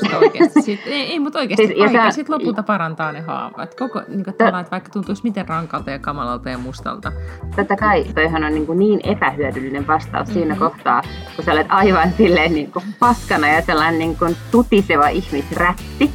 koska 0.00 0.18
oikeasti, 0.18 0.62
sit, 0.62 0.80
ei, 0.86 1.00
ei 1.00 1.20
mutta 1.20 1.38
oikeasti 1.38 1.66
siis, 1.66 1.80
aika 1.80 2.04
sä... 2.04 2.10
sitten 2.10 2.34
lopulta 2.34 2.62
parantaa 2.62 3.12
ne 3.12 3.20
haavat. 3.20 3.74
Koko, 3.74 4.02
niin 4.08 4.24
kuin, 4.24 4.34
Tö... 4.34 4.48
että 4.48 4.70
vaikka 4.70 4.90
tuntuisi 4.90 5.22
miten 5.24 5.48
rankalta 5.48 5.90
ja 5.90 5.98
kamalalta 5.98 6.50
ja 6.50 6.58
mustalta. 6.58 7.12
Totta 7.56 7.76
kai, 7.76 8.04
toihan 8.04 8.44
on 8.44 8.54
niin, 8.54 8.66
kuin 8.66 8.78
niin 8.78 9.00
epähyödyllinen 9.04 9.86
vastaus 9.86 10.28
mm-hmm. 10.28 10.40
siinä 10.40 10.56
kohtaa, 10.56 11.02
kun 11.36 11.44
sä 11.44 11.52
olet 11.52 11.66
aivan 11.68 12.12
silleen 12.16 12.54
niin 12.54 12.72
kuin 12.72 12.84
paskana 12.98 13.48
ja 13.48 13.62
sellainen 13.62 13.98
niin 13.98 14.16
kuin 14.16 14.36
tutiseva 14.50 15.08
ihmisrätti. 15.08 16.10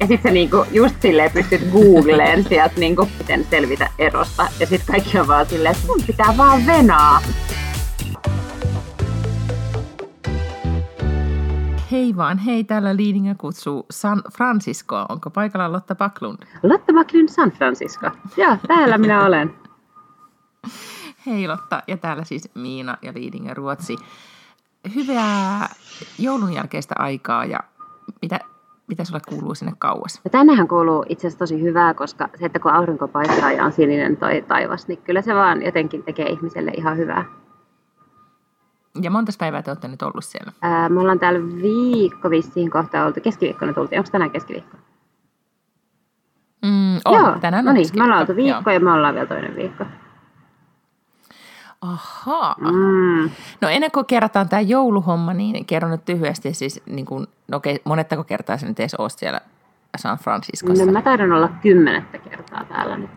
Ja 0.00 0.06
sitten 0.06 0.30
sä 0.30 0.34
niinku 0.34 0.64
just 0.72 1.02
silleen 1.02 1.30
pystyt 1.30 1.70
googleen 1.72 2.44
sieltä 2.44 2.80
niinku, 2.80 3.08
miten 3.18 3.46
selvitä 3.50 3.90
erosta. 3.98 4.46
Ja 4.60 4.66
sitten 4.66 4.94
kaikki 4.94 5.18
on 5.18 5.28
vaan 5.28 5.46
silleen, 5.46 5.74
että 5.74 5.86
sun 5.86 6.02
pitää 6.06 6.34
vaan 6.36 6.66
venaa. 6.66 7.20
Hei 11.92 12.16
vaan, 12.16 12.38
hei, 12.38 12.64
täällä 12.64 12.96
Liidingä 12.96 13.34
kutsuu 13.34 13.86
San 13.90 14.22
Francisco. 14.36 15.06
Onko 15.08 15.30
paikalla 15.30 15.72
Lotta 15.72 15.94
Backlund? 15.94 16.38
Lotta 16.62 16.92
Backlund 16.92 17.28
San 17.28 17.50
Francisco. 17.50 18.10
Joo, 18.36 18.56
täällä 18.68 18.98
minä 18.98 19.24
olen. 19.26 19.54
Hei 21.26 21.48
Lotta, 21.48 21.82
ja 21.86 21.96
täällä 21.96 22.24
siis 22.24 22.50
Miina 22.54 22.96
ja 23.02 23.12
Liidingä 23.14 23.54
Ruotsi. 23.54 23.96
Hyvää 24.94 25.68
joulun 26.18 26.52
jälkeistä 26.52 26.94
aikaa 26.98 27.44
ja 27.44 27.60
mitä, 28.22 28.40
mitä 28.88 29.04
sulle 29.04 29.20
kuuluu 29.28 29.54
sinne 29.54 29.72
kauas? 29.78 30.20
Ja 30.24 30.30
tännehän 30.30 30.68
kuuluu 30.68 31.04
itse 31.08 31.26
asiassa 31.26 31.38
tosi 31.38 31.62
hyvää, 31.62 31.94
koska 31.94 32.28
se, 32.38 32.46
että 32.46 32.58
kun 32.58 32.72
aurinko 32.72 33.08
paistaa 33.08 33.52
ja 33.52 33.64
on 33.64 33.72
sininen 33.72 34.16
toi 34.16 34.44
taivas, 34.48 34.88
niin 34.88 35.02
kyllä 35.02 35.22
se 35.22 35.34
vaan 35.34 35.62
jotenkin 35.62 36.02
tekee 36.02 36.26
ihmiselle 36.26 36.70
ihan 36.70 36.96
hyvää. 36.96 37.24
Ja 39.02 39.10
monta 39.10 39.32
päivää 39.38 39.62
te 39.62 39.70
olette 39.70 39.88
nyt 39.88 40.02
ollut 40.02 40.24
siellä? 40.24 40.52
Ää, 40.62 40.88
me 40.88 41.00
ollaan 41.00 41.18
täällä 41.18 41.40
viikko 41.62 42.30
vissiin 42.30 42.70
kohta 42.70 43.04
oltu. 43.04 43.20
Keskiviikkona 43.20 43.72
tultiin. 43.72 43.98
Onko 43.98 44.10
tänään 44.10 44.30
keskiviikko? 44.30 44.76
Mm, 46.64 46.96
on. 47.04 47.18
Joo, 47.18 47.38
tänään 47.40 47.64
no 47.64 47.72
niin, 47.72 47.88
me 47.96 48.04
ollaan 48.04 48.20
oltu 48.20 48.36
viikko 48.36 48.70
Joo. 48.70 48.74
ja 48.74 48.80
me 48.80 48.92
ollaan 48.92 49.14
vielä 49.14 49.26
toinen 49.26 49.56
viikko. 49.56 49.84
Ahaa. 51.80 52.56
Mm. 52.60 53.30
No 53.60 53.68
ennen 53.68 53.90
kuin 53.90 54.06
kerrataan 54.06 54.48
tämä 54.48 54.60
jouluhomma, 54.60 55.34
niin 55.34 55.64
kerron 55.64 55.90
nyt 55.90 56.04
tyhjästi 56.04 56.54
siis, 56.54 56.82
niin 56.86 57.06
kuin, 57.06 57.26
no 57.48 57.56
okei, 57.56 57.80
monettako 57.84 58.24
kertaa 58.24 58.56
sä 58.56 58.66
nyt 58.66 58.80
edes 58.80 58.94
oot 58.94 59.12
siellä 59.16 59.40
San 59.96 60.18
Franciscossa? 60.18 60.84
No 60.84 60.92
mä 60.92 61.02
taidan 61.02 61.32
olla 61.32 61.48
kymmenettä 61.48 62.18
kertaa 62.18 62.64
täällä 62.64 62.96
nyt. 62.96 63.10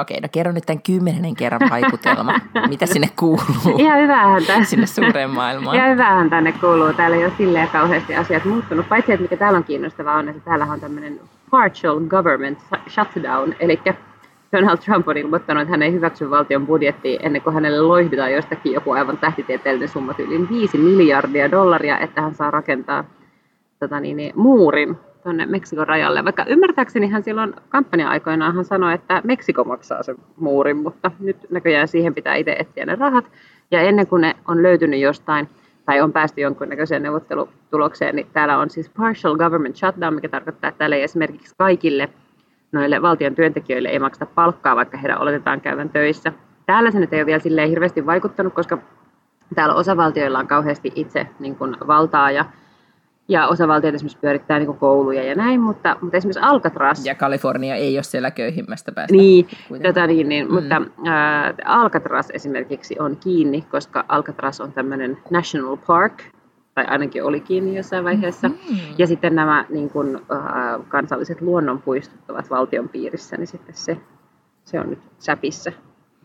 Okei, 0.00 0.20
no 0.20 0.28
kerro 0.32 0.52
nyt 0.52 0.66
tämän 0.66 0.82
kymmenen 0.82 1.36
kerran 1.36 1.70
vaikutelma. 1.70 2.40
Mitä 2.68 2.86
sinne 2.86 3.08
kuuluu? 3.18 3.78
Ihan 3.78 4.00
hyvähän 4.00 4.44
tänne. 4.46 4.64
Sinne 4.64 4.86
suureen 4.86 5.30
maailmaan. 5.30 5.76
Ihan 5.76 5.90
hyvähän 5.90 6.30
tänne 6.30 6.52
kuuluu. 6.52 6.92
Täällä 6.92 7.16
ei 7.16 7.24
ole 7.24 7.32
silleen 7.38 7.68
kauheasti 7.68 8.16
asiat 8.16 8.44
muuttunut. 8.44 8.88
Paitsi, 8.88 9.12
että 9.12 9.22
mikä 9.22 9.36
täällä 9.36 9.56
on 9.56 9.64
kiinnostavaa 9.64 10.16
on, 10.16 10.28
että 10.28 10.42
täällä 10.44 10.64
on 10.64 10.80
tämmöinen 10.80 11.20
partial 11.50 12.00
government 12.00 12.58
shutdown. 12.88 13.54
Eli 13.60 13.80
Donald 14.52 14.78
Trump 14.78 15.08
on 15.08 15.16
ilmoittanut, 15.16 15.60
että 15.60 15.70
hän 15.70 15.82
ei 15.82 15.92
hyväksy 15.92 16.30
valtion 16.30 16.66
budjettia 16.66 17.20
ennen 17.22 17.42
kuin 17.42 17.54
hänelle 17.54 17.80
loihditaan 17.80 18.32
jostakin 18.32 18.72
joku 18.72 18.90
aivan 18.90 19.18
tähtitieteellinen 19.18 19.88
summa 19.88 20.14
yli 20.18 20.48
5 20.48 20.78
miljardia 20.78 21.50
dollaria, 21.50 21.98
että 21.98 22.22
hän 22.22 22.34
saa 22.34 22.50
rakentaa 22.50 23.04
tota 23.80 24.00
niin, 24.00 24.16
niin, 24.16 24.32
muurin 24.36 24.96
tuonne 25.22 25.46
Meksikon 25.46 25.88
rajalle. 25.88 26.24
Vaikka 26.24 26.44
ymmärtääkseni 26.48 27.08
hän 27.08 27.22
silloin 27.22 27.54
kampanja-aikoinaan 27.68 28.54
hän 28.54 28.64
sanoi, 28.64 28.94
että 28.94 29.20
Meksiko 29.24 29.64
maksaa 29.64 30.02
sen 30.02 30.16
muurin, 30.36 30.76
mutta 30.76 31.10
nyt 31.20 31.36
näköjään 31.50 31.88
siihen 31.88 32.14
pitää 32.14 32.34
itse 32.34 32.52
etsiä 32.52 32.86
ne 32.86 32.94
rahat. 32.94 33.24
Ja 33.70 33.80
ennen 33.80 34.06
kuin 34.06 34.20
ne 34.20 34.36
on 34.48 34.62
löytynyt 34.62 35.00
jostain, 35.00 35.48
tai 35.86 36.00
on 36.00 36.12
päästy 36.12 36.40
jonkunnäköiseen 36.40 37.02
neuvottelutulokseen, 37.02 38.16
niin 38.16 38.26
täällä 38.32 38.58
on 38.58 38.70
siis 38.70 38.90
partial 38.90 39.36
government 39.36 39.76
shutdown, 39.76 40.14
mikä 40.14 40.28
tarkoittaa, 40.28 40.68
että 40.68 40.78
täällä 40.78 40.96
ei 40.96 41.02
esimerkiksi 41.02 41.54
kaikille 41.58 42.08
noille 42.72 43.02
valtion 43.02 43.34
työntekijöille 43.34 43.88
ei 43.88 43.98
makseta 43.98 44.26
palkkaa, 44.26 44.76
vaikka 44.76 44.98
heidän 44.98 45.20
oletetaan 45.20 45.60
käyvän 45.60 45.90
töissä. 45.90 46.32
Täällä 46.66 46.90
se 46.90 47.00
nyt 47.00 47.12
ei 47.12 47.20
ole 47.20 47.26
vielä 47.26 47.38
silleen 47.38 47.68
hirveästi 47.68 48.06
vaikuttanut, 48.06 48.54
koska 48.54 48.78
täällä 49.54 49.74
osavaltioilla 49.74 50.38
on 50.38 50.46
kauheasti 50.46 50.92
itse 50.94 51.26
niin 51.38 51.56
kuin, 51.56 51.76
valtaa 51.86 52.30
ja 52.30 52.44
ja 53.32 53.46
osavaltiot 53.46 53.94
esimerkiksi 53.94 54.18
pyörittää 54.18 54.58
niin 54.58 54.76
kouluja 54.76 55.22
ja 55.22 55.34
näin, 55.34 55.60
mutta, 55.60 55.96
mutta 56.00 56.16
esimerkiksi 56.16 56.40
Alcatraz... 56.42 57.06
Ja 57.06 57.14
Kalifornia 57.14 57.74
ei 57.74 57.96
ole 57.96 58.02
siellä 58.02 58.30
köyhimmästä 58.30 58.92
päästä. 58.92 59.16
Niin, 59.16 59.46
tota 59.82 60.06
niin, 60.06 60.28
niin 60.28 60.46
mm. 60.46 60.54
mutta 60.54 60.82
äh, 61.06 61.54
Alcatraz 61.64 62.30
esimerkiksi 62.32 62.96
on 62.98 63.16
kiinni, 63.16 63.62
koska 63.62 64.04
Alcatraz 64.08 64.60
on 64.60 64.72
tämmöinen 64.72 65.18
national 65.30 65.76
park, 65.76 66.22
tai 66.74 66.84
ainakin 66.84 67.24
oli 67.24 67.40
kiinni 67.40 67.76
jossain 67.76 68.04
vaiheessa. 68.04 68.48
Mm-hmm. 68.48 68.94
Ja 68.98 69.06
sitten 69.06 69.34
nämä 69.34 69.64
niin 69.68 69.90
kuin, 69.90 70.16
äh, 70.16 70.88
kansalliset 70.88 71.40
luonnonpuistot 71.40 72.30
ovat 72.30 72.50
valtion 72.50 72.88
piirissä, 72.88 73.36
niin 73.36 73.46
sitten 73.46 73.74
se, 73.74 73.96
se 74.64 74.80
on 74.80 74.90
nyt 74.90 74.98
säpissä 75.18 75.72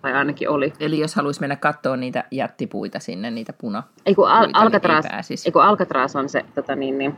tai 0.02 0.14
ainakin 0.14 0.50
oli. 0.50 0.74
Eli 0.80 1.00
jos 1.00 1.16
haluaisi 1.16 1.40
mennä 1.40 1.56
katsoa 1.56 1.98
niitä 1.98 2.24
jättipuita 2.32 3.00
sinne, 3.00 3.32
niitä 3.32 3.54
puna. 3.54 3.84
Ei 4.06 4.16
kun 4.16 4.30
Al- 4.30 4.50
Alcatraz, 4.54 5.06
niin 5.30 5.40
ei 5.46 5.52
kun 5.52 5.64
Alcatraz 5.64 6.16
on 6.16 6.30
se, 6.30 6.46
tota 6.56 6.76
niin, 6.76 6.98
niin, 6.98 7.16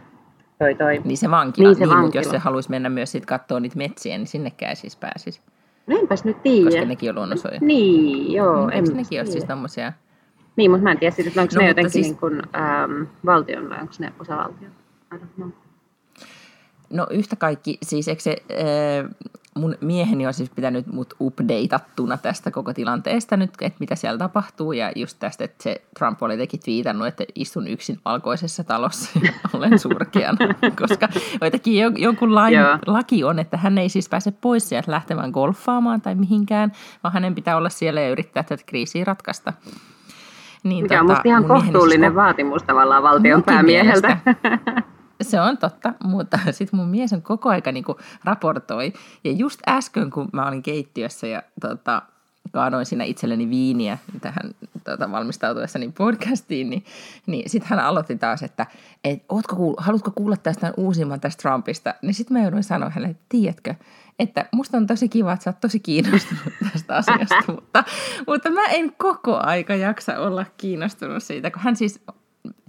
toi, 0.59 0.75
toi. 0.75 1.01
Niin 1.03 1.17
se 1.17 1.31
vankila, 1.31 1.67
niin, 1.67 1.75
se 1.75 1.79
niin, 1.79 1.89
vankila. 1.89 2.01
mutta 2.01 2.17
jos 2.17 2.29
se 2.29 2.37
haluaisi 2.37 2.69
mennä 2.69 2.89
myös 2.89 3.11
sit 3.11 3.25
katsoa 3.25 3.59
niitä 3.59 3.77
metsiä, 3.77 4.17
niin 4.17 4.27
sinnekään 4.27 4.75
siis 4.75 4.95
pääsisi. 4.95 5.41
No 5.87 5.97
enpäs 5.99 6.23
nyt 6.23 6.43
tiedä. 6.43 6.69
Koska 6.69 6.85
nekin 6.85 7.09
on 7.09 7.15
luonnonsoja. 7.15 7.59
Niin, 7.61 8.33
joo. 8.33 8.67
Niin, 8.67 8.73
eikö 8.73 8.93
nekin 8.93 9.19
ole 9.19 9.25
siis 9.25 9.45
tommosia? 9.45 9.93
Niin, 10.55 10.71
mutta 10.71 10.83
mä 10.83 10.91
en 10.91 10.99
tiedä 10.99 11.15
että 11.27 11.41
onko 11.41 11.53
no, 11.55 11.61
ne 11.61 11.67
jotenkin 11.67 11.91
siis... 11.91 12.07
niin 12.07 12.17
kuin, 12.17 12.41
ähm, 12.55 13.03
valtion 13.25 13.69
vai 13.69 13.81
onko 13.81 13.93
ne 13.99 14.13
osavaltion. 14.19 14.71
No 16.89 17.07
yhtä 17.09 17.35
kaikki, 17.35 17.77
siis 17.83 18.07
eikö 18.07 18.21
se, 18.21 18.35
äh, 18.51 19.09
mun 19.55 19.75
mieheni 19.81 20.27
on 20.27 20.33
siis 20.33 20.49
pitänyt 20.49 20.87
mut 20.87 21.13
updateattuna 21.19 22.17
tästä 22.17 22.51
koko 22.51 22.73
tilanteesta 22.73 23.37
nyt, 23.37 23.51
että 23.61 23.77
mitä 23.79 23.95
siellä 23.95 24.17
tapahtuu. 24.17 24.71
Ja 24.71 24.91
just 24.95 25.17
tästä, 25.19 25.43
että 25.43 25.63
se 25.63 25.81
Trump 25.99 26.23
oli 26.23 26.37
teki 26.37 26.57
twiitannut, 26.57 27.07
että 27.07 27.23
istun 27.35 27.67
yksin 27.67 27.99
valkoisessa 28.05 28.63
talossa 28.63 29.19
ja 29.23 29.31
olen 29.53 29.79
surkeana. 29.79 30.37
Koska 30.81 31.09
jotenkin 31.41 31.73
jonkun 31.97 32.35
lain, 32.35 32.55
laki 32.85 33.23
on, 33.23 33.39
että 33.39 33.57
hän 33.57 33.77
ei 33.77 33.89
siis 33.89 34.09
pääse 34.09 34.31
pois 34.31 34.69
sieltä 34.69 34.91
lähtemään 34.91 35.31
golfaamaan 35.31 36.01
tai 36.01 36.15
mihinkään, 36.15 36.71
vaan 37.03 37.13
hänen 37.13 37.35
pitää 37.35 37.57
olla 37.57 37.69
siellä 37.69 38.01
ja 38.01 38.09
yrittää 38.09 38.43
tätä 38.43 38.63
kriisiä 38.65 39.05
ratkaista. 39.05 39.53
Niin, 40.63 40.83
Mikä 40.83 40.95
tota, 40.95 41.01
on 41.01 41.07
musta 41.07 41.21
ihan 41.25 41.45
kohtuullinen 41.45 42.09
siis... 42.09 42.15
vaatimus 42.15 42.63
tavallaan 42.63 43.03
valtion 43.03 43.43
päämieheltä. 43.43 44.17
Se 45.21 45.41
on 45.41 45.57
totta, 45.57 45.93
mutta 46.03 46.39
sitten 46.51 46.79
mun 46.79 46.89
mies 46.89 47.13
on 47.13 47.21
koko 47.21 47.49
aika 47.49 47.71
niinku 47.71 47.97
raportoi. 48.23 48.93
Ja 49.23 49.31
just 49.31 49.59
äsken, 49.67 50.09
kun 50.09 50.29
mä 50.33 50.47
olin 50.47 50.63
keittiössä 50.63 51.27
ja 51.27 51.43
tota, 51.61 52.01
kaadoin 52.51 52.85
siinä 52.85 53.03
itselleni 53.03 53.49
viiniä 53.49 53.97
tähän 54.21 54.51
tota, 54.83 55.11
valmistautuessani 55.11 55.91
podcastiin, 55.97 56.69
niin, 56.69 56.85
niin 57.27 57.49
sitten 57.49 57.69
hän 57.69 57.79
aloitti 57.79 58.15
taas, 58.15 58.43
että 58.43 58.65
et, 59.03 59.23
ootko 59.29 59.55
kuul- 59.55 59.83
haluatko 59.83 60.11
kuulla 60.15 60.37
tästä 60.37 60.73
uusimman 60.77 61.19
tästä 61.19 61.41
Trumpista? 61.41 61.93
Niin 62.01 62.13
sitten 62.13 62.37
mä 62.37 62.43
jouduin 62.43 62.63
sanoa 62.63 62.89
hänelle, 62.89 63.11
että 63.11 63.25
tiedätkö, 63.29 63.75
että 64.19 64.45
musta 64.51 64.77
on 64.77 64.87
tosi 64.87 65.09
kiva, 65.09 65.33
että 65.33 65.43
sä 65.43 65.49
oot 65.49 65.59
tosi 65.59 65.79
kiinnostunut 65.79 66.53
tästä 66.73 66.95
asiasta, 66.95 67.43
mutta, 67.47 67.83
mutta 68.27 68.49
mä 68.49 68.65
en 68.65 68.93
koko 68.97 69.39
aika 69.43 69.75
jaksa 69.75 70.19
olla 70.19 70.45
kiinnostunut 70.57 71.23
siitä, 71.23 71.51
kun 71.51 71.61
hän 71.61 71.75
siis 71.75 72.01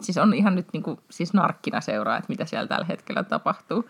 siis 0.05 0.19
on 0.19 0.35
ihan 0.35 0.55
nyt 0.55 0.67
niin 0.73 0.83
kuin, 0.83 0.99
siis 1.11 1.33
narkkina 1.33 1.81
seuraa, 1.81 2.17
että 2.17 2.29
mitä 2.29 2.45
siellä 2.45 2.69
tällä 2.69 2.85
hetkellä 2.85 3.25
tapahtuu. 3.25 3.89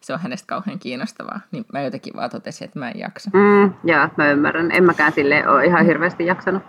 Se 0.00 0.12
on 0.12 0.20
hänestä 0.20 0.46
kauhean 0.46 0.78
kiinnostavaa. 0.78 1.40
Niin 1.50 1.64
mä 1.72 1.80
jotenkin 1.80 2.16
vaan 2.16 2.30
totesin, 2.30 2.64
että 2.64 2.78
mä 2.78 2.90
en 2.90 2.98
jaksa. 2.98 3.30
Mm, 3.32 3.74
joo, 3.84 4.08
mä 4.16 4.30
ymmärrän. 4.30 4.70
En 4.72 4.84
mäkään 4.84 5.12
sille 5.12 5.48
ole 5.48 5.66
ihan 5.66 5.86
hirveästi 5.86 6.26
jaksanut. 6.26 6.62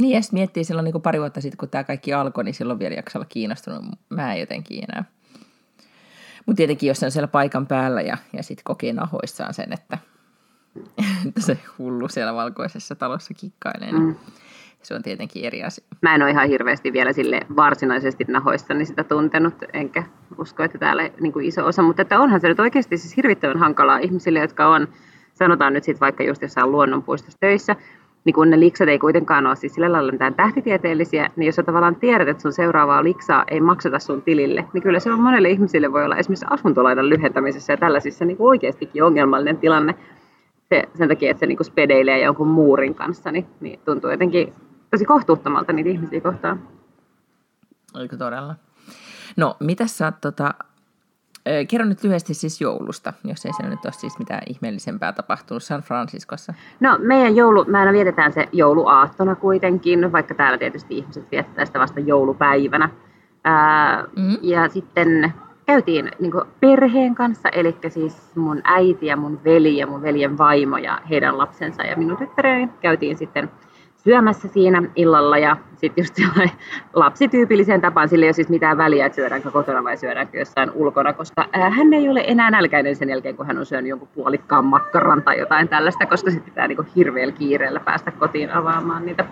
Niin, 0.00 0.16
ja 0.16 0.20
miettii 0.32 0.64
silloin 0.64 0.84
niin 0.84 0.92
kuin 0.92 1.02
pari 1.02 1.20
vuotta 1.20 1.40
sitten, 1.40 1.58
kun 1.58 1.68
tämä 1.68 1.84
kaikki 1.84 2.12
alkoi, 2.12 2.44
niin 2.44 2.54
silloin 2.54 2.78
vielä 2.78 2.94
jaksa 2.94 3.18
olla 3.18 3.26
kiinnostunut. 3.28 3.84
Mä 4.08 4.34
en 4.34 4.40
jotenkin 4.40 4.84
enää. 4.84 5.04
Mutta 6.46 6.56
tietenkin, 6.56 6.88
jos 6.88 7.02
on 7.02 7.10
siellä 7.10 7.28
paikan 7.28 7.66
päällä 7.66 8.02
ja, 8.02 8.16
ja 8.32 8.42
sitten 8.42 8.64
kokee 8.64 8.92
nahoissaan 8.92 9.54
sen, 9.54 9.72
että, 9.72 9.98
että 11.28 11.40
se 11.40 11.58
hullu 11.78 12.08
siellä 12.08 12.34
valkoisessa 12.34 12.94
talossa 12.94 13.34
kikkailee, 13.34 13.92
niin 13.92 14.02
mm 14.02 14.16
se 14.82 14.94
on 14.94 15.02
tietenkin 15.02 15.44
eri 15.44 15.64
asia. 15.64 15.86
Mä 16.02 16.14
en 16.14 16.22
ole 16.22 16.30
ihan 16.30 16.48
hirveästi 16.48 16.92
vielä 16.92 17.12
sille 17.12 17.40
varsinaisesti 17.56 18.24
nahoissani 18.28 18.84
sitä 18.84 19.04
tuntenut, 19.04 19.54
enkä 19.72 20.02
usko, 20.38 20.62
että 20.62 20.78
täällä 20.78 21.10
niin 21.20 21.32
kuin 21.32 21.44
iso 21.44 21.66
osa, 21.66 21.82
mutta 21.82 22.02
että 22.02 22.20
onhan 22.20 22.40
se 22.40 22.48
nyt 22.48 22.60
oikeasti 22.60 22.96
siis 22.98 23.16
hirvittävän 23.16 23.58
hankalaa 23.58 23.98
ihmisille, 23.98 24.38
jotka 24.38 24.68
on, 24.68 24.88
sanotaan 25.34 25.72
nyt 25.72 25.84
sitten 25.84 26.00
vaikka 26.00 26.24
just 26.24 26.42
jossain 26.42 26.72
luonnonpuistossa 26.72 27.38
töissä, 27.40 27.76
niin 28.24 28.34
kun 28.34 28.50
ne 28.50 28.60
liksat 28.60 28.88
ei 28.88 28.98
kuitenkaan 28.98 29.46
ole 29.46 29.56
siis 29.56 29.74
sillä 29.74 29.92
lailla 29.92 30.12
mitään 30.12 30.34
tähtitieteellisiä, 30.34 31.30
niin 31.36 31.46
jos 31.46 31.56
sä 31.56 31.62
tavallaan 31.62 31.96
tiedät, 31.96 32.28
että 32.28 32.42
sun 32.42 32.52
seuraavaa 32.52 33.04
liksaa 33.04 33.44
ei 33.50 33.60
makseta 33.60 33.98
sun 33.98 34.22
tilille, 34.22 34.64
niin 34.72 34.82
kyllä 34.82 35.00
se 35.00 35.12
on 35.12 35.20
monelle 35.20 35.50
ihmisille 35.50 35.92
voi 35.92 36.04
olla 36.04 36.16
esimerkiksi 36.16 36.46
asuntolainan 36.50 37.08
lyhentämisessä 37.08 37.72
ja 37.72 37.76
tällaisissa 37.76 38.24
niin 38.24 38.36
oikeastikin 38.40 39.02
ongelmallinen 39.02 39.56
tilanne. 39.56 39.94
Se, 40.68 40.82
sen 40.94 41.08
takia, 41.08 41.30
että 41.30 41.40
se 41.40 41.46
niin 41.46 41.58
spedeilee 41.62 42.20
jonkun 42.20 42.48
muurin 42.48 42.94
kanssa, 42.94 43.32
niin, 43.32 43.46
niin 43.60 43.80
tuntuu 43.84 44.10
jotenkin 44.10 44.52
tosi 44.90 45.04
kohtuuttomalta 45.04 45.72
niitä 45.72 45.90
ihmisiä 45.90 46.20
kohtaan. 46.20 46.68
Oliko 47.94 48.16
todella? 48.16 48.54
No, 49.36 49.56
mitä 49.60 49.86
sä 49.86 50.04
oot, 50.04 50.20
tota, 50.20 50.54
kerro 51.68 51.86
nyt 51.86 52.04
lyhyesti 52.04 52.34
siis 52.34 52.60
joulusta, 52.60 53.12
jos 53.24 53.46
ei 53.46 53.52
se 53.52 53.62
nyt 53.62 53.84
ole 53.84 53.92
siis 53.92 54.18
mitään 54.18 54.42
ihmeellisempää 54.46 55.12
tapahtunut 55.12 55.62
San 55.62 55.80
Franciscossa. 55.80 56.54
No 56.80 56.98
meidän 57.02 57.36
joulu, 57.36 57.64
mä 57.64 57.78
aina 57.78 57.92
vietetään 57.92 58.32
se 58.32 58.48
jouluaattona 58.52 59.34
kuitenkin, 59.34 60.12
vaikka 60.12 60.34
täällä 60.34 60.58
tietysti 60.58 60.98
ihmiset 60.98 61.30
viettää 61.30 61.64
sitä 61.64 61.78
vasta 61.78 62.00
joulupäivänä. 62.00 62.90
Ää, 63.44 64.04
mm. 64.16 64.36
Ja 64.42 64.68
sitten 64.68 65.34
käytiin 65.66 66.10
niin 66.18 66.32
perheen 66.60 67.14
kanssa, 67.14 67.48
eli 67.48 67.76
siis 67.88 68.36
mun 68.36 68.60
äiti 68.64 69.06
ja 69.06 69.16
mun 69.16 69.40
veli 69.44 69.76
ja 69.76 69.86
mun 69.86 70.02
veljen 70.02 70.38
vaimo 70.38 70.76
ja 70.76 71.00
heidän 71.10 71.38
lapsensa 71.38 71.82
ja 71.82 71.96
minun 71.96 72.16
tyttäreni 72.16 72.68
käytiin 72.80 73.16
sitten 73.16 73.50
syömässä 74.08 74.48
siinä 74.48 74.82
illalla 74.96 75.38
ja 75.38 75.56
sitten 75.76 76.02
just 76.02 76.14
lapsityypilliseen 76.94 77.80
tapaan, 77.80 78.08
sille 78.08 78.24
ei 78.24 78.28
ole 78.28 78.32
siis 78.32 78.48
mitään 78.48 78.78
väliä, 78.78 79.06
että 79.06 79.16
syödäänkö 79.16 79.50
kotona 79.50 79.84
vai 79.84 79.96
syödäänkö 79.96 80.38
jossain 80.38 80.70
ulkona, 80.74 81.12
koska 81.12 81.48
hän 81.52 81.92
ei 81.92 82.08
ole 82.08 82.24
enää 82.26 82.50
nälkäinen 82.50 82.96
sen 82.96 83.08
jälkeen, 83.08 83.36
kun 83.36 83.46
hän 83.46 83.58
on 83.58 83.66
syönyt 83.66 83.88
jonkun 83.88 84.08
puolikkaan 84.14 84.64
makkaran 84.64 85.22
tai 85.22 85.38
jotain 85.38 85.68
tällaista, 85.68 86.06
koska 86.06 86.30
sitten 86.30 86.52
pitää 86.52 86.68
niin 86.68 86.78
hirveällä 86.96 87.32
kiireellä 87.32 87.80
päästä 87.80 88.10
kotiin 88.10 88.50
avaamaan 88.50 89.06
niitä 89.06 89.24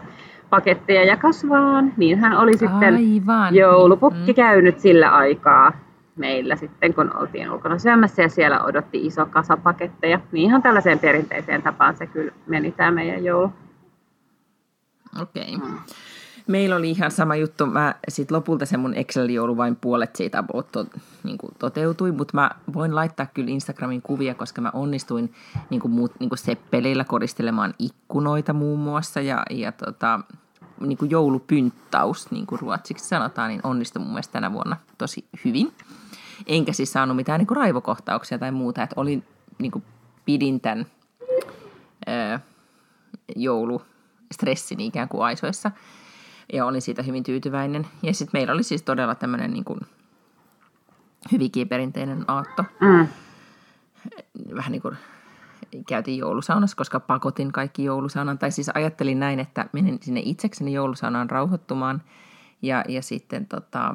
paketteja 0.50 1.04
ja 1.04 1.16
kasvaan. 1.16 1.92
Niin 1.96 2.18
hän 2.18 2.38
oli 2.38 2.56
sitten 2.56 2.94
Aivan. 2.94 3.54
joulupukki 3.54 4.32
mm. 4.32 4.34
käynyt 4.34 4.80
sillä 4.80 5.08
aikaa 5.08 5.72
meillä 6.16 6.56
sitten, 6.56 6.94
kun 6.94 7.16
oltiin 7.16 7.50
ulkona 7.52 7.78
syömässä 7.78 8.22
ja 8.22 8.28
siellä 8.28 8.64
odotti 8.64 9.06
iso 9.06 9.26
kasa 9.26 9.56
paketteja. 9.56 10.20
Niin 10.32 10.44
ihan 10.44 10.62
tällaiseen 10.62 10.98
perinteiseen 10.98 11.62
tapaan 11.62 11.96
se 11.96 12.06
kyllä 12.06 12.32
meni 12.46 12.72
tämä 12.72 12.90
meidän 12.90 13.24
joulu. 13.24 13.52
Okei. 15.22 15.56
Okay. 15.56 15.68
Mm. 15.68 15.78
Meillä 16.46 16.76
oli 16.76 16.90
ihan 16.90 17.10
sama 17.10 17.36
juttu. 17.36 17.66
Mä 17.66 17.94
sit 18.08 18.30
lopulta 18.30 18.66
se 18.66 18.76
mun 18.76 18.94
Excel-joulu 18.94 19.56
vain 19.56 19.76
puolet 19.76 20.16
siitä 20.16 20.44
to, 20.72 20.86
niin 21.22 21.38
toteutui, 21.58 22.12
mutta 22.12 22.36
mä 22.36 22.50
voin 22.74 22.94
laittaa 22.94 23.26
kyllä 23.26 23.50
Instagramin 23.50 24.02
kuvia, 24.02 24.34
koska 24.34 24.60
mä 24.60 24.70
onnistuin 24.74 25.34
niin 25.70 25.80
kuin 25.80 25.92
muut, 25.92 26.12
niin 26.20 26.28
kuin 26.28 26.38
seppeleillä 26.38 27.04
koristelemaan 27.04 27.74
ikkunoita 27.78 28.52
muun 28.52 28.78
muassa 28.78 29.20
ja, 29.20 29.42
ja 29.50 29.72
tota, 29.72 30.20
niin 30.80 30.98
kuin 30.98 31.10
joulupynttaus, 31.10 32.30
niin 32.30 32.46
kuin 32.46 32.60
ruotsiksi 32.60 33.08
sanotaan, 33.08 33.48
niin 33.48 33.60
onnistui 33.64 34.02
mun 34.02 34.12
mielestä 34.12 34.32
tänä 34.32 34.52
vuonna 34.52 34.76
tosi 34.98 35.24
hyvin. 35.44 35.72
Enkä 36.46 36.72
siis 36.72 36.92
saanut 36.92 37.16
mitään 37.16 37.38
niin 37.38 37.46
kuin 37.46 37.56
raivokohtauksia 37.56 38.38
tai 38.38 38.50
muuta, 38.50 38.82
että 38.82 39.00
olin, 39.00 39.24
niin 39.58 39.72
kuin 39.72 39.84
pidin 40.24 40.60
tämän 40.60 40.86
ää, 42.06 42.40
joulu 43.36 43.82
stressin 44.32 44.80
ikään 44.80 45.08
kuin 45.08 45.24
aisoissa. 45.24 45.70
Ja 46.52 46.66
olin 46.66 46.82
siitä 46.82 47.02
hyvin 47.02 47.22
tyytyväinen. 47.22 47.86
Ja 48.02 48.14
sitten 48.14 48.38
meillä 48.38 48.52
oli 48.52 48.62
siis 48.62 48.82
todella 48.82 49.14
tämmöinen 49.14 49.52
niin 49.52 49.64
kuin 49.64 49.80
hyvinkin 51.32 51.68
perinteinen 51.68 52.24
aatto. 52.28 52.64
Mm. 52.80 53.06
Vähän 54.54 54.72
niin 54.72 54.82
kuin 54.82 54.96
käytiin 55.88 56.18
joulusaunassa, 56.18 56.76
koska 56.76 57.00
pakotin 57.00 57.52
kaikki 57.52 57.84
joulusaunan. 57.84 58.38
Tai 58.38 58.50
siis 58.50 58.70
ajattelin 58.74 59.20
näin, 59.20 59.40
että 59.40 59.66
menen 59.72 59.98
sinne 60.02 60.22
itsekseni 60.24 60.72
joulusaunaan 60.72 61.30
rauhoittumaan. 61.30 62.02
Ja, 62.62 62.84
ja 62.88 63.02
sitten 63.02 63.46
tota, 63.46 63.94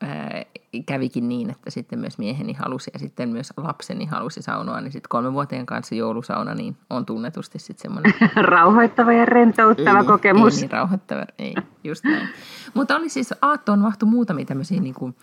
ää, 0.00 0.44
kävikin 0.86 1.28
niin, 1.28 1.50
että 1.50 1.70
sitten 1.70 1.98
myös 1.98 2.18
mieheni 2.18 2.52
halusi 2.52 2.90
ja 2.92 2.98
sitten 2.98 3.28
myös 3.28 3.52
lapseni 3.56 4.06
halusi 4.06 4.42
saunoa, 4.42 4.80
niin 4.80 4.92
sitten 4.92 5.08
kolmen 5.08 5.32
vuoteen 5.32 5.66
kanssa 5.66 5.94
joulusauna 5.94 6.54
niin 6.54 6.76
on 6.90 7.06
tunnetusti 7.06 7.58
sitten 7.58 7.82
semmoinen... 7.82 8.14
rauhoittava 8.54 9.12
ja 9.12 9.24
rentouttava 9.24 9.98
ei, 9.98 10.06
kokemus. 10.06 10.54
Ei 10.54 10.60
niin 10.60 10.70
rauhoittava, 10.70 11.24
ei, 11.38 11.54
just 11.84 12.04
näin. 12.04 12.28
Mutta 12.74 12.96
oli 12.96 13.08
siis, 13.08 13.34
aattoon 13.42 13.78
mahtu 13.78 14.06
muutamia 14.06 14.44
tämmöisiä 14.44 14.80
niin 14.80 14.94
kuin, 14.94 15.16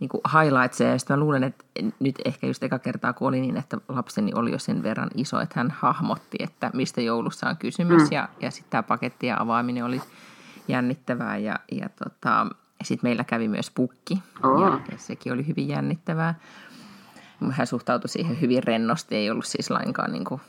niin 0.00 0.08
kuin 0.08 0.20
highlightseja, 0.32 0.90
ja 0.90 0.98
sitten 0.98 1.18
mä 1.18 1.24
luulen, 1.24 1.44
että 1.44 1.64
nyt 2.00 2.18
ehkä 2.24 2.46
just 2.46 2.62
eka 2.62 2.78
kertaa, 2.78 3.12
kun 3.12 3.28
oli 3.28 3.40
niin, 3.40 3.56
että 3.56 3.78
lapseni 3.88 4.32
oli 4.34 4.52
jo 4.52 4.58
sen 4.58 4.82
verran 4.82 5.10
iso, 5.14 5.40
että 5.40 5.60
hän 5.60 5.74
hahmotti, 5.78 6.36
että 6.40 6.70
mistä 6.74 7.00
joulussa 7.00 7.48
on 7.48 7.56
kysymys, 7.56 8.02
mm. 8.02 8.08
ja, 8.10 8.28
ja 8.40 8.50
sitten 8.50 8.70
tämä 8.70 8.82
pakettien 8.82 9.40
avaaminen 9.40 9.84
oli 9.84 10.00
jännittävää, 10.68 11.36
ja, 11.36 11.58
ja 11.72 11.88
tota, 11.88 12.46
sitten 12.84 13.08
meillä 13.08 13.24
kävi 13.24 13.48
myös 13.48 13.70
pukki, 13.70 14.22
oh. 14.42 14.60
ja, 14.60 14.80
ja 14.92 14.98
sekin 14.98 15.32
oli 15.32 15.46
hyvin 15.46 15.68
jännittävää. 15.68 16.34
Hän 17.50 17.66
suhtautui 17.66 18.08
siihen 18.08 18.40
hyvin 18.40 18.62
rennosti, 18.62 19.16
ei 19.16 19.30
ollut 19.30 19.44
siis 19.44 19.70
lainkaan 19.70 20.12
niin 20.12 20.24
kuin, 20.24 20.40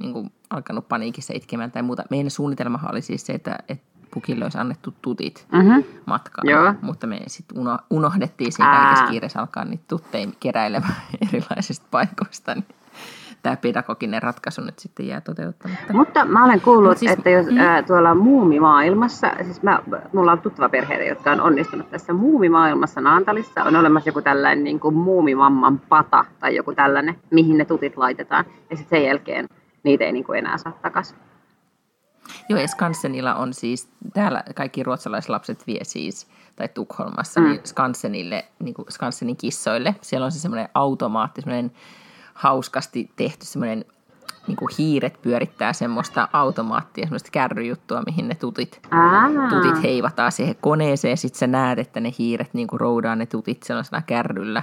niin 0.00 0.12
kuin 0.12 0.32
alkanut 0.50 0.88
paniikissa 0.88 1.32
itkemään 1.36 1.72
tai 1.72 1.82
muuta. 1.82 2.04
Meidän 2.10 2.30
suunnitelmahan 2.30 2.90
oli 2.90 3.02
siis 3.02 3.26
se, 3.26 3.32
että, 3.32 3.58
että 3.68 3.84
pukille 4.10 4.44
olisi 4.44 4.58
annettu 4.58 4.94
tutit 5.02 5.46
mm-hmm. 5.52 5.84
matkaan, 6.06 6.48
Joo. 6.48 6.74
mutta 6.82 7.06
me 7.06 7.20
sitten 7.26 7.58
uno, 7.58 7.78
unohdettiin 7.90 8.52
siinä 8.52 8.76
kaikessa 8.76 9.06
kiireessä 9.06 9.40
alkaa 9.40 9.64
niitä 9.64 9.84
tutteja 9.88 10.28
keräilemään 10.40 10.96
erilaisista 11.28 11.86
paikoista. 11.90 12.54
Niin 12.54 12.64
tämä 13.42 13.56
pedagoginen 13.56 14.22
ratkaisu 14.22 14.60
nyt 14.60 14.78
sitten 14.78 15.06
jää 15.06 15.20
toteuttamatta. 15.20 15.92
Mutta 15.92 16.24
mä 16.24 16.44
olen 16.44 16.60
kuullut, 16.60 16.98
siis, 16.98 17.12
että 17.12 17.30
jos 17.30 17.46
mm. 17.46 17.58
ää, 17.58 17.82
tuolla 17.82 18.14
muumimaailmassa, 18.14 19.32
siis 19.42 19.62
mä, 19.62 19.82
mulla 20.12 20.32
on 20.32 20.40
tuttava 20.40 20.68
perheitä, 20.68 21.04
jotka 21.04 21.32
on 21.32 21.40
onnistunut 21.40 21.90
tässä 21.90 22.12
muumimaailmassa 22.12 23.00
Naantalissa, 23.00 23.64
on 23.64 23.76
olemassa 23.76 24.08
joku 24.08 24.22
tällainen 24.22 24.64
niin 24.64 24.80
kuin 24.80 24.94
muumimamman 24.94 25.78
pata 25.78 26.24
tai 26.40 26.56
joku 26.56 26.74
tällainen, 26.74 27.16
mihin 27.30 27.58
ne 27.58 27.64
tutit 27.64 27.96
laitetaan, 27.96 28.44
ja 28.70 28.76
sitten 28.76 28.98
sen 28.98 29.06
jälkeen 29.06 29.48
niitä 29.82 30.04
ei 30.04 30.12
niin 30.12 30.24
kuin 30.24 30.38
enää 30.38 30.58
saa 30.58 30.78
takaisin. 30.82 31.16
Joo, 32.48 32.60
ja 32.60 32.68
Skansenilla 32.68 33.34
on 33.34 33.54
siis, 33.54 33.88
täällä 34.14 34.42
kaikki 34.54 34.82
ruotsalaislapset 34.82 35.66
vie 35.66 35.84
siis, 35.84 36.28
tai 36.56 36.68
Tukholmassa, 36.68 37.40
mm. 37.40 37.46
niin 37.46 37.60
Skansenille, 37.64 38.44
niin 38.58 38.74
kuin 38.74 38.86
Skansenin 38.90 39.36
kissoille. 39.36 39.94
Siellä 40.00 40.24
on 40.24 40.32
se 40.32 40.38
semmoinen 40.38 40.68
automaatti, 40.74 41.40
semmoinen 41.40 41.72
hauskasti 42.38 43.10
tehty 43.16 43.46
semmoinen 43.46 43.84
niin 44.46 44.56
kuin 44.56 44.68
hiiret 44.78 45.22
pyörittää 45.22 45.72
semmoista 45.72 46.28
automaattia, 46.32 47.04
semmoista 47.04 47.30
kärryjuttua, 47.32 48.02
mihin 48.06 48.28
ne 48.28 48.34
tutit, 48.34 48.80
tutit 49.50 49.82
heivataan 49.82 50.32
siihen 50.32 50.56
koneeseen. 50.60 51.16
Sitten 51.16 51.38
sä 51.38 51.46
näet, 51.46 51.78
että 51.78 52.00
ne 52.00 52.12
hiiret 52.18 52.54
niin 52.54 52.68
kuin 52.68 52.80
roudaa 52.80 53.16
ne 53.16 53.26
tutit 53.26 53.62
sellaisella 53.62 54.02
kärryllä 54.02 54.62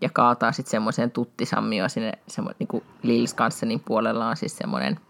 ja 0.00 0.08
kaataa 0.12 0.52
sitten 0.52 0.70
semmoiseen 0.70 1.10
tuttisammioon 1.10 1.90
sinne, 1.90 2.12
semmoinen, 2.26 2.56
niin 2.58 2.68
kuin 2.68 2.82
Lils 3.02 3.36
puolella 3.84 4.28
on 4.28 4.36
siis 4.36 4.56
semmoinen, 4.56 5.00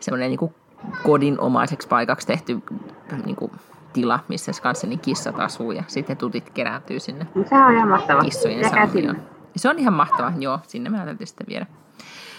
semmoinen 0.00 0.30
niin 0.30 0.38
kuin 0.38 0.54
kodinomaiseksi 1.02 1.88
paikaksi 1.88 2.26
tehty 2.26 2.62
niin 3.24 3.36
kuin 3.36 3.52
tila, 3.92 4.20
missä 4.28 4.52
Skansenin 4.52 5.00
kissat 5.00 5.40
asuu 5.40 5.72
ja 5.72 5.84
sitten 5.86 6.16
tutit 6.16 6.50
kerääntyy 6.50 7.00
sinne 7.00 7.26
Se 7.48 7.54
on 8.14 8.24
kissojen 8.24 8.70
sammioon. 8.70 9.35
Se 9.56 9.68
on 9.68 9.78
ihan 9.78 9.94
mahtavaa, 9.94 10.32
joo, 10.38 10.60
sinne 10.62 10.90
mä 10.90 11.02
ajattelin 11.02 11.26
sitten 11.26 11.46
viedä. 11.48 11.66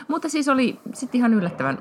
Mutta 0.07 0.29
siis 0.29 0.47
oli 0.49 0.79
sitten 0.93 1.19
ihan 1.19 1.33
yllättävän 1.33 1.77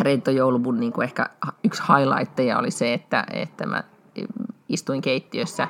rento 0.00 0.30
joulumun 0.30 0.80
niin 0.80 0.92
kuin 0.92 1.04
ehkä 1.04 1.30
yksi 1.64 1.82
highlightteja 1.88 2.58
oli 2.58 2.70
se, 2.70 2.94
että, 2.94 3.26
että 3.32 3.66
mä 3.66 3.84
istuin 4.68 5.00
keittiössä, 5.00 5.68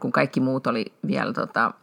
kun 0.00 0.12
kaikki 0.12 0.40
muut 0.40 0.66
oli 0.66 0.92
vielä 1.06 1.32
tota, 1.32 1.74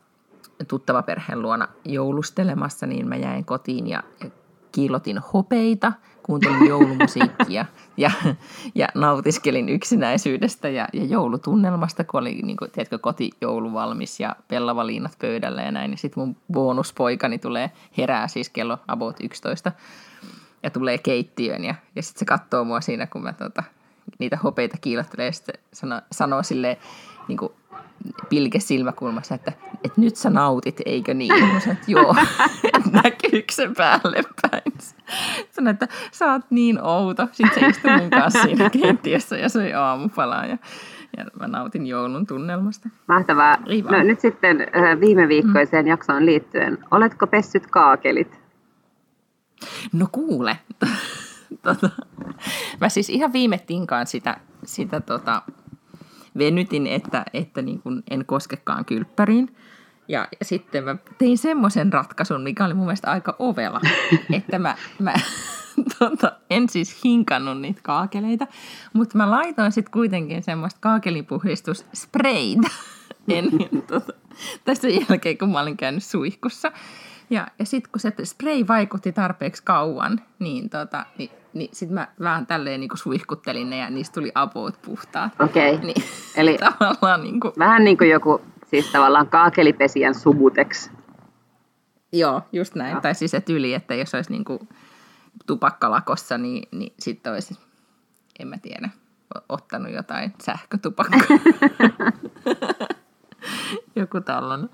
tuttava 0.67 1.01
perheen 1.01 1.41
luona 1.41 1.67
joulustelemassa, 1.85 2.87
niin 2.87 3.07
mä 3.07 3.15
jäin 3.15 3.45
kotiin 3.45 3.87
ja, 3.87 4.03
ja 4.23 4.29
kiilotin 4.71 5.17
hopeita– 5.33 5.93
kuuntelin 6.27 6.67
joulumusiikkia 6.67 7.65
ja, 7.97 8.11
ja 8.75 8.87
nautiskelin 8.95 9.69
yksinäisyydestä 9.69 10.69
ja, 10.69 10.87
ja 10.93 11.05
joulutunnelmasta, 11.05 12.03
kun 12.03 12.19
oli 12.19 12.41
niin 12.43 12.57
kuin, 12.57 12.71
tiedätkö, 12.71 12.99
kotijoulu 12.99 13.73
valmis 13.73 14.19
ja 14.19 14.35
pellavaliinat 14.47 15.17
pöydällä 15.19 15.61
ja 15.61 15.71
näin. 15.71 15.91
Ja 15.91 15.97
sitten 15.97 16.23
mun 16.23 16.35
bonuspoikani 16.53 17.39
tulee, 17.39 17.71
herää 17.97 18.27
siis 18.27 18.49
kello 18.49 18.77
about 18.87 19.15
11 19.23 19.71
ja 20.63 20.69
tulee 20.69 20.97
keittiöön 20.97 21.63
ja, 21.63 21.75
ja 21.95 22.03
sitten 22.03 22.19
se 22.19 22.25
katsoo 22.25 22.63
mua 22.63 22.81
siinä, 22.81 23.07
kun 23.07 23.23
mä 23.23 23.33
tota, 23.33 23.63
niitä 24.19 24.37
hopeita 24.43 24.77
kiilottelen 24.81 25.25
ja 25.25 25.31
sitten 25.31 25.55
sano, 25.73 26.01
sanoo 26.11 26.43
silleen 26.43 26.77
niin 27.27 27.37
kuin 27.37 27.51
pilke 28.29 28.59
silmäkulmassa, 28.59 29.35
että, 29.35 29.51
että 29.83 30.01
nyt 30.01 30.15
sä 30.15 30.29
nautit, 30.29 30.81
eikö 30.85 31.13
niin? 31.13 31.33
Mä 31.33 31.59
sanoin, 31.59 31.77
että 31.77 31.91
joo, 31.91 32.15
näkyykö 33.03 33.53
se 33.53 33.69
päälle 33.77 34.23
päin? 34.41 34.73
Sanoin, 35.51 35.73
että 35.73 35.87
sä 36.11 36.31
oot 36.31 36.41
niin 36.49 36.81
outo. 36.81 37.27
Sitten 37.31 37.59
se 37.59 37.67
istui 37.67 37.97
mun 37.97 38.09
kanssa 38.09 38.41
siinä 38.41 38.69
keittiössä 38.81 39.37
ja 39.37 39.49
söi 39.49 39.73
aamupalaa 39.73 40.45
ja, 40.45 40.57
ja 41.17 41.25
mä 41.39 41.47
nautin 41.47 41.87
joulun 41.87 42.27
tunnelmasta. 42.27 42.89
Mahtavaa. 43.07 43.57
No 43.91 44.03
nyt 44.03 44.19
sitten 44.19 44.61
äh, 44.61 44.99
viime 44.99 45.27
viikkoiseen 45.27 45.85
mm. 45.85 45.89
jaksoon 45.89 46.25
liittyen. 46.25 46.77
Oletko 46.91 47.27
pessyt 47.27 47.67
kaakelit? 47.67 48.39
No 49.93 50.07
kuule, 50.11 50.59
tota, 51.63 51.89
mä 52.81 52.89
siis 52.89 53.09
ihan 53.09 53.33
viime 53.33 53.57
tinkaan 53.57 54.07
sitä, 54.07 54.37
sitä 54.65 54.99
tota, 55.01 55.41
venytin, 56.37 56.87
että, 56.87 57.25
että 57.33 57.61
niin 57.61 57.81
kuin 57.81 58.03
en 58.11 58.25
koskekaan 58.25 58.85
kylppäriin. 58.85 59.55
Ja, 60.07 60.27
sitten 60.41 60.83
mä 60.83 60.95
tein 61.17 61.37
semmoisen 61.37 61.93
ratkaisun, 61.93 62.41
mikä 62.41 62.65
oli 62.65 62.73
mun 62.73 62.85
mielestä 62.85 63.11
aika 63.11 63.35
ovela, 63.39 63.81
että 64.37 64.59
mä, 64.59 64.75
mä 64.99 65.13
tota, 65.99 66.31
en 66.49 66.69
siis 66.69 67.03
hinkannut 67.03 67.61
niitä 67.61 67.81
kaakeleita, 67.83 68.47
mutta 68.93 69.17
mä 69.17 69.31
laitoin 69.31 69.71
sitten 69.71 69.91
kuitenkin 69.91 70.43
semmoista 70.43 70.79
kaakelipuhdistusspreitä 70.81 72.69
ennen 73.29 73.83
tota, 73.87 74.13
tästä 74.65 74.87
jälkeen, 74.87 75.37
kun 75.37 75.51
mä 75.51 75.59
olin 75.59 75.77
käynyt 75.77 76.03
suihkussa. 76.03 76.71
Ja, 77.29 77.47
ja 77.59 77.65
sitten 77.65 77.91
kun 77.91 77.99
se 77.99 78.13
spray 78.23 78.67
vaikutti 78.67 79.11
tarpeeksi 79.11 79.63
kauan, 79.63 80.21
niin, 80.39 80.69
tota, 80.69 81.05
niin, 81.17 81.29
niin 81.53 81.69
sitten 81.73 81.93
mä 81.93 82.07
vähän 82.19 82.47
tälleen 82.47 82.79
niin 82.79 82.89
suihkuttelin 82.93 83.69
ne 83.69 83.77
ja 83.77 83.89
niistä 83.89 84.13
tuli 84.13 84.31
apoot 84.35 84.81
puhtaat. 84.81 85.31
Okei. 85.39 85.73
Okay. 85.75 85.85
Niin, 85.85 86.03
Eli 86.37 86.57
tavallaan 86.79 87.23
niin 87.23 87.39
kuin, 87.39 87.53
vähän 87.59 87.83
niin 87.83 87.97
kuin 87.97 88.09
joku, 88.09 88.41
siis 88.65 88.91
tavallaan 88.91 89.27
kaakelipesijän 89.27 90.15
subutex. 90.15 90.89
joo, 92.13 92.41
just 92.51 92.75
näin. 92.75 92.95
Ja. 92.95 93.01
Tai 93.01 93.15
siis 93.15 93.31
se 93.31 93.41
tyli, 93.41 93.73
että 93.73 93.95
jos 93.95 94.15
olisi 94.15 94.31
niin 94.31 94.45
kuin 94.45 94.59
tupakkalakossa, 95.45 96.37
niin, 96.37 96.69
niin 96.71 96.93
sitten 96.99 97.33
olisi, 97.33 97.57
en 98.39 98.47
mä 98.47 98.57
tiedä, 98.57 98.89
ottanut 99.49 99.91
jotain 99.91 100.33
sähkötupakkaa. 100.43 101.19
Joku 103.95 104.21
tällainen. 104.21 104.69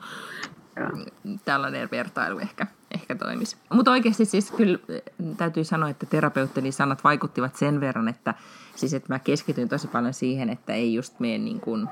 Tällainen 1.45 1.89
vertailu 1.91 2.39
ehkä, 2.39 2.67
ehkä 2.91 3.15
toimisi. 3.15 3.57
Mutta 3.73 3.91
oikeasti 3.91 4.25
siis 4.25 4.51
kyllä 4.51 4.79
eh, 4.89 5.01
täytyy 5.37 5.63
sanoa, 5.63 5.89
että 5.89 6.05
terapeuttini 6.05 6.71
sanat 6.71 7.03
vaikuttivat 7.03 7.55
sen 7.55 7.79
verran, 7.79 8.07
että, 8.07 8.33
siis 8.75 8.93
että 8.93 9.13
mä 9.13 9.19
keskityin 9.19 9.69
tosi 9.69 9.87
paljon 9.87 10.13
siihen, 10.13 10.49
että 10.49 10.73
ei 10.73 10.93
just 10.93 11.19
mene 11.19 11.37
niin 11.37 11.59
kuin, 11.59 11.87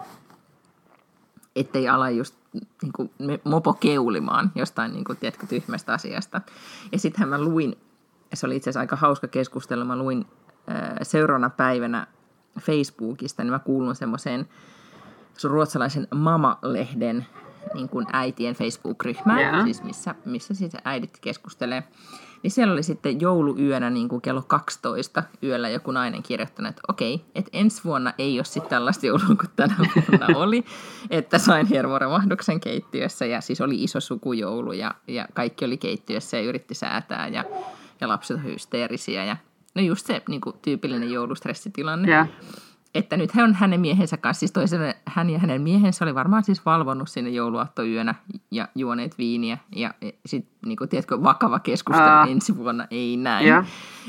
ettei 1.56 1.90
ala 1.90 2.10
just 2.10 2.36
niin 2.82 2.94
kuin 2.94 3.12
mopo 3.44 3.74
keulimaan 3.74 4.52
jostain 4.56 4.92
niin 4.92 5.04
kuin, 5.04 5.18
tiedätkö, 5.18 5.48
tyhmästä 5.48 5.94
asiasta. 5.94 6.42
Ja 6.92 7.00
sittenhän 7.00 7.30
mä 7.30 7.42
luin, 7.42 7.76
se 8.34 8.46
oli 8.46 8.56
itse 8.56 8.70
asiassa 8.70 8.80
aika 8.80 8.96
hauska 8.96 9.28
keskustelu, 9.28 9.86
mä 9.86 9.98
luin 9.98 10.26
äh, 10.72 10.92
seuraavana 11.02 11.50
päivänä 11.50 12.08
Facebookista, 12.60 13.44
niin 13.44 13.52
mä 13.52 13.60
kuulun 13.60 13.96
semmoiseen 13.96 14.50
ruotsalaisen 15.44 16.08
Mama-lehden 16.16 17.26
niin 17.74 17.90
kuin 17.90 18.08
äitien 18.14 18.56
Facebook-ryhmään, 18.56 19.42
Jaa. 19.42 19.64
siis 19.64 19.84
missä, 19.84 20.16
missä 20.26 20.54
siis 20.54 20.74
äidit 20.86 21.18
keskustelee. 21.22 21.84
Niin 22.44 22.52
siellä 22.52 22.74
oli 22.74 22.84
sitten 22.84 23.22
jouluyönä 23.22 23.90
niin 23.90 24.10
kuin 24.10 24.22
kello 24.22 24.42
12 24.42 25.24
yöllä 25.44 25.70
joku 25.70 25.92
nainen 25.92 26.24
kirjoittanut, 26.24 26.70
että 26.70 26.82
okei, 26.88 27.26
että 27.36 27.50
ensi 27.54 27.84
vuonna 27.84 28.14
ei 28.18 28.38
ole 28.40 28.46
sitten 28.46 28.70
tällaista 28.70 29.06
joulua 29.06 29.26
kuin 29.26 29.50
tänä 29.56 29.76
vuonna 29.78 30.28
oli, 30.44 30.66
että 31.10 31.38
sain 31.38 31.68
hermorevahduksen 31.68 32.60
keittiössä 32.60 33.26
ja 33.26 33.42
siis 33.42 33.62
oli 33.62 33.84
iso 33.84 34.00
sukujoulu 34.00 34.72
ja, 34.72 34.96
ja 35.08 35.28
kaikki 35.34 35.66
oli 35.66 35.78
keittiössä 35.78 36.38
ja 36.38 36.44
yritti 36.44 36.74
säätää 36.74 37.28
ja, 37.28 37.46
ja 38.02 38.08
lapset 38.08 38.44
hysteerisiä 38.44 39.26
ja 39.26 39.38
no 39.76 39.82
just 39.82 40.06
se 40.06 40.22
niin 40.30 40.42
kuin 40.42 40.56
tyypillinen 40.62 41.12
joulustressitilanne 41.12 42.16
Joo. 42.16 42.26
Että 42.96 43.18
nyt 43.18 43.32
hän 43.32 43.46
on 43.46 43.54
hänen 43.54 43.80
miehensä 43.80 44.18
kanssa, 44.18 44.40
siis 44.40 44.52
toiselle, 44.52 44.96
hän 45.06 45.30
ja 45.30 45.40
hänen 45.40 45.62
miehensä 45.62 46.06
oli 46.06 46.16
varmaan 46.16 46.44
siis 46.44 46.66
valvonnut 46.66 47.10
sinne 47.10 47.30
jouluaattoyönä 47.30 48.16
ja 48.52 48.68
juoneet 48.76 49.18
viiniä. 49.18 49.58
Ja 49.76 49.94
sitten, 50.26 50.54
niin 50.66 50.78
kuin, 50.78 50.90
tiedätkö, 50.90 51.24
vakava 51.24 51.60
keskustelu 51.60 52.08
Aa. 52.08 52.28
ensi 52.28 52.58
vuonna, 52.58 52.88
ei 52.92 53.18
näin. 53.18 53.48
Joo. 53.48 53.64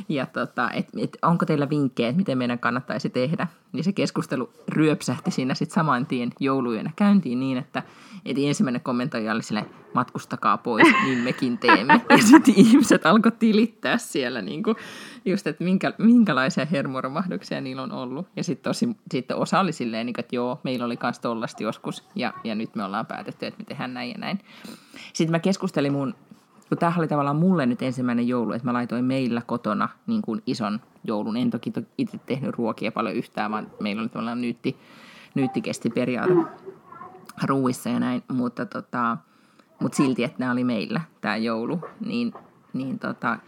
Ja 0.09 0.27
tota, 0.27 0.71
et, 0.71 0.89
et, 0.99 1.19
onko 1.23 1.47
teillä 1.47 1.71
vinkkejä, 1.71 2.09
että 2.09 2.17
miten 2.17 2.39
meidän 2.39 2.59
kannattaisi 2.59 3.11
tehdä? 3.11 3.47
Niin 3.73 3.85
se 3.85 3.93
keskustelu 3.93 4.51
ryöpsähti 4.69 5.31
siinä 5.31 5.55
sitten 5.55 5.75
saman 5.75 6.07
tien 6.07 6.31
jouluyönä 6.41 6.91
käyntiin 6.97 7.41
niin, 7.41 7.59
että 7.59 7.83
et 8.25 8.37
ensimmäinen 8.39 8.81
kommentoija 8.81 9.33
oli 9.33 9.43
sille 9.43 9.67
matkustakaa 9.95 10.59
pois, 10.59 10.89
niin 11.05 11.19
mekin 11.19 11.59
teemme. 11.59 12.01
Ja 12.11 12.19
sitten 12.19 12.55
ihmiset 12.57 13.07
alkoi 13.07 13.33
tilittää 13.33 13.99
siellä 13.99 14.43
niin 14.43 14.63
kuin, 14.63 14.77
just, 15.25 15.47
että 15.47 15.65
minkä, 15.65 15.93
minkälaisia 15.99 16.65
hermoromahduksia 16.65 17.61
niillä 17.61 17.83
on 17.83 17.93
ollut. 17.93 18.27
Ja 18.37 18.45
sitten 18.45 18.73
sitten 19.11 19.37
osa 19.37 19.61
oli 19.61 19.73
silleen, 19.73 20.07
niin 20.07 20.15
kuin, 20.15 20.23
että 20.23 20.37
joo, 20.37 20.61
meillä 20.63 20.85
oli 20.85 20.97
kans 20.97 21.19
tollasta 21.19 21.63
joskus, 21.63 22.05
ja, 22.15 22.33
ja 22.45 22.55
nyt 22.55 22.75
me 22.75 22.85
ollaan 22.85 23.07
päätetty, 23.07 23.47
että 23.47 23.59
me 23.59 23.65
tehdään 23.65 23.95
näin 23.95 24.11
ja 24.11 24.19
näin. 24.19 24.39
Sitten 25.13 25.31
mä 25.31 25.39
keskustelin 25.39 25.93
mun, 25.93 26.15
kun 26.69 26.79
tämähän 26.79 27.01
oli 27.01 27.09
tavallaan 27.09 27.37
mulle 27.37 27.67
nyt 27.67 27.83
ensimmäinen 27.83 28.29
joulu, 28.29 28.53
että 28.53 28.69
mä 28.69 28.73
laitoin 28.73 29.05
meillä 29.05 29.43
kotona 29.47 29.89
niin 30.07 30.23
kuin 30.23 30.43
ison 30.47 30.81
joulun. 31.05 31.37
En 31.37 31.51
toki 31.51 31.71
to- 31.71 31.83
itse 31.99 32.19
tehnyt 32.19 32.55
ruokia 32.55 32.93
paljon 32.93 33.15
yhtään, 33.15 33.51
vaan 33.51 33.71
meillä 33.81 34.03
oli 34.03 34.09
tavallaan 34.09 34.41
nyytti, 34.41 34.77
nyyttikesti 35.35 35.91
periaate 35.91 36.35
ruuissa 37.45 37.89
ja 37.89 38.01
näin, 38.01 38.23
mutta 38.33 38.67
tota, 38.67 39.17
mut 39.81 39.95
silti, 39.95 40.25
että 40.25 40.39
nämä 40.39 40.53
oli 40.53 40.65
meillä, 40.65 41.01
tämä 41.21 41.37
joulu, 41.37 41.81
niin, 42.01 42.35
niin, 42.73 42.99
tota, 42.99 43.39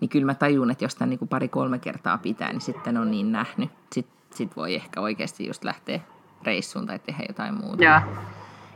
niin 0.00 0.08
kyllä 0.08 0.26
mä 0.26 0.34
tajun, 0.34 0.70
että 0.70 0.84
jos 0.84 0.94
tämän 0.94 1.10
niin 1.10 1.28
pari-kolme 1.28 1.78
kertaa 1.78 2.18
pitää, 2.18 2.52
niin 2.52 2.60
sitten 2.60 2.96
on 2.96 3.10
niin 3.10 3.32
nähnyt. 3.32 3.70
Sitten 3.92 4.16
sit 4.34 4.56
voi 4.56 4.74
ehkä 4.74 5.00
oikeasti 5.00 5.46
just 5.46 5.64
lähteä 5.64 6.00
reissuun 6.42 6.86
tai 6.86 6.98
tehdä 6.98 7.24
jotain 7.28 7.54
muuta. 7.54 7.84
Joo. 7.84 8.00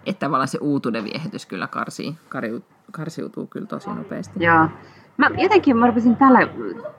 Että 0.07 0.27
tavallaan 0.27 0.49
se 0.49 0.59
uutuuden 0.61 1.05
viehätys 1.05 1.47
kyllä 1.47 1.67
karsii, 1.67 2.15
karju, 2.29 2.65
karsiutuu 2.93 3.47
kyllä 3.47 3.67
tosi 3.67 3.91
nopeasti. 3.91 4.45
Joo. 4.45 4.69
Mä 5.17 5.31
jotenkin 5.39 5.77
mä 5.77 5.87
rupesin 5.87 6.17
tällä, 6.17 6.39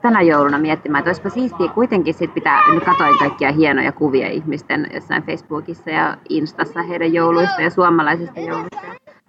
tänä 0.02 0.22
jouluna 0.22 0.58
miettimään, 0.58 0.98
että 0.98 1.08
olisipa 1.08 1.28
siistiä 1.28 1.68
kuitenkin 1.68 2.14
sit 2.14 2.34
pitää, 2.34 2.72
nyt 2.74 2.84
katoin 2.84 3.18
kaikkia 3.18 3.52
hienoja 3.52 3.92
kuvia 3.92 4.28
ihmisten 4.28 4.90
jossain 4.94 5.22
Facebookissa 5.22 5.90
ja 5.90 6.16
Instassa 6.28 6.82
heidän 6.82 7.12
jouluista 7.12 7.62
ja 7.62 7.70
suomalaisista 7.70 8.40
jouluista. 8.40 8.78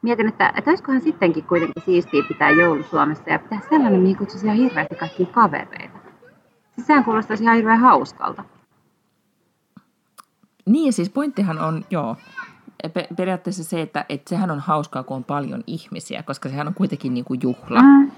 Mietin, 0.01 0.27
että, 0.27 0.53
että 0.57 0.71
olisikohan 0.71 1.01
sittenkin 1.01 1.43
kuitenkin 1.43 1.83
siistiä 1.85 2.23
pitää 2.27 2.49
joulu 2.49 2.83
Suomessa 2.83 3.29
ja 3.29 3.39
pitää 3.39 3.59
sellainen, 3.69 4.01
mihin 4.01 4.17
kutsuisi 4.17 4.45
ihan 4.45 4.57
hirveästi 4.57 4.95
kaikkia 4.95 5.25
kavereita. 5.25 5.99
Siis 6.75 6.87
sehän 6.87 7.03
kuulostaisi 7.03 7.43
ihan 7.43 7.55
hirveän 7.55 7.79
hauskalta. 7.79 8.43
Niin 10.65 10.85
ja 10.85 10.91
siis 10.91 11.09
pointtihan 11.09 11.59
on, 11.59 11.85
joo, 11.89 12.15
pe- 12.93 13.07
periaatteessa 13.17 13.63
se, 13.63 13.81
että, 13.81 14.05
että 14.09 14.29
sehän 14.29 14.51
on 14.51 14.59
hauskaa, 14.59 15.03
kun 15.03 15.17
on 15.17 15.23
paljon 15.23 15.63
ihmisiä, 15.67 16.23
koska 16.23 16.49
sehän 16.49 16.67
on 16.67 16.73
kuitenkin 16.73 17.13
niin 17.13 17.25
kuin 17.25 17.39
juhla. 17.43 17.81
Mm. 17.81 18.11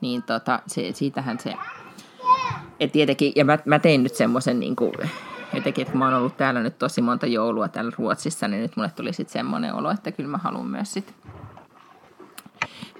Niin 0.00 0.22
tota, 0.22 0.60
se, 0.66 0.92
siitähän 0.92 1.38
se... 1.40 1.54
Et 2.80 2.92
tietenkin, 2.92 3.32
ja 3.36 3.44
mä, 3.44 3.58
mä 3.64 3.78
tein 3.78 4.02
nyt 4.02 4.14
semmoisen 4.14 4.60
niin 4.60 4.76
kuin, 4.76 4.92
jotenkin, 5.54 5.86
että 5.86 5.98
mä 5.98 6.04
oon 6.04 6.14
ollut 6.14 6.36
täällä 6.36 6.60
nyt 6.60 6.78
tosi 6.78 7.02
monta 7.02 7.26
joulua 7.26 7.68
täällä 7.68 7.92
Ruotsissa, 7.98 8.48
niin 8.48 8.62
nyt 8.62 8.76
mulle 8.76 8.90
tuli 8.96 9.12
sitten 9.12 9.32
semmoinen 9.32 9.74
olo, 9.74 9.90
että 9.90 10.12
kyllä 10.12 10.30
mä 10.30 10.38
haluan 10.38 10.66
myös 10.66 10.92
sit 10.92 11.14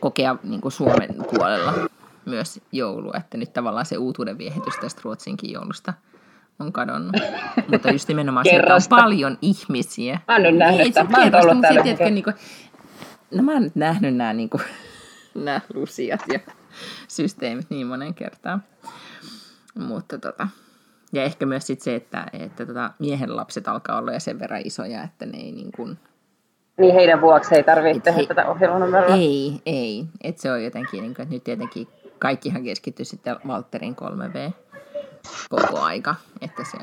kokea 0.00 0.36
niin 0.42 0.60
kuin 0.60 0.72
Suomen 0.72 1.14
puolella 1.34 1.74
myös 2.24 2.60
joulua, 2.72 3.14
että 3.16 3.36
nyt 3.36 3.52
tavallaan 3.52 3.86
se 3.86 3.96
uutuuden 3.96 4.38
viehitys 4.38 4.74
tästä 4.80 5.00
Ruotsinkin 5.04 5.52
joulusta 5.52 5.92
on 6.58 6.72
kadonnut. 6.72 7.16
Mutta 7.70 7.90
just 7.90 8.08
nimenomaan 8.08 8.44
se, 8.44 8.56
että 8.56 8.74
on 8.74 8.80
paljon 8.88 9.38
ihmisiä. 9.42 10.20
Mä 10.28 10.36
en 10.36 10.42
ole 10.42 10.52
nähnyt 10.52 10.96
Ei, 10.96 11.04
Mä 11.04 11.18
oon 11.18 11.34
ollut 11.34 11.60
täällä 11.60 11.82
tiedätkö, 11.82 12.10
niin 12.10 12.24
kuin, 12.24 12.34
no 13.34 13.42
mä 13.42 13.52
oon 13.52 13.62
nyt 13.62 13.76
nähnyt 13.76 14.16
nämä, 14.16 14.32
niin 14.32 14.50
kuin, 14.50 14.62
nämä 15.34 15.60
lusiat 15.74 16.20
ja 16.32 16.38
systeemit 17.08 17.70
niin 17.70 17.86
monen 17.86 18.14
kertaan. 18.14 18.62
Mutta 19.78 20.18
tota, 20.18 20.48
ja 21.12 21.22
ehkä 21.22 21.46
myös 21.46 21.66
sit 21.66 21.80
se, 21.80 21.94
että, 21.94 22.26
että 22.32 22.66
tota, 22.66 22.90
miehen 22.98 23.36
lapset 23.36 23.68
alkaa 23.68 23.98
olla 23.98 24.12
jo 24.12 24.20
sen 24.20 24.38
verran 24.38 24.62
isoja, 24.64 25.02
että 25.02 25.26
ne 25.26 25.38
ei 25.38 25.52
niin 25.52 25.72
kuin, 25.72 25.98
Niin 26.78 26.94
heidän 26.94 27.20
vuoksi 27.20 27.54
ei 27.54 27.62
tarvitse 27.64 28.00
tehdä 28.00 28.18
he- 28.20 28.26
tätä 28.26 28.46
ohjelmanumeroa. 28.46 29.14
ei, 29.16 29.62
ei. 29.66 30.04
Että 30.24 30.42
se 30.42 30.52
on 30.52 30.64
jotenkin, 30.64 31.02
niin 31.02 31.14
kuin, 31.14 31.22
että 31.22 31.34
nyt 31.34 31.44
tietenkin 31.44 31.88
kaikkihan 32.18 32.64
keskittyy 32.64 33.04
sitten 33.04 33.36
Valterin 33.46 33.96
3V 33.96 34.52
koko 35.48 35.80
aika. 35.80 36.14
Että 36.40 36.64
se, 36.64 36.78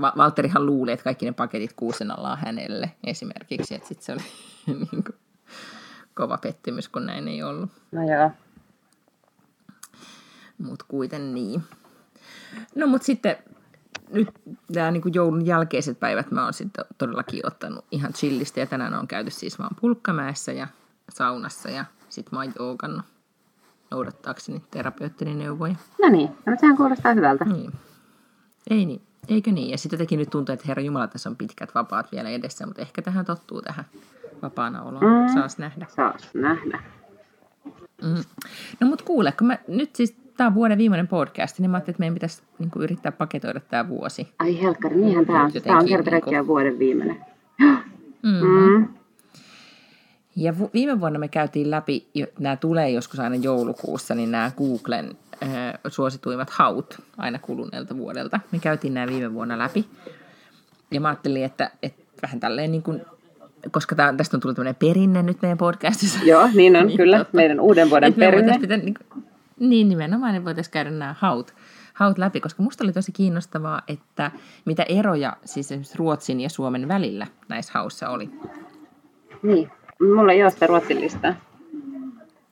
Va- 0.00 0.12
Valterihan 0.16 0.66
luuli, 0.66 0.92
että 0.92 1.04
kaikki 1.04 1.26
ne 1.26 1.32
paketit 1.32 1.72
kuusenallaan 1.76 2.38
hänelle 2.38 2.90
esimerkiksi, 3.04 3.74
että 3.74 3.88
sitten 3.88 4.04
se 4.04 4.12
oli 4.12 4.22
niin 4.92 5.04
kuin, 5.04 5.14
kova 6.14 6.38
pettymys, 6.38 6.88
kun 6.88 7.06
näin 7.06 7.28
ei 7.28 7.42
ollut. 7.42 7.70
No 7.92 8.02
joo. 8.02 8.30
Mutta 10.62 10.84
kuiten 10.88 11.34
niin. 11.34 11.62
No 12.74 12.86
mutta 12.86 13.04
sitten 13.04 13.36
nyt 14.10 14.28
nämä 14.74 14.90
niin 14.90 15.14
joulun 15.14 15.46
jälkeiset 15.46 16.00
päivät 16.00 16.30
mä 16.30 16.44
oon 16.44 16.52
sitten 16.52 16.84
todellakin 16.98 17.46
ottanut 17.46 17.84
ihan 17.90 18.12
chillistä 18.12 18.60
ja 18.60 18.66
tänään 18.66 18.94
on 18.94 19.08
käyty 19.08 19.30
siis 19.30 19.58
vaan 19.58 19.76
pulkkamäessä 19.80 20.52
ja 20.52 20.68
saunassa 21.08 21.70
ja 21.70 21.84
sitten 22.08 22.38
mä 22.38 22.40
oon 22.40 22.52
joogannut 22.58 23.02
noudattaakseni 23.90 24.62
terapeuttini 24.70 25.34
neuvoja. 25.34 25.74
No 26.02 26.08
niin, 26.08 26.28
no, 26.46 26.56
sehän 26.60 26.76
kuulostaa 26.76 27.14
hyvältä. 27.14 27.44
Niin. 27.44 27.72
Ei 28.70 28.86
niin. 28.86 29.02
Eikö 29.28 29.52
niin? 29.52 29.70
Ja 29.70 29.78
sitten 29.78 29.96
jotenkin 29.96 30.18
nyt 30.18 30.30
tuntuu, 30.30 30.52
että 30.52 30.64
Herra 30.68 30.82
Jumala, 30.82 31.06
tässä 31.06 31.28
on 31.28 31.36
pitkät 31.36 31.74
vapaat 31.74 32.12
vielä 32.12 32.28
edessä, 32.28 32.66
mutta 32.66 32.82
ehkä 32.82 33.02
tähän 33.02 33.24
tottuu 33.24 33.62
tähän 33.62 33.84
vapaana 34.42 34.82
oloon. 34.82 35.04
Mm. 35.04 35.10
Mm. 35.10 35.34
Saas 35.34 35.58
nähdä. 35.58 35.86
Saas 35.96 36.34
nähdä. 36.34 36.82
Mm. 38.02 38.24
No 38.80 38.86
mutta 38.86 39.04
kuule, 39.04 39.32
kun 39.32 39.46
mä 39.46 39.58
nyt 39.68 39.96
siis, 39.96 40.16
tämä 40.40 40.48
on 40.48 40.54
vuoden 40.54 40.78
viimeinen 40.78 41.08
podcast, 41.08 41.58
niin 41.58 41.70
mä 41.70 41.76
ajattelin, 41.76 41.94
että 41.94 42.00
meidän 42.00 42.14
pitäisi 42.14 42.42
niin 42.58 42.70
kuin, 42.70 42.82
yrittää 42.82 43.12
paketoida 43.12 43.60
tämä 43.60 43.88
vuosi. 43.88 44.28
Ai 44.38 44.62
helkkari, 44.62 44.96
niinhän 44.96 45.26
tämä 45.26 45.44
on. 45.44 45.52
Tämä 45.52 45.78
on 45.78 45.86
kerta 45.88 46.10
kaikkiaan 46.10 46.32
niinku- 46.42 46.52
vuoden 46.52 46.78
viimeinen. 46.78 47.16
Mm. 48.22 48.46
Mm. 48.46 48.88
Ja 50.36 50.58
vu- 50.58 50.70
viime 50.74 51.00
vuonna 51.00 51.18
me 51.18 51.28
käytiin 51.28 51.70
läpi, 51.70 52.06
nämä 52.38 52.56
tulee 52.56 52.90
joskus 52.90 53.20
aina 53.20 53.36
joulukuussa, 53.36 54.14
niin 54.14 54.30
nämä 54.30 54.50
Googlen 54.58 55.10
äh, 55.42 55.48
suosituimmat 55.88 56.50
haut 56.50 56.98
aina 57.18 57.38
kuluneelta 57.38 57.96
vuodelta. 57.96 58.40
Me 58.52 58.58
käytiin 58.58 58.94
nämä 58.94 59.06
viime 59.06 59.32
vuonna 59.34 59.58
läpi. 59.58 59.84
Ja 60.90 61.00
mä 61.00 61.08
ajattelin, 61.08 61.44
että, 61.44 61.70
että 61.82 62.02
vähän 62.22 62.40
tälleen 62.40 62.72
niin 62.72 62.82
kuin 62.82 63.02
koska 63.70 63.94
tää, 63.94 64.12
tästä 64.16 64.36
on 64.36 64.40
tullut 64.40 64.56
tämmöinen 64.56 64.74
perinne 64.74 65.22
nyt 65.22 65.42
meidän 65.42 65.58
podcastissa. 65.58 66.18
Joo, 66.24 66.48
niin 66.54 66.76
on 66.76 66.86
Niin, 66.86 66.96
kyllä. 66.96 67.18
totta. 67.18 67.36
Meidän 67.36 67.60
uuden 67.60 67.90
vuoden 67.90 68.08
Et 68.08 68.16
perinne. 68.16 68.58
pitää, 68.60 68.76
niin, 68.76 68.94
niin 69.60 69.88
nimenomaan, 69.88 70.32
niin 70.32 70.44
voitaisiin 70.44 70.72
käydä 70.72 70.90
nämä 70.90 71.14
haut, 71.18 71.54
haut 71.94 72.18
läpi, 72.18 72.40
koska 72.40 72.62
musta 72.62 72.84
oli 72.84 72.92
tosi 72.92 73.12
kiinnostavaa, 73.12 73.82
että 73.88 74.30
mitä 74.64 74.82
eroja 74.82 75.36
siis 75.44 75.66
esimerkiksi 75.66 75.98
Ruotsin 75.98 76.40
ja 76.40 76.48
Suomen 76.48 76.88
välillä 76.88 77.26
näissä 77.48 77.72
haussa 77.74 78.08
oli. 78.08 78.30
Niin. 79.42 79.70
Mulla 80.16 80.32
ei 80.32 80.42
ole 80.42 80.50
sitä 80.50 80.66
ruotsin 80.66 81.00
listaa. 81.00 81.34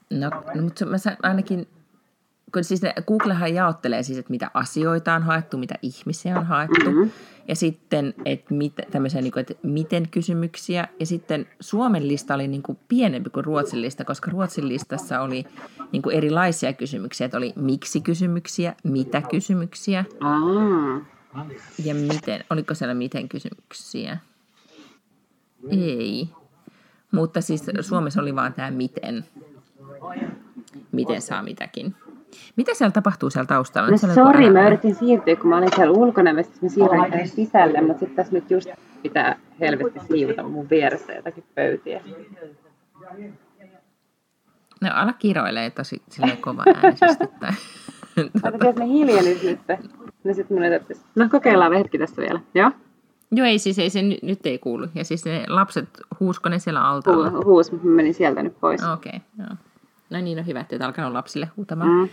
No, 0.09 0.29
no 0.55 0.61
mutta 0.61 0.85
mä 0.85 0.97
ainakin, 1.23 1.67
kun 2.53 2.63
siis 2.63 2.81
ne, 2.81 2.93
Googlehan 3.07 3.53
jaottelee 3.53 4.03
siis, 4.03 4.17
että 4.17 4.31
mitä 4.31 4.51
asioita 4.53 5.13
on 5.13 5.23
haettu, 5.23 5.57
mitä 5.57 5.75
ihmisiä 5.81 6.39
on 6.39 6.45
haettu, 6.45 6.91
Mhm. 6.91 7.09
Ja 7.49 7.55
sitten, 7.55 8.13
että, 8.25 8.53
mit, 8.53 8.73
tämmöisiä, 8.91 9.21
niin 9.21 9.31
kuin, 9.31 9.41
että 9.41 9.53
miten 9.63 10.09
kysymyksiä, 10.09 10.87
ja 10.99 11.05
sitten 11.05 11.47
Suomen 11.59 12.07
lista 12.07 12.33
oli 12.33 12.47
niin 12.47 12.63
kuin 12.63 12.77
pienempi 12.87 13.29
kuin 13.29 13.45
Ruotsin 13.45 13.81
lista, 13.81 14.05
koska 14.05 14.31
Ruotsin 14.31 14.67
listassa 14.67 15.21
oli 15.21 15.45
niin 15.91 16.01
kuin 16.01 16.15
erilaisia 16.15 16.73
kysymyksiä, 16.73 17.25
että 17.25 17.37
oli 17.37 17.53
miksi 17.55 18.01
kysymyksiä, 18.01 18.75
mitä 18.83 19.21
kysymyksiä, 19.21 20.05
ja 21.85 21.95
miten, 21.95 22.43
oliko 22.49 22.73
siellä 22.73 22.93
miten 22.93 23.29
kysymyksiä? 23.29 24.17
Ei. 25.69 26.29
Mutta 27.11 27.41
siis 27.41 27.63
Suomessa 27.81 28.21
oli 28.21 28.35
vaan 28.35 28.53
tämä 28.53 28.71
miten. 28.71 29.25
Miten 30.91 31.21
saa 31.21 31.43
mitäkin. 31.43 31.95
Mitä 32.55 32.73
siellä 32.73 32.91
tapahtuu 32.91 33.29
siellä 33.29 33.47
taustalla? 33.47 33.89
No 33.91 33.97
sori, 33.97 34.49
mä 34.49 34.67
yritin 34.67 34.95
siirtyä, 34.95 35.35
kun 35.35 35.49
mä 35.49 35.57
olin 35.57 35.69
siellä 35.75 35.91
ulkona, 35.91 36.33
mä, 36.33 36.41
mä 36.61 36.69
siirryin 36.69 37.11
tänne 37.11 37.27
sisälle, 37.27 37.81
mutta 37.81 37.99
sitten 37.99 38.15
tässä 38.15 38.33
nyt 38.33 38.51
just 38.51 38.69
pitää 39.01 39.39
helvetti 39.59 39.99
siivota 40.07 40.43
mun 40.43 40.69
vieressä 40.69 41.13
jotakin 41.13 41.43
pöytiä. 41.55 42.01
No 44.81 44.89
ala 44.93 45.13
kiroilee 45.13 45.69
tosi 45.69 46.01
silleen 46.09 46.37
kova 46.37 46.63
äänisesti. 46.83 47.27
Tai... 47.39 47.51
Ota, 48.43 48.65
jos 48.65 48.75
me 48.79 48.87
hiljennys 48.87 49.43
nyt. 49.43 49.59
No 50.23 50.33
sit 50.33 50.49
mun 50.49 50.63
ei. 50.63 50.79
No 51.15 51.29
kokeillaan 51.31 51.73
hetki 51.73 51.97
tässä 51.97 52.21
vielä. 52.21 52.39
Joo? 52.55 52.71
Joo, 53.31 53.47
ei 53.47 53.59
siis 53.59 53.79
ei 53.79 53.89
se 53.89 54.01
nyt, 54.01 54.23
nyt 54.23 54.45
ei 54.45 54.59
kuulu. 54.59 54.87
Ja 54.95 55.03
siis 55.03 55.25
ne 55.25 55.45
lapset, 55.47 55.89
huusko 56.19 56.49
ne 56.49 56.59
siellä 56.59 56.87
altaalla? 56.87 57.29
Hu- 57.29 57.45
huus, 57.45 57.71
mä 57.71 57.79
menin 57.83 58.13
sieltä 58.13 58.43
nyt 58.43 58.59
pois. 58.59 58.83
Okei, 58.83 59.09
okay, 59.15 59.45
joo. 59.47 59.55
No 60.09 60.21
niin, 60.21 60.39
on 60.39 60.47
hyvä, 60.47 60.59
että 60.59 60.75
et 60.75 60.81
alkanut 60.81 61.13
lapsille 61.13 61.49
huutamaan. 61.57 61.89
Mm. 61.89 62.09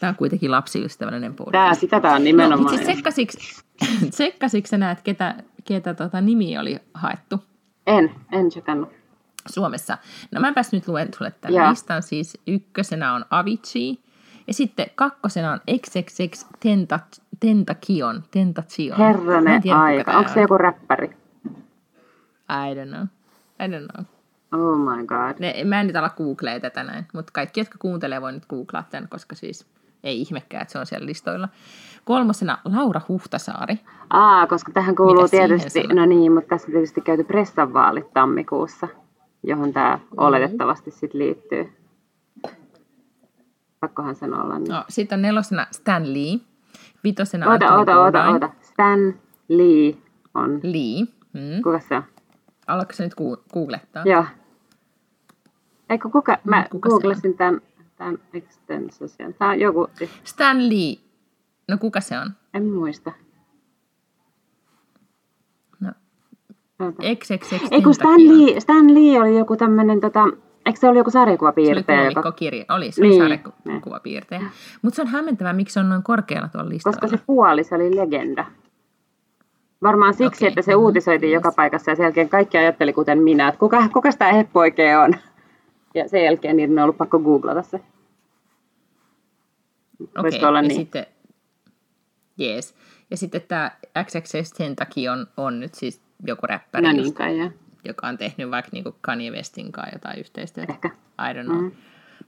Tämä 0.00 0.08
on 0.10 0.16
kuitenkin 0.16 0.50
lapsiystävällinen 0.50 1.34
podcast. 1.34 1.52
Tää, 1.52 1.74
sitä 1.74 2.00
tää 2.00 2.12
on 2.12 2.20
No, 2.20 2.24
nimenomaan. 2.24 2.60
mutta 2.60 2.76
siis 2.76 2.88
tsekkasiksi, 2.88 3.62
tsekkasiksi 4.10 4.70
sä 4.70 4.78
näet, 4.78 5.00
ketä, 5.02 5.34
ketä 5.64 5.94
tota 5.94 6.20
nimi 6.20 6.58
oli 6.58 6.78
haettu 6.94 7.44
En, 7.86 8.10
en 8.32 8.48
tsekannut. 8.48 8.88
Suomessa? 9.50 9.98
No 10.30 10.40
mä 10.40 10.52
nyt 10.72 10.88
luen 10.88 11.08
sulle 11.18 11.30
tämän 11.40 11.54
Joo. 11.54 11.70
listan. 11.70 12.02
Siis 12.02 12.38
ykkösenä 12.46 13.12
on 13.14 13.24
Avicii 13.30 13.98
ja 14.46 14.54
sitten 14.54 14.86
kakkosena 14.94 15.52
on 15.52 15.60
XXX 15.80 16.46
Tenta, 16.60 17.00
Tentacion. 17.40 18.22
Tentacion. 18.30 19.00
Mä 19.00 19.10
en 19.10 19.16
Herranen 19.16 19.62
tiedä, 19.62 19.78
aika. 19.78 20.18
Onko 20.18 20.30
se 20.32 20.40
joku 20.40 20.58
räppäri? 20.58 21.16
I 22.48 22.74
don't 22.74 22.88
know. 22.88 23.06
I 23.60 23.68
don't 23.68 23.92
know. 23.92 24.04
Oh 24.52 24.78
my 24.78 25.06
god. 25.06 25.36
Ne, 25.38 25.64
mä 25.64 25.80
en 25.80 25.86
nyt 25.86 25.96
ala 25.96 26.10
googlee 26.10 26.60
tätä 26.60 26.84
näin, 26.84 27.06
mutta 27.14 27.32
kaikki, 27.32 27.60
jotka 27.60 27.78
kuuntelee, 27.78 28.22
voi 28.22 28.32
nyt 28.32 28.46
googlaa 28.46 28.84
tämän, 28.90 29.08
koska 29.08 29.34
siis 29.34 29.66
ei 30.04 30.20
ihmekään, 30.20 30.62
että 30.62 30.72
se 30.72 30.78
on 30.78 30.86
siellä 30.86 31.06
listoilla. 31.06 31.48
Kolmosena 32.04 32.58
Laura 32.64 33.00
Huhtasaari. 33.08 33.80
Aa, 34.10 34.46
koska 34.46 34.72
tähän 34.72 34.96
kuuluu 34.96 35.22
Mitä 35.22 35.30
tietysti, 35.30 35.82
no 35.82 36.06
niin, 36.06 36.32
mutta 36.32 36.48
tässä 36.48 36.66
on 36.66 36.72
tietysti 36.72 37.00
käyty 37.00 37.24
pressanvaalit 37.24 38.12
tammikuussa, 38.14 38.88
johon 39.42 39.72
tämä 39.72 39.98
oletettavasti 40.16 40.90
sitten 40.90 41.18
liittyy. 41.20 41.72
Pakkohan 43.80 44.16
sen 44.16 44.34
olla. 44.34 44.58
Niin. 44.58 44.72
No, 44.72 44.84
sitten 44.88 45.16
on 45.16 45.22
nelosena 45.22 45.66
Stan 45.70 46.14
Lee. 46.14 46.38
Vitosena 47.04 47.50
Oota, 47.50 47.76
oota, 47.76 48.00
oota, 48.00 48.28
oota. 48.28 48.50
Stan 48.60 49.14
Lee 49.48 49.94
on. 50.34 50.60
Lee. 50.62 51.06
Hmm. 51.32 51.62
Kuka 51.62 51.80
se 51.80 51.96
on? 51.96 52.02
Alatko 52.66 52.92
sä 52.92 53.04
nyt 53.04 53.14
googlettaa? 53.52 54.02
Joo. 54.06 54.24
Eikö 55.90 56.08
kuka? 56.08 56.38
Mä 56.44 56.66
kuka 56.70 56.88
googlasin 56.88 57.36
tämän, 57.36 57.60
tämän 57.96 58.18
extensosion. 58.34 59.34
Tämä 59.34 59.50
on 59.50 59.60
joku, 59.60 59.86
Stan 60.24 60.68
Lee. 60.68 60.96
No 61.68 61.78
kuka 61.78 62.00
se 62.00 62.18
on? 62.18 62.30
en 62.54 62.66
muista. 62.66 63.12
No. 65.80 65.92
XXX 67.14 67.52
Ei 67.70 67.82
kun 67.82 67.94
Stan. 67.94 68.28
Lee, 68.28 68.60
Stan 68.60 68.94
Lee 68.94 69.20
oli 69.20 69.38
joku 69.38 69.56
tämmönen, 69.56 70.00
tota, 70.00 70.24
eikö 70.66 70.78
se 70.80 70.88
oli 70.88 70.98
joku 70.98 71.10
Se 71.10 71.18
oli? 71.20 71.28
Joka, 71.30 71.96
komikkokirja. 71.96 72.64
Oli, 72.68 72.92
se 72.92 73.00
oli 73.02 73.08
Niin. 73.08 73.22
sarjakuvapiirtejä. 73.22 74.42
Mutta 74.82 74.96
se 74.96 75.02
on 75.02 75.08
hämmentävää, 75.08 75.52
miksi 75.52 75.72
se 75.74 75.80
on 75.80 75.88
noin 75.88 76.02
korkealla 76.02 76.48
tuolla 76.48 76.68
listalla. 76.68 76.98
koska 77.00 77.16
se 77.16 77.24
kuoli, 77.26 77.64
se 77.64 77.74
oli 77.74 77.96
legenda. 77.96 78.44
Varmaan 79.82 80.14
siksi, 80.14 80.44
Okei. 80.44 80.48
että 80.48 80.62
se 80.62 80.74
uutisoitiin 80.74 81.30
Yes. 81.32 81.34
joka 81.38 81.52
paikassa 81.56 81.90
ja 81.90 81.96
sen 81.96 82.04
jälkeen 82.04 82.28
kaikki 82.28 82.58
ajatteli 82.58 82.92
kuten 82.92 83.18
minä, 83.22 83.48
että 83.48 83.58
kuka, 83.58 83.88
kuka 83.92 84.10
tämä 84.18 84.32
heppu 84.32 84.58
oikein 84.58 84.98
on. 84.98 85.14
Ja 85.94 86.08
sen 86.08 86.24
jälkeen 86.24 86.56
niiden 86.56 86.78
on 86.78 86.82
ollut 86.84 86.98
pakko 86.98 87.18
googlata 87.18 87.62
se. 87.62 87.80
Okei, 90.18 90.44
olla 90.44 90.58
ja 90.58 90.62
niin? 90.62 90.74
sitten, 90.80 91.06
yes. 92.40 92.74
Ja 93.10 93.16
sitten 93.16 93.40
tämä 93.48 93.70
XXX 94.04 94.52
Tentacion 94.52 95.26
on 95.36 95.60
nyt 95.60 95.74
siis 95.74 96.00
joku 96.26 96.46
räppäri, 96.46 96.82
No 96.86 96.90
just, 96.90 97.02
niin 97.02 97.14
kai, 97.14 97.38
ja. 97.38 97.50
joka 97.84 98.06
on 98.08 98.18
tehnyt 98.18 98.50
vaikka 98.50 98.70
niinku 98.72 98.96
Kanye 99.00 99.30
Westin 99.30 99.72
kanssa 99.72 99.94
jotain 99.94 100.18
yhteistyötä. 100.18 100.72
ehkä. 100.72 100.88
I 101.30 101.32
don't 101.34 101.44
know. 101.44 101.62
Mm. 101.62 101.70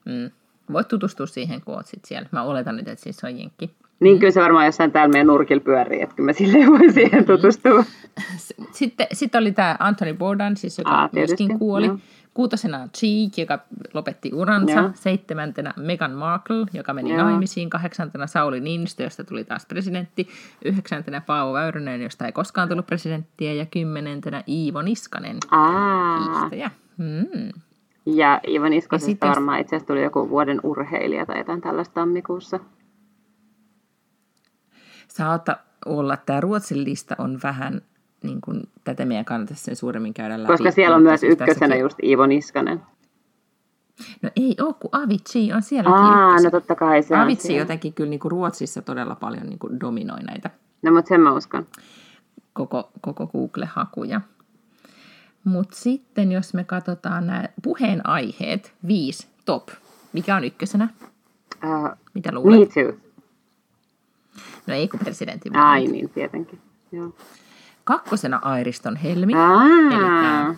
Mm. 0.04 0.30
Voit 0.72 0.88
tutustua 0.88 1.26
siihen, 1.26 1.60
kun 1.60 1.74
oot 1.74 1.86
sit 1.86 2.04
siellä. 2.04 2.28
Mä 2.32 2.42
oletan 2.42 2.76
nyt, 2.76 2.88
että 2.88 3.02
siis 3.02 3.16
se 3.16 3.26
on 3.26 3.38
jenkki. 3.38 3.70
Niin 4.00 4.18
kyllä 4.18 4.32
se 4.32 4.40
varmaan 4.40 4.66
jossain 4.66 4.92
täällä 4.92 5.12
meidän 5.12 5.26
nurkilla 5.26 5.62
pyörii, 5.62 6.02
että 6.02 6.14
kyllä 6.14 6.26
mä 6.26 6.32
silleen 6.32 6.70
voin 6.70 6.92
siihen 6.92 7.24
tutustua. 7.24 7.84
Sitten, 8.72 9.06
sitten 9.12 9.40
oli 9.40 9.52
tämä 9.52 9.76
Anthony 9.78 10.14
Bourdain, 10.14 10.56
siis 10.56 10.78
joka 10.78 10.90
Aa, 10.90 11.08
myöskin 11.12 11.58
kuoli. 11.58 11.86
joo. 11.86 11.98
Kuutosena 12.34 12.88
Cheek, 12.98 13.38
joka 13.38 13.58
lopetti 13.94 14.30
uransa. 14.34 14.72
Joo. 14.72 14.90
Seitsemäntenä 14.94 15.74
Meghan 15.76 16.12
Markle, 16.12 16.66
joka 16.74 16.94
meni 16.94 17.10
Joo. 17.14 17.22
naimisiin. 17.22 17.70
Kahdeksantena 17.70 18.26
Sauli 18.26 18.60
Niinistö, 18.60 19.02
josta 19.02 19.24
tuli 19.24 19.44
taas 19.44 19.66
presidentti. 19.66 20.28
Yhdeksäntenä 20.64 21.20
Paavo 21.20 21.52
Väyrynen, 21.52 22.02
josta 22.02 22.26
ei 22.26 22.32
koskaan 22.32 22.68
tullut 22.68 22.86
presidenttiä. 22.86 23.52
Ja 23.52 23.66
kymmenentenä 23.66 24.42
Iivo 24.48 24.82
Niskanen, 24.82 25.36
Aa, 25.50 26.18
hiihtäjä. 26.40 26.70
Mm. 26.98 27.48
ja 28.06 28.40
Ivo 28.48 28.64
Ja 28.64 28.70
Niskosesta 28.70 29.06
sit 29.06 29.18
jos- 29.22 29.28
varmaan 29.28 29.60
itse 29.60 29.76
asiassa 29.76 29.86
tuli 29.86 30.02
joku 30.02 30.28
vuoden 30.28 30.60
urheilija 30.62 31.26
tai 31.26 31.38
jotain 31.38 31.60
tällaista 31.60 31.94
tammikuussa. 31.94 32.60
Saata 35.08 35.56
olla, 35.86 36.14
että 36.14 36.26
tämä 36.26 36.40
Ruotsin 36.40 36.84
lista 36.84 37.14
on 37.18 37.38
vähän, 37.42 37.80
niin 38.22 38.40
kuin, 38.40 38.62
tätä 38.84 39.04
meidän 39.04 39.24
kannattaisi 39.24 39.64
sen 39.64 39.76
suuremmin 39.76 40.14
käydä 40.14 40.42
läpi. 40.42 40.52
Koska 40.52 40.70
siellä 40.70 40.96
on 40.96 41.02
myös 41.02 41.22
ykkösenä 41.22 41.54
tässäkin- 41.54 41.80
just 41.80 41.96
Iivo 42.02 42.26
Niskanen. 42.26 42.82
No 44.22 44.30
ei 44.36 44.56
ole, 44.60 44.74
kun 44.74 44.90
Avicii 44.92 45.52
on 45.52 45.62
sielläkin 45.62 45.98
Aa, 45.98 46.40
no 46.42 46.50
totta 46.50 46.74
kai 46.74 47.02
se 47.02 47.14
on 47.14 47.20
Avitsi 47.20 47.46
siellä. 47.46 47.62
jotenkin 47.62 47.92
kyllä 47.94 48.10
niin 48.10 48.20
kuin 48.20 48.30
Ruotsissa 48.32 48.82
todella 48.82 49.14
paljon 49.14 49.46
niin 49.46 49.58
kuin 49.58 49.80
dominoi 49.80 50.22
näitä 50.22 50.50
No 50.82 50.92
mutta 50.92 51.08
sen 51.08 51.20
mä 51.20 51.32
uskon. 51.32 51.66
koko, 52.52 52.90
koko 53.00 53.26
Google-hakuja. 53.26 54.20
Mutta 55.44 55.76
sitten 55.76 56.32
jos 56.32 56.54
me 56.54 56.64
katsotaan 56.64 57.26
nämä 57.26 57.44
puheenaiheet, 57.62 58.72
viisi 58.86 59.26
top, 59.44 59.68
mikä 60.12 60.36
on 60.36 60.44
ykkösenä? 60.44 60.88
Uh, 61.64 61.88
Mitä 62.14 62.32
me 62.32 62.38
luulet? 62.38 62.68
too. 62.74 62.92
No 64.66 64.74
ei 64.74 64.88
kun 64.88 65.00
presidentin 65.00 65.56
Ai 65.56 65.86
niin, 65.86 66.08
tietenkin. 66.10 66.58
Joo. 66.92 67.12
Kakkosena 67.90 68.38
Airiston 68.42 68.96
Helmi, 68.96 69.32
Aa, 69.36 69.64
eli 69.64 69.90
tämä 69.90 70.54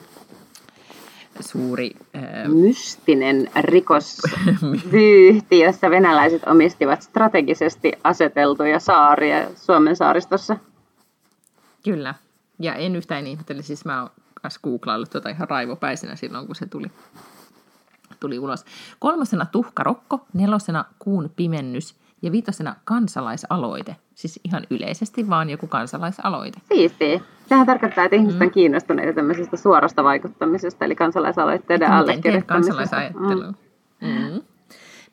suuri... 1.41 1.91
Äh, 2.17 2.49
mystinen 2.49 3.51
rikosvyyhti, 3.61 5.61
jossa 5.65 5.91
venäläiset 5.91 6.43
omistivat 6.47 7.03
strategisesti 7.03 7.93
aseteltuja 8.05 8.81
saaria 8.81 9.49
Suomen 9.57 9.97
saaristossa. 9.97 10.57
Kyllä. 11.85 12.15
Ja 12.59 12.75
en 12.75 12.97
yhtään 12.97 13.27
ihmettele, 13.27 13.63
siis 13.63 13.85
mä 13.85 14.01
oon 14.01 14.11
kanssa 14.43 14.61
googlaillut 14.65 15.11
tota 15.11 15.29
ihan 15.29 15.51
raivopäisenä 15.51 16.17
silloin, 16.17 16.47
kun 16.47 16.57
se 16.57 16.67
tuli, 16.67 16.91
tuli 18.21 18.39
ulos. 18.39 18.65
Kolmosena 18.99 19.47
tuhkarokko, 19.47 20.27
nelosena 20.33 20.85
kuun 20.99 21.31
pimennys 21.37 21.95
ja 22.23 22.33
viitosena 22.33 22.77
kansalaisaloite. 22.85 23.97
Siis 24.15 24.41
ihan 24.45 24.63
yleisesti 24.71 25.29
vaan 25.29 25.51
joku 25.51 25.67
kansalaisaloite. 25.67 26.61
Siistiä. 26.69 27.21
Sehän 27.47 27.67
tarkoittaa, 27.67 28.05
että 28.05 28.17
ihmiset 28.17 28.43
on 28.43 28.51
kiinnostuneita 28.51 29.13
tämmöisestä 29.13 29.57
suorasta 29.57 30.05
vaikuttamisesta, 30.05 30.85
eli 30.85 30.95
kansalaisaloitteiden 30.95 31.89
teet 31.89 32.01
allekirjoittamisesta. 32.01 32.75
kansalaisajattelua? 32.77 33.55
Mm. 34.01 34.43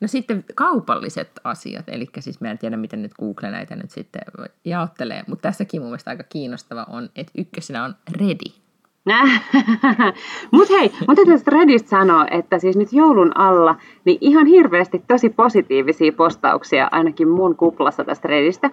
No 0.00 0.08
sitten 0.08 0.44
kaupalliset 0.54 1.30
asiat, 1.44 1.88
eli 1.88 2.06
siis 2.18 2.40
mä 2.40 2.50
en 2.50 2.58
tiedä, 2.58 2.76
miten 2.76 3.02
nyt 3.02 3.12
Google 3.14 3.50
näitä 3.50 3.76
nyt 3.76 3.90
sitten 3.90 4.22
jaottelee, 4.64 5.24
mutta 5.26 5.42
tässäkin 5.42 5.80
mun 5.80 5.90
mielestä 5.90 6.10
aika 6.10 6.22
kiinnostava 6.22 6.86
on, 6.88 7.08
että 7.16 7.32
ykkösenä 7.38 7.84
on 7.84 7.94
ready. 8.18 8.60
Mutta 10.52 10.74
hei, 10.74 10.92
mun 11.08 11.16
täytyy 11.16 11.36
Reddistä 11.46 11.88
sanoa, 11.88 12.26
että 12.30 12.58
siis 12.58 12.76
nyt 12.76 12.92
joulun 12.92 13.36
alla, 13.36 13.76
niin 14.04 14.18
ihan 14.20 14.46
hirveästi 14.46 15.02
tosi 15.08 15.28
positiivisia 15.28 16.12
postauksia 16.12 16.88
ainakin 16.92 17.28
mun 17.28 17.56
kuplassa 17.56 18.04
tästä 18.04 18.28
Reddistä. 18.28 18.70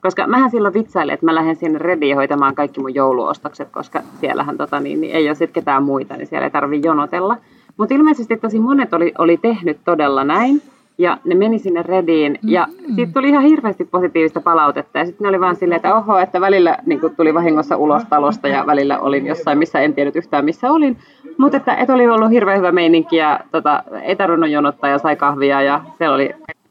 Koska 0.00 0.26
mähän 0.26 0.50
silloin 0.50 0.74
vitsailin, 0.74 1.14
että 1.14 1.26
mä 1.26 1.34
lähden 1.34 1.56
sinne 1.56 1.78
Reddiin 1.78 2.16
hoitamaan 2.16 2.54
kaikki 2.54 2.80
mun 2.80 2.94
jouluostokset, 2.94 3.70
koska 3.70 4.02
siellähän 4.20 4.56
tota, 4.56 4.80
niin, 4.80 5.00
niin 5.00 5.16
ei 5.16 5.28
ole 5.28 5.34
sitten 5.34 5.62
ketään 5.62 5.82
muita, 5.82 6.16
niin 6.16 6.26
siellä 6.26 6.46
ei 6.46 6.50
tarvi 6.50 6.80
jonotella. 6.84 7.36
Mutta 7.76 7.94
ilmeisesti 7.94 8.36
tosi 8.36 8.60
monet 8.60 8.94
oli, 8.94 9.12
oli 9.18 9.36
tehnyt 9.36 9.78
todella 9.84 10.24
näin. 10.24 10.62
Ja 11.00 11.18
ne 11.24 11.34
meni 11.34 11.58
sinne 11.58 11.82
Rediin 11.82 12.38
ja 12.42 12.66
mm. 12.66 12.94
siitä 12.94 13.12
tuli 13.12 13.28
ihan 13.28 13.44
hirveästi 13.44 13.84
positiivista 13.84 14.40
palautetta. 14.40 14.98
Ja 14.98 15.06
sitten 15.06 15.24
ne 15.24 15.28
oli 15.28 15.40
vaan 15.40 15.56
silleen, 15.56 15.76
että 15.76 15.94
oho, 15.94 16.18
että 16.18 16.40
välillä 16.40 16.78
niin 16.86 17.00
tuli 17.16 17.34
vahingossa 17.34 17.76
ulos 17.76 18.02
talosta 18.04 18.48
ja 18.48 18.66
välillä 18.66 19.00
olin 19.00 19.26
jossain, 19.26 19.58
missä 19.58 19.80
en 19.80 19.94
tiennyt 19.94 20.16
yhtään 20.16 20.44
missä 20.44 20.70
olin. 20.72 20.98
Mutta 21.38 21.56
että, 21.56 21.74
että 21.74 21.94
oli 21.94 22.08
ollut 22.08 22.30
hirveän 22.30 22.58
hyvä 22.58 22.72
meininki 22.72 23.16
ja 23.16 23.40
tota, 23.52 23.82
ei 24.02 24.16
tarvinnut 24.16 24.50
jonottaa 24.50 24.90
ja 24.90 24.98
sai 24.98 25.16
kahvia 25.16 25.62
ja 25.62 25.84
siellä 25.98 26.14
oli 26.14 26.30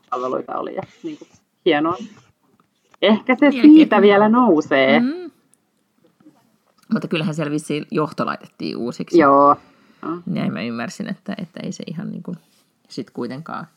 palveluita 0.09 0.57
oli 0.57 0.75
ja 0.75 0.81
niin 1.03 1.17
kuin, 1.17 1.27
hienoa. 1.65 1.97
Ehkä 3.01 3.35
se 3.35 3.51
siitä 3.51 4.01
vielä 4.01 4.29
nousee. 4.29 4.99
Mm. 4.99 5.31
Mutta 6.93 7.07
kyllähän 7.07 7.35
siellä 7.35 7.51
vissiin 7.51 7.85
johto 7.91 8.25
laitettiin 8.25 8.77
uusiksi. 8.77 9.19
Joo. 9.19 9.55
Näin 10.25 10.53
mä 10.53 10.61
ymmärsin, 10.61 11.09
että, 11.09 11.35
että 11.41 11.59
ei 11.63 11.71
se 11.71 11.83
ihan 11.87 12.11
niin 12.11 12.23
kuin 12.23 12.37
sit 12.87 13.09
kuitenkaan 13.09 13.67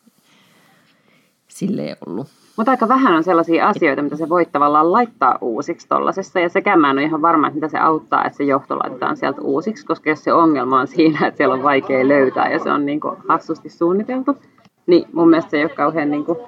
silleen 1.57 1.97
ollut. 2.07 2.27
Mutta 2.57 2.71
aika 2.71 2.89
vähän 2.89 3.15
on 3.15 3.25
sellaisia 3.25 3.69
asioita, 3.69 4.03
mitä 4.03 4.17
se 4.17 4.29
voi 4.29 4.47
tavallaan 4.47 4.93
laittaa 4.93 5.39
uusiksi 5.41 5.89
tollasessa. 5.89 6.41
Ja 6.41 6.49
sekään 6.49 6.81
mä 6.81 6.91
en 6.91 6.99
ole 6.99 7.05
ihan 7.05 7.23
varma, 7.23 7.47
että 7.47 7.55
mitä 7.55 7.69
se 7.69 7.79
auttaa, 7.79 8.25
että 8.25 8.37
se 8.37 8.45
johto 8.45 8.79
laitetaan 8.79 9.17
sieltä 9.17 9.41
uusiksi. 9.41 9.87
Koska 9.87 10.11
jos 10.11 10.25
se 10.25 10.33
ongelma 10.33 10.81
on 10.81 10.87
siinä, 10.87 11.27
että 11.27 11.37
siellä 11.37 11.55
on 11.55 11.63
vaikea 11.63 12.09
löytää 12.09 12.53
ja 12.53 12.59
se 12.59 12.71
on 12.71 12.87
niin 12.87 13.01
kuin 13.01 13.17
hassusti 13.29 13.69
suunniteltu, 13.69 14.37
niin 14.87 15.05
mun 15.13 15.31
mielestä 15.31 15.51
se 15.51 15.57
ei 15.57 15.65
ole 15.65 15.75
kauhean... 15.75 16.11
Niin 16.11 16.25
kuin, 16.25 16.39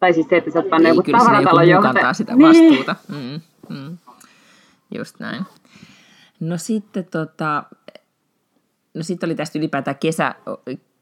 tai 0.00 0.12
siis 0.12 0.26
se, 0.28 0.36
että 0.36 0.50
sä 0.50 0.58
oot 0.58 0.70
pannut 0.70 0.96
joku 0.96 1.02
tavaratalon 1.12 1.68
johtaja. 1.68 2.12
sitä 2.12 2.36
niin. 2.36 2.48
vastuuta. 2.48 2.96
Mm, 3.08 3.40
mm. 3.68 3.98
Just 4.94 5.20
näin. 5.20 5.44
No 6.40 6.58
sitten 6.58 7.06
tota, 7.10 7.64
no 8.94 9.02
sitten 9.02 9.26
oli 9.28 9.34
tästä 9.34 9.58
ylipäätään 9.58 9.96
kesä, 10.00 10.34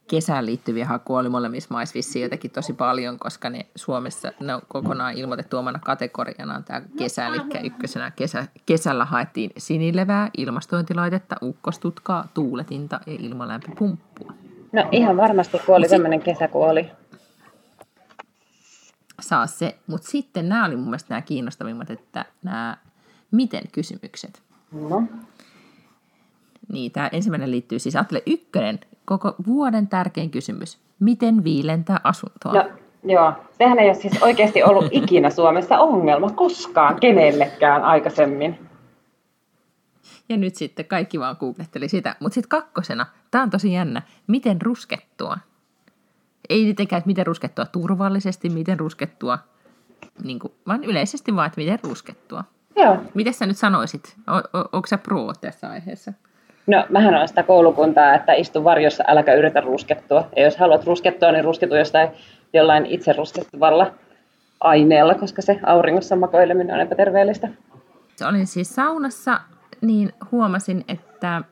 kesään 0.08 0.46
liittyviä 0.46 0.86
hakuja 0.86 1.20
oli 1.20 1.28
molemmissa 1.28 1.68
maissa 1.70 1.94
vissiin 1.94 2.22
jotenkin 2.22 2.50
tosi 2.50 2.72
paljon, 2.72 3.18
koska 3.18 3.50
ne 3.50 3.66
Suomessa 3.76 4.32
ne 4.40 4.54
on 4.54 4.62
kokonaan 4.68 5.14
ilmoitettu 5.14 5.58
omana 5.58 5.78
kategoriana 5.78 6.56
on 6.56 6.64
tämä 6.64 6.82
kesä, 6.98 7.26
eli 7.26 7.66
ykkösenä 7.66 8.10
kesä, 8.10 8.46
kesällä 8.66 9.04
haettiin 9.04 9.50
sinilevää, 9.56 10.30
ilmastointilaitetta, 10.36 11.36
ukkostutkaa, 11.42 12.28
tuuletinta 12.34 13.00
ja 13.06 13.16
ilmalämpöpumppua. 13.20 14.32
No 14.72 14.88
ihan 14.92 15.16
varmasti, 15.16 15.58
kun 15.66 15.76
oli 15.76 15.88
tämmöinen 15.88 16.22
kesä, 16.22 16.48
kun 16.48 16.70
oli. 16.70 16.90
Saa 19.20 19.46
se, 19.46 19.78
mutta 19.86 20.08
sitten 20.08 20.48
nämä 20.48 20.66
oli 20.66 20.76
mun 20.76 20.84
mielestä 20.84 21.14
nämä 21.14 21.22
kiinnostavimmat, 21.22 21.90
että 21.90 22.24
nämä 22.42 22.76
miten 23.30 23.62
kysymykset. 23.72 24.42
No. 24.72 25.02
Niin, 26.72 26.92
tämä 26.92 27.08
ensimmäinen 27.12 27.50
liittyy 27.50 27.78
siis, 27.78 27.96
ajattele 27.96 28.22
ykkönen, 28.26 28.80
koko 29.04 29.34
vuoden 29.46 29.88
tärkein 29.88 30.30
kysymys. 30.30 30.78
Miten 31.00 31.44
viilentää 31.44 32.00
asuntoa? 32.04 32.52
No, 32.52 32.70
joo. 33.04 33.32
Sehän 33.58 33.78
ei 33.78 33.86
ole 33.86 33.94
siis 33.94 34.22
oikeasti 34.22 34.62
ollut 34.62 34.84
ikinä 35.02 35.30
Suomessa 35.30 35.78
ongelma 35.78 36.30
koskaan 36.30 37.00
kenellekään 37.00 37.84
aikaisemmin. 37.84 38.58
Ja 40.28 40.36
nyt 40.36 40.54
sitten 40.54 40.84
kaikki 40.84 41.20
vaan 41.20 41.36
googletteli 41.40 41.88
sitä. 41.88 42.16
Mutta 42.20 42.34
sitten 42.34 42.48
kakkosena, 42.48 43.06
tämä 43.30 43.44
on 43.44 43.50
tosi 43.50 43.72
jännä, 43.72 44.02
miten 44.26 44.62
ruskettua? 44.62 45.38
Ei 46.48 46.64
tietenkään, 46.64 46.98
että 46.98 47.06
miten 47.06 47.26
ruskettua 47.26 47.66
turvallisesti, 47.66 48.48
miten 48.48 48.80
ruskettua, 48.80 49.38
niin 50.24 50.38
kuin, 50.38 50.52
vaan 50.66 50.84
yleisesti 50.84 51.36
vaan, 51.36 51.46
että 51.46 51.60
miten 51.60 51.78
ruskettua. 51.82 52.44
Joo. 52.76 52.96
Miten 53.14 53.34
sä 53.34 53.46
nyt 53.46 53.56
sanoisit? 53.56 54.16
O- 54.30 54.58
o- 54.58 54.68
onko 54.72 54.86
sä 54.86 54.98
pro 54.98 55.32
tässä 55.40 55.70
aiheessa? 55.70 56.12
No, 56.66 56.87
mähän 56.88 57.14
olen 57.14 57.29
sitä 57.29 57.42
koulukuntaa, 57.42 58.14
että 58.14 58.33
istu 58.33 58.64
varjossa, 58.64 59.05
äläkä 59.07 59.35
yritä 59.35 59.61
ruskettua. 59.61 60.29
Ja 60.37 60.42
jos 60.42 60.57
haluat 60.57 60.85
ruskettua, 60.85 61.33
niin 61.33 61.44
rusketu 61.44 61.75
jostain 61.75 62.09
jollain 62.53 62.87
itse 62.87 63.12
ruskettavalla 63.12 63.92
aineella, 64.61 65.14
koska 65.14 65.42
se 65.42 65.61
auringossa 65.66 66.16
makoileminen 66.16 66.75
on 66.75 66.81
epäterveellistä. 66.81 67.48
Olin 68.29 68.46
siis 68.46 68.75
saunassa, 68.75 69.40
niin 69.81 70.12
huomasin, 70.33 70.85
että 70.88 71.42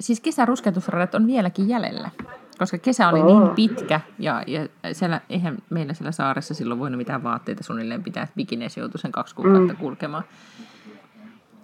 siis 0.00 0.20
kesärusketusradat 0.20 1.14
on 1.14 1.26
vieläkin 1.26 1.68
jäljellä. 1.68 2.10
Koska 2.58 2.78
kesä 2.78 3.08
oli 3.08 3.22
niin 3.22 3.36
oh. 3.36 3.42
niin 3.42 3.54
pitkä 3.54 4.00
ja, 4.18 4.42
ja 4.46 4.68
siellä, 4.92 5.20
eihän 5.30 5.56
meillä 5.70 5.94
siellä 5.94 6.12
saaressa 6.12 6.54
silloin 6.54 6.80
voinut 6.80 6.98
mitään 6.98 7.22
vaatteita 7.22 7.64
suunnilleen 7.64 8.02
pitää, 8.02 8.22
että 8.22 8.36
bikineissä 8.36 8.80
joutui 8.80 9.00
sen 9.00 9.12
kaksi 9.12 9.34
kuukautta 9.34 9.72
mm. 9.72 9.78
kulkemaan 9.78 10.24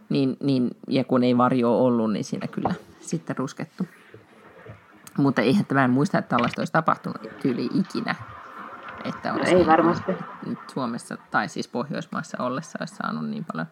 niin, 0.09 0.37
niin, 0.41 0.71
ja 0.89 1.05
kun 1.05 1.25
ei 1.25 1.39
varjo 1.39 1.85
ollut, 1.85 2.13
niin 2.13 2.25
siinä 2.25 2.47
kyllä 2.47 2.75
sitten 3.01 3.37
ruskettu. 3.37 3.87
Mutta 5.19 5.43
eihän 5.43 5.67
tämä 5.67 5.85
en 5.85 5.91
muista, 5.91 6.19
että 6.19 6.29
tällaista 6.29 6.61
olisi 6.61 6.73
tapahtunut 6.73 7.23
tyyli 7.43 7.69
ikinä. 7.75 8.15
Että 9.05 9.33
olisi 9.33 9.51
ei 9.51 9.55
niin, 9.55 9.67
varmasti. 9.67 10.13
Nyt 10.47 10.59
Suomessa 10.73 11.17
tai 11.31 11.49
siis 11.49 11.69
Pohjoismaissa 11.69 12.43
ollessa 12.43 12.79
olisi 12.81 12.95
saanut 12.95 13.31
niin 13.31 13.45
paljon 13.53 13.67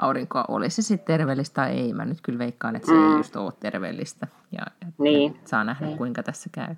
aurinkoa. 0.00 0.44
Olisi 0.48 0.82
se 0.82 0.86
sitten 0.86 1.18
terveellistä 1.18 1.54
tai 1.54 1.70
ei. 1.70 1.92
Mä 1.92 2.04
nyt 2.04 2.20
kyllä 2.22 2.38
veikkaan, 2.38 2.76
että 2.76 2.86
se 2.86 2.94
mm. 2.94 3.10
ei 3.10 3.16
just 3.16 3.36
ole 3.36 3.52
terveellistä. 3.60 4.26
Ja, 4.52 4.90
niin. 4.98 5.40
Saa 5.44 5.64
nähdä, 5.64 5.86
niin. 5.86 5.98
kuinka 5.98 6.22
tässä 6.22 6.50
käy. 6.52 6.74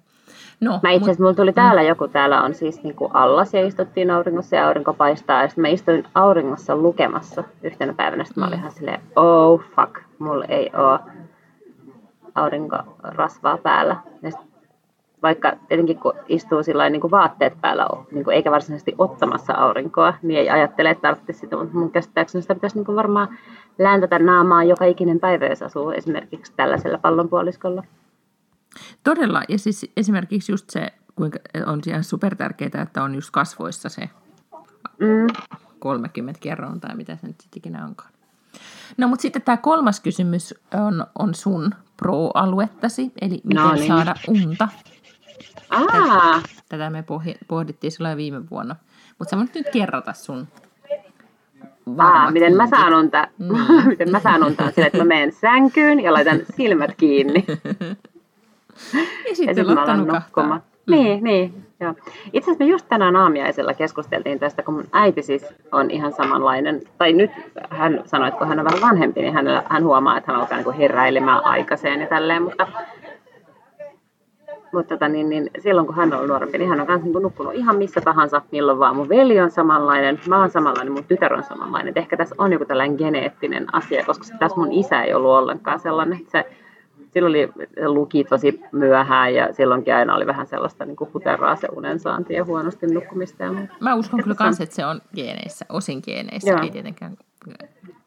No, 0.60 0.80
mä 0.82 0.90
itse 0.90 1.04
asiassa, 1.04 1.22
mulla 1.22 1.34
tuli 1.34 1.52
täällä 1.52 1.82
joku, 1.82 2.08
täällä 2.08 2.42
on 2.42 2.54
siis 2.54 2.82
niin 2.82 2.94
kuin 2.94 3.10
allas 3.14 3.54
ja 3.54 3.66
istuttiin 3.66 4.10
auringossa 4.10 4.56
ja 4.56 4.66
aurinko 4.66 4.92
paistaa. 4.92 5.42
Ja 5.42 5.48
sitten 5.48 5.62
mä 5.62 5.68
istuin 5.68 6.04
auringossa 6.14 6.76
lukemassa 6.76 7.44
yhtenä 7.62 7.92
päivänä. 7.92 8.24
Sitten 8.24 8.42
mä 8.42 8.48
olin 8.48 8.58
ihan 8.58 8.72
silleen, 8.72 9.00
oh 9.16 9.60
fuck, 9.76 10.00
mulla 10.18 10.44
ei 10.44 10.70
ole 10.74 11.00
aurinkorasvaa 12.34 13.58
päällä. 13.58 13.96
Ja 14.22 14.30
vaikka 15.22 15.52
tietenkin 15.68 15.98
kun 15.98 16.12
istuu 16.28 16.62
sillä 16.62 16.90
niin 16.90 17.00
kuin 17.00 17.10
vaatteet 17.10 17.60
päällä, 17.60 17.86
niin 18.12 18.24
kuin 18.24 18.34
eikä 18.34 18.50
varsinaisesti 18.50 18.94
ottamassa 18.98 19.54
aurinkoa, 19.54 20.14
niin 20.22 20.40
ei 20.40 20.50
ajattele, 20.50 20.90
että 20.90 21.02
tarvitsisi 21.02 21.40
sitä, 21.40 21.56
mutta 21.56 21.78
mun 21.78 21.90
käsittääkseni 21.90 22.42
sitä 22.42 22.54
pitäisi 22.54 22.76
niin 22.76 22.84
kuin 22.86 22.96
varmaan 22.96 23.28
lääntätä 23.78 24.18
naamaa 24.18 24.64
joka 24.64 24.84
ikinen 24.84 25.20
päivä, 25.20 25.46
jos 25.46 25.62
asuu 25.62 25.90
esimerkiksi 25.90 26.52
tällaisella 26.56 26.98
pallonpuoliskolla. 26.98 27.82
Todella, 29.04 29.42
ja 29.48 29.58
siis 29.58 29.86
esimerkiksi 29.96 30.52
just 30.52 30.70
se, 30.70 30.92
kuinka 31.16 31.38
on 31.66 31.80
ihan 31.86 32.04
super 32.04 32.36
tärkeää, 32.36 32.82
että 32.82 33.02
on 33.02 33.14
just 33.14 33.30
kasvoissa 33.30 33.88
se 33.88 34.10
mm. 34.98 35.26
30 35.78 36.40
kerroin 36.40 36.80
tai 36.80 36.96
mitä 36.96 37.16
se 37.16 37.26
nyt 37.26 37.40
sitten 37.40 37.58
ikinä 37.58 37.84
onkaan. 37.84 38.10
No 38.96 39.08
mutta 39.08 39.22
sitten 39.22 39.42
tämä 39.42 39.56
kolmas 39.56 40.00
kysymys 40.00 40.54
on, 40.74 41.06
on 41.18 41.34
sun 41.34 41.74
pro-aluettasi, 41.96 43.12
eli 43.20 43.40
miten 43.44 43.62
no 43.64 43.72
niin. 43.72 43.86
saada 43.86 44.14
unta. 44.28 44.68
Aa. 45.70 46.42
Tätä 46.68 46.90
me 46.90 47.04
pohdittiin 47.48 47.90
silloin 47.90 48.16
viime 48.16 48.50
vuonna. 48.50 48.76
Mutta 49.18 49.36
sä 49.36 49.46
nyt 49.54 49.66
kerrota 49.72 50.12
sun 50.12 50.48
Aa, 51.98 52.30
miten 52.30 52.56
mä 52.56 52.66
saan 52.66 52.94
unta? 52.94 53.28
Mm. 53.38 53.56
miten 53.90 54.10
mä 54.10 54.20
saan 54.20 54.44
unta? 54.44 54.70
Sillä, 54.70 54.86
että 54.86 54.98
mä 54.98 55.04
menen 55.04 55.32
sänkyyn 55.32 56.00
ja 56.00 56.12
laitan 56.12 56.40
silmät 56.56 56.90
kiinni. 56.96 57.44
Ja 59.28 59.36
sitten 59.36 59.66
nukahtaa. 59.66 60.60
Mm. 60.86 60.94
Niin, 60.94 61.24
niin. 61.24 61.66
Joo. 61.80 61.94
Itse 62.32 62.50
asiassa 62.50 62.64
me 62.64 62.70
just 62.70 62.86
tänään 62.88 63.16
aamiaisella 63.16 63.74
keskusteltiin 63.74 64.38
tästä, 64.38 64.62
kun 64.62 64.74
mun 64.74 64.84
äiti 64.92 65.22
siis 65.22 65.46
on 65.72 65.90
ihan 65.90 66.12
samanlainen, 66.12 66.80
tai 66.98 67.12
nyt 67.12 67.30
hän 67.70 68.02
sanoi, 68.04 68.28
että 68.28 68.38
kun 68.38 68.48
hän 68.48 68.58
on 68.58 68.64
vähän 68.64 68.80
vanhempi, 68.80 69.20
niin 69.20 69.34
hän, 69.34 69.46
hän 69.68 69.84
huomaa, 69.84 70.18
että 70.18 70.32
hän 70.32 70.40
alkaa 70.40 70.58
niin 70.58 70.72
heräilemään 70.72 71.44
aikaiseen 71.44 72.00
ja 72.00 72.06
tälleen, 72.06 72.42
mutta, 72.42 72.66
mutta 74.72 74.94
tota, 74.94 75.08
niin, 75.08 75.28
niin, 75.28 75.50
silloin 75.58 75.86
kun 75.86 75.96
hän 75.96 76.12
on 76.12 76.28
nuorempi, 76.28 76.58
niin 76.58 76.68
hän 76.68 76.80
on 76.80 76.86
myös 76.86 77.02
niin 77.02 77.22
nukkunut 77.22 77.54
ihan 77.54 77.76
missä 77.76 78.00
tahansa, 78.00 78.42
milloin 78.52 78.78
vaan. 78.78 78.96
Mun 78.96 79.08
veli 79.08 79.40
on 79.40 79.50
samanlainen, 79.50 80.20
mä 80.28 80.40
oon 80.40 80.50
samanlainen, 80.50 80.92
mun 80.92 81.04
tytär 81.04 81.34
on 81.34 81.42
samanlainen. 81.42 81.90
Et 81.90 81.96
ehkä 81.96 82.16
tässä 82.16 82.34
on 82.38 82.52
joku 82.52 82.64
tällainen 82.64 82.96
geneettinen 82.96 83.66
asia, 83.72 84.04
koska 84.04 84.24
tässä 84.38 84.56
mun 84.56 84.72
isä 84.72 85.02
ei 85.02 85.14
ollut 85.14 85.30
ollenkaan 85.30 85.80
sellainen. 85.80 86.18
Se, 86.28 86.44
silloin 87.10 87.34
oli, 87.34 87.68
luki 87.86 88.24
tosi 88.24 88.60
myöhään 88.72 89.34
ja 89.34 89.52
silloinkin 89.52 89.94
aina 89.94 90.14
oli 90.14 90.26
vähän 90.26 90.46
sellaista 90.46 90.84
niin 90.84 90.96
huteraa 91.14 91.56
se 91.56 91.68
unensaanti 91.76 92.34
ja 92.34 92.44
huonosti 92.44 92.86
nukkumista. 92.86 93.42
Ja 93.42 93.52
muuta. 93.52 93.74
Mä 93.80 93.94
uskon 93.94 94.22
kyllä 94.22 94.36
myös, 94.40 94.60
että 94.60 94.74
se 94.74 94.86
on 94.86 95.00
geeneissä, 95.14 95.66
osin 95.68 96.02
geeneissä, 96.04 96.50
Joo. 96.50 96.60
ei 96.62 96.70
tietenkään 96.70 97.16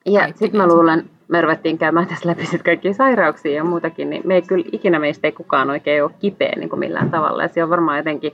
ja 0.05 0.27
sitten 0.27 0.61
mä 0.61 0.67
luulen, 0.67 1.09
me 1.27 1.41
ruvettiin 1.41 1.77
käymään 1.77 2.07
tässä 2.07 2.29
läpi 2.29 2.45
sit 2.45 2.63
kaikkia 2.63 2.93
sairauksia 2.93 3.51
ja 3.51 3.63
muutakin, 3.63 4.09
niin 4.09 4.21
me 4.25 4.35
ei 4.35 4.41
kyllä 4.41 4.65
ikinä 4.71 4.99
meistä 4.99 5.27
ei 5.27 5.31
kukaan 5.31 5.69
oikein 5.69 6.03
ole 6.03 6.11
kipeä 6.19 6.53
niin 6.55 6.69
kuin 6.69 6.79
millään 6.79 7.11
tavalla. 7.11 7.43
Ja 7.43 7.47
se 7.47 7.63
on 7.63 7.69
varmaan 7.69 7.97
jotenkin 7.97 8.33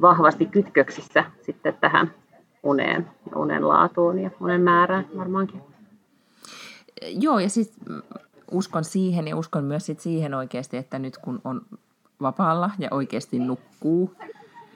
vahvasti 0.00 0.46
kytköksissä 0.46 1.24
sitten 1.40 1.74
tähän 1.80 2.14
uneen, 2.62 3.06
unen 3.36 3.68
laatuun 3.68 4.18
ja 4.18 4.30
unen 4.40 4.60
määrään 4.60 5.06
varmaankin. 5.16 5.60
Joo, 7.02 7.38
ja 7.38 7.48
siis 7.48 7.72
uskon 8.52 8.84
siihen 8.84 9.28
ja 9.28 9.36
uskon 9.36 9.64
myös 9.64 9.86
sit 9.86 10.00
siihen 10.00 10.34
oikeasti, 10.34 10.76
että 10.76 10.98
nyt 10.98 11.18
kun 11.18 11.40
on 11.44 11.60
vapaalla 12.22 12.70
ja 12.78 12.88
oikeasti 12.90 13.38
nukkuu, 13.38 14.14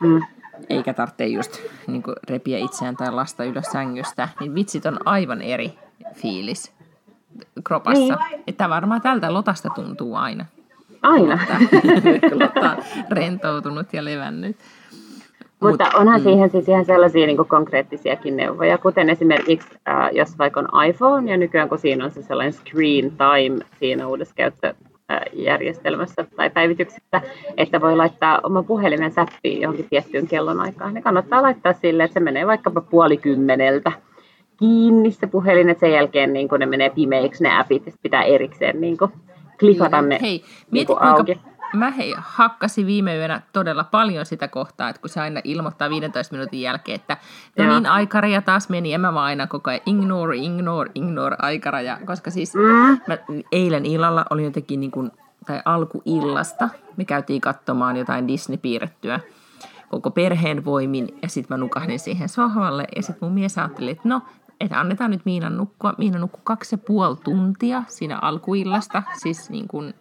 mm. 0.01 0.23
eikä 0.69 0.95
tarvitse 0.95 1.27
just 1.27 1.59
niin 1.87 2.03
repiä 2.31 2.59
itseään 2.59 2.97
tai 2.97 3.13
lasta 3.13 3.45
ylös 3.45 3.67
sängystä, 3.67 4.29
niin 4.41 4.55
vitsit 4.55 4.87
on 4.87 4.99
aivan 5.05 5.43
eri 5.43 5.79
fiilis 6.15 6.73
kropassa. 7.65 8.19
Niin. 8.31 8.43
Että 8.47 8.69
varmaan 8.69 9.01
tältä 9.01 9.35
lotasta 9.35 9.69
tuntuu 9.75 10.15
aina. 10.15 10.47
Aina. 11.03 11.39
Kun 12.31 12.43
on 12.43 12.83
rentoutunut 13.19 13.93
ja 13.93 14.05
levännyt. 14.05 14.57
Mutta 15.61 15.85
Mut, 15.85 15.95
onhan 15.95 16.21
mm. 16.21 16.25
siihen 16.25 16.51
siis 16.51 16.69
ihan 16.69 16.85
sellaisia 16.85 17.27
niin 17.27 17.37
kuin 17.37 17.49
konkreettisiakin 17.49 18.37
neuvoja, 18.37 18.79
kuten 18.79 19.11
esimerkiksi, 19.11 19.69
äh, 19.89 20.09
jos 20.13 20.39
vaikka 20.39 20.61
on 20.61 20.85
iPhone, 20.85 21.31
ja 21.31 21.37
nykyään 21.37 21.69
kun 21.69 21.79
siinä 21.79 22.05
on 22.05 22.11
se 22.11 22.23
sellainen 22.23 22.53
screen 22.53 23.11
time 23.11 23.65
siinä 23.79 24.07
uudessa 24.07 24.35
käyttöjärjestelmässä 24.35 26.27
tai 26.37 26.51
päivityksessä, 26.51 27.21
että 27.57 27.81
voi 27.81 27.97
laittaa 27.97 28.41
oma 28.43 28.63
puhelimen 28.63 29.13
säppiin 29.13 29.61
johonkin 29.61 29.87
tiettyyn 29.91 30.29
kellonaikaan. 30.29 30.95
Ne 30.95 31.03
kannattaa 31.03 31.43
laittaa 31.43 31.73
sille, 31.73 32.05
että 32.05 32.15
se 32.15 32.21
menee 32.21 32.47
vaikkapa 32.47 32.81
puoli 32.81 33.17
kymmeneltä 33.17 33.93
kiinni 34.59 35.11
se 35.11 35.27
puhelin, 35.27 35.69
että 35.69 35.81
sen 35.81 35.93
jälkeen 35.93 36.33
niin 36.33 36.49
kun 36.49 36.61
ne 36.61 36.67
menee 36.67 36.91
pimeiksi 36.91 37.43
ne 37.43 37.59
appit, 37.59 37.83
pitää 38.03 38.23
erikseen 38.23 38.81
niin 38.81 38.97
kuin, 38.97 39.13
klikata 39.59 40.03
ne 40.03 40.19
Hei, 40.23 40.31
mieti 40.31 40.71
niin 40.71 40.87
kuinka 40.87 41.05
auki 41.05 41.41
mä 41.77 41.91
hei, 41.91 42.15
hakkasin 42.19 42.87
viime 42.87 43.17
yönä 43.17 43.43
todella 43.53 43.85
paljon 43.85 44.27
sitä 44.27 44.49
kohtaa, 44.49 44.89
että 44.89 45.01
kun 45.01 45.09
se 45.09 45.21
aina 45.21 45.41
ilmoittaa 45.45 45.91
15 45.91 46.35
minuutin 46.35 46.61
jälkeen, 46.61 46.97
että 46.97 47.17
no 47.59 47.75
niin, 47.75 47.87
aikaraja 47.87 48.43
taas 48.43 48.69
meni, 48.69 48.91
ja 48.91 48.99
mä 48.99 49.15
vaan 49.15 49.27
aina 49.27 49.47
koko 49.47 49.71
ajan 49.71 49.83
ignore, 49.87 50.37
ignore, 50.37 50.91
ignore 50.95 51.37
aikaraja, 51.39 51.99
koska 52.07 52.31
siis 52.31 52.55
mm. 52.55 53.01
mä 53.07 53.19
eilen 53.53 53.87
illalla 53.87 54.25
oli 54.31 54.45
jotenkin 54.45 54.81
niin 54.81 54.91
kuin, 54.91 55.11
tai 55.47 55.63
alkuillasta, 55.65 56.69
me 56.97 57.05
käytiin 57.05 57.41
katsomaan 57.41 57.97
jotain 57.97 58.29
Disney-piirrettyä 58.29 59.21
koko 59.89 60.11
perheen 60.11 60.65
voimin, 60.65 61.09
ja 61.23 61.29
sitten 61.29 61.55
mä 61.55 61.59
nukahdin 61.59 61.99
siihen 61.99 62.29
sohvalle, 62.29 62.85
ja 62.97 63.03
sitten 63.03 63.29
mun 63.29 63.35
mies 63.35 63.59
ajatteli, 63.59 63.91
että 63.91 64.09
no, 64.09 64.23
että 64.61 64.81
annetaan 64.81 65.11
nyt 65.11 65.25
Miinan 65.25 65.57
nukkua. 65.57 65.95
Miina 65.99 66.19
nukkui 66.19 66.41
kaksi 66.45 66.75
ja 66.75 66.79
puoli 66.79 67.17
tuntia 67.25 67.83
siinä 67.89 68.19
alkuillasta, 68.23 69.03
siis 69.23 69.51
niin 69.51 69.69
kuin 69.69 69.95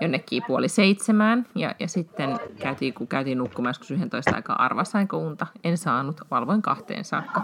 jonnekin 0.00 0.42
puoli 0.46 0.68
seitsemään. 0.68 1.46
Ja, 1.54 1.74
ja 1.78 1.88
sitten 1.88 2.38
käytiin, 2.60 2.94
kun 2.94 3.06
käytiin 3.06 3.38
nukkumaan 3.38 3.70
joskus 3.70 3.90
11 3.90 4.36
aikaa 4.36 4.64
arvasainko 4.64 5.18
unta. 5.18 5.46
En 5.64 5.78
saanut, 5.78 6.20
valvoin 6.30 6.62
kahteen 6.62 7.04
saakka. 7.04 7.42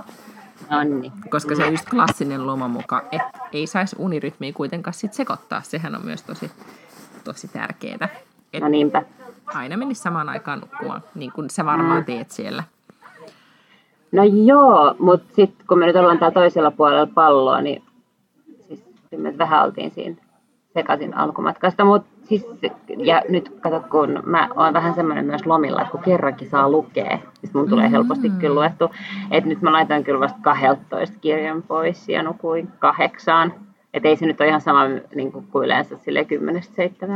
Nonni. 0.71 1.13
Koska 1.31 1.55
se 1.55 1.65
on 1.65 1.73
just 1.73 1.91
klassinen 1.91 2.47
lomamuka, 2.47 3.05
että 3.13 3.39
ei 3.53 3.67
saisi 3.67 3.97
unirytmiä 3.99 4.53
kuitenkaan 4.53 4.95
sit 4.95 5.13
sekoittaa. 5.13 5.63
Sehän 5.63 5.95
on 5.95 6.05
myös 6.05 6.23
tosi, 6.23 6.51
tosi 7.25 7.49
tärkeää. 7.49 8.09
No 8.61 8.69
niinpä. 8.69 9.03
Aina 9.47 9.77
menisi 9.77 10.03
samaan 10.03 10.29
aikaan 10.29 10.61
nukkumaan, 10.61 11.03
niin 11.15 11.33
kuin 11.33 11.51
sä 11.51 11.65
varmaan 11.65 11.99
mm. 11.99 12.05
teet 12.05 12.31
siellä. 12.31 12.65
No 14.13 14.23
joo, 14.25 14.95
mutta 14.99 15.35
sitten 15.35 15.67
kun 15.67 15.79
me 15.79 15.87
nyt 15.87 15.97
ollaan 15.97 16.19
täällä 16.19 16.35
toisella 16.35 16.71
puolella 16.71 17.07
palloa, 17.15 17.61
niin 17.61 17.83
siis 18.69 18.85
me 19.17 19.39
vähän 19.39 19.65
oltiin 19.65 19.91
siinä 19.91 20.17
sekaisin 20.75 21.17
alkumatkasta, 21.17 21.85
mutta 21.85 22.09
siis, 22.23 22.47
ja 22.97 23.23
nyt 23.29 23.49
kato, 23.61 23.85
kun 23.91 24.23
mä 24.27 24.49
oon 24.57 24.75
vähän 24.75 24.95
semmoinen 24.95 25.25
myös 25.25 25.47
lomilla, 25.47 25.81
että 25.81 25.93
kun 25.93 26.03
kerrankin 26.03 26.51
saa 26.51 26.71
lukea, 26.71 27.19
siis 27.41 27.55
mun 27.55 27.69
tulee 27.69 27.91
helposti 27.91 28.29
mm. 28.29 28.39
kyllä 28.39 28.55
luettu, 28.55 28.91
että 29.31 29.49
nyt 29.49 29.63
mä 29.63 29.73
laitan 29.73 30.05
kyllä 30.05 30.21
vasta 30.21 30.39
12 30.43 31.17
kirjan 31.21 31.63
pois 31.63 32.09
ja 32.09 32.23
nukuin 32.23 32.69
kahdeksaan, 32.79 33.55
että 33.95 34.09
ei 34.09 34.17
se 34.17 34.27
nyt 34.27 34.41
ole 34.41 34.49
ihan 34.49 34.61
sama 34.61 34.85
niin 35.15 35.33
kuin, 35.33 35.47
kuin 35.47 35.65
yleensä 35.65 35.97
sille 35.97 36.27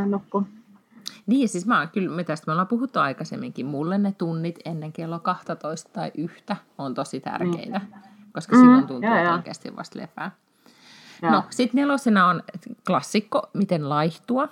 10-7 0.05 0.09
nukkuu. 0.09 0.42
Niin, 1.27 1.49
siis 1.49 1.66
mä 1.66 1.87
kyllä, 1.87 2.16
me 2.16 2.25
tästä 2.25 2.45
me 2.47 2.53
ollaan 2.53 2.69
puhuttu 2.69 2.99
aikaisemminkin, 2.99 3.66
mulle 3.66 3.99
ne 3.99 4.14
tunnit 4.19 4.59
ennen 4.64 4.92
kello 4.92 5.19
12 5.19 5.90
tai 5.92 6.11
yhtä 6.19 6.57
on 6.79 6.95
tosi 6.95 7.21
tärkeitä, 7.21 7.79
mm. 7.79 8.01
koska 8.33 8.57
silloin 8.57 8.81
mm, 8.81 8.87
tuntuu, 8.87 9.14
että 9.14 9.35
oikeasti 9.35 9.77
vasta 9.77 9.99
lepää. 9.99 10.31
Ja. 11.22 11.31
No, 11.31 11.44
sitten 11.50 11.81
nelosena 11.81 12.26
on 12.26 12.42
klassikko, 12.87 13.50
miten 13.52 13.88
laihtua. 13.88 14.48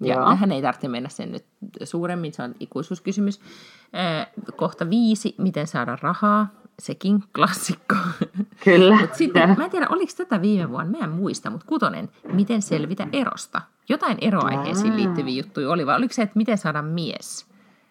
Ja 0.00 0.14
Joo. 0.14 0.28
tähän 0.28 0.52
ei 0.52 0.62
tarvitse 0.62 0.88
mennä 0.88 1.08
sen 1.08 1.32
nyt 1.32 1.44
suuremmin, 1.84 2.32
se 2.32 2.42
on 2.42 2.54
ikuisuuskysymys. 2.60 3.40
kohta 4.56 4.90
viisi, 4.90 5.34
miten 5.38 5.66
saada 5.66 5.98
rahaa. 6.02 6.46
Sekin 6.78 7.24
klassikko. 7.34 7.94
Kyllä. 8.64 8.96
Mut 9.00 9.14
sitten, 9.14 9.54
mä 9.58 9.64
en 9.64 9.70
tiedä, 9.70 9.86
oliko 9.88 10.12
tätä 10.16 10.42
viime 10.42 10.70
vuonna, 10.70 10.98
mä 10.98 11.04
en 11.04 11.10
muista, 11.10 11.50
mutta 11.50 11.66
kutonen, 11.66 12.10
miten 12.32 12.62
selvitä 12.62 13.06
erosta. 13.12 13.60
Jotain 13.88 14.18
eroaiheisiin 14.20 14.96
liittyviä 14.96 15.34
juttuja 15.34 15.70
oli, 15.70 15.86
vai 15.86 15.96
oliko 15.96 16.14
se, 16.14 16.22
että 16.22 16.36
miten 16.36 16.58
saada 16.58 16.82
mies? 16.82 17.46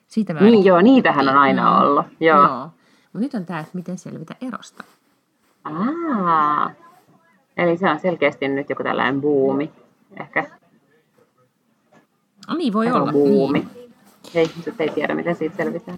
Siitä 0.08 0.34
mä 0.34 0.39
niin 0.39 0.66
joo, 0.66 0.82
niitähän 0.82 1.30
on 1.30 1.38
aina 1.38 1.80
ollut. 1.80 2.06
Joo. 2.20 2.44
joo. 2.44 2.72
Mutta 3.04 3.20
nyt 3.20 3.34
on 3.34 3.46
tämä, 3.46 3.60
että 3.60 3.72
miten 3.74 3.98
selvitä 3.98 4.36
erosta. 4.42 4.84
Aa, 5.63 6.72
Eli 7.58 7.78
se 7.78 7.89
on 7.89 8.00
selkeästi 8.00 8.48
nyt 8.48 8.70
joku 8.70 8.84
tällainen 8.84 9.22
buumi, 9.22 9.72
ehkä. 10.20 10.50
No 12.48 12.56
niin, 12.56 12.74
voi 12.74 12.92
olla. 12.92 13.12
Buumi. 13.12 13.60
Niin. 13.60 13.94
Ei, 14.36 14.50
ei 14.80 14.89
tiedä, 14.89 15.16
miten 15.16 15.36
siitä 15.36 15.56
selvitään. 15.56 15.98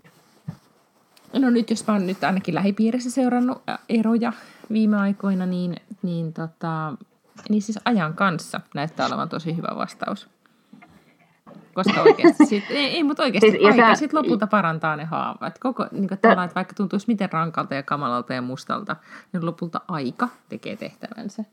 No 1.33 1.49
nyt, 1.49 1.69
jos 1.69 1.87
mä 1.87 1.93
oon 1.93 2.07
nyt 2.07 2.23
ainakin 2.23 2.55
lähipiirissä 2.55 3.11
seurannut 3.11 3.63
eroja 3.89 4.33
viime 4.71 4.97
aikoina, 4.97 5.45
niin, 5.45 5.75
niin, 6.01 6.33
tota, 6.33 6.93
niin 7.49 7.61
siis 7.61 7.79
ajan 7.85 8.13
kanssa 8.13 8.61
näyttää 8.75 9.07
olevan 9.07 9.29
tosi 9.29 9.55
hyvä 9.55 9.75
vastaus. 9.75 10.29
Koska 11.75 12.01
oikeasti, 12.01 12.45
sit, 12.45 12.63
ei, 12.69 12.85
ei 12.85 13.03
mutta 13.03 13.23
oikeasti 13.23 13.51
siis, 13.51 13.65
aika 13.65 13.87
sä... 13.87 13.95
sit 13.95 14.13
lopulta 14.13 14.47
parantaa 14.47 14.95
ne 14.95 15.03
haavat. 15.05 15.59
Koko, 15.59 15.87
niin 15.91 16.07
kuin 16.07 16.13
että 16.13 16.55
vaikka 16.55 16.73
tuntuisi 16.73 17.07
miten 17.07 17.31
rankalta 17.31 17.75
ja 17.75 17.83
kamalalta 17.83 18.33
ja 18.33 18.41
mustalta, 18.41 18.95
niin 19.33 19.45
lopulta 19.45 19.81
aika 19.87 20.27
tekee 20.49 20.75
tehtävänsä. 20.75 21.43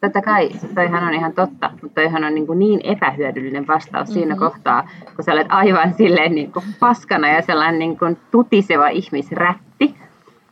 Totta 0.00 0.22
kai, 0.22 0.50
toihan 0.74 1.04
on 1.04 1.14
ihan 1.14 1.32
totta, 1.32 1.70
mutta 1.82 1.94
toihan 2.00 2.24
on 2.24 2.34
niin, 2.34 2.46
kuin 2.46 2.58
niin 2.58 2.80
epähyödyllinen 2.84 3.66
vastaus 3.66 4.08
mm-hmm. 4.08 4.20
siinä 4.20 4.36
kohtaa, 4.36 4.88
kun 5.16 5.24
sä 5.24 5.32
olet 5.32 5.46
aivan 5.50 5.94
silleen 5.94 6.34
niin 6.34 6.52
kuin 6.52 6.64
paskana 6.80 7.28
ja 7.28 7.42
sellainen 7.42 7.78
niin 7.78 7.98
kuin 7.98 8.18
tutiseva 8.30 8.88
ihmisrätti, 8.88 9.94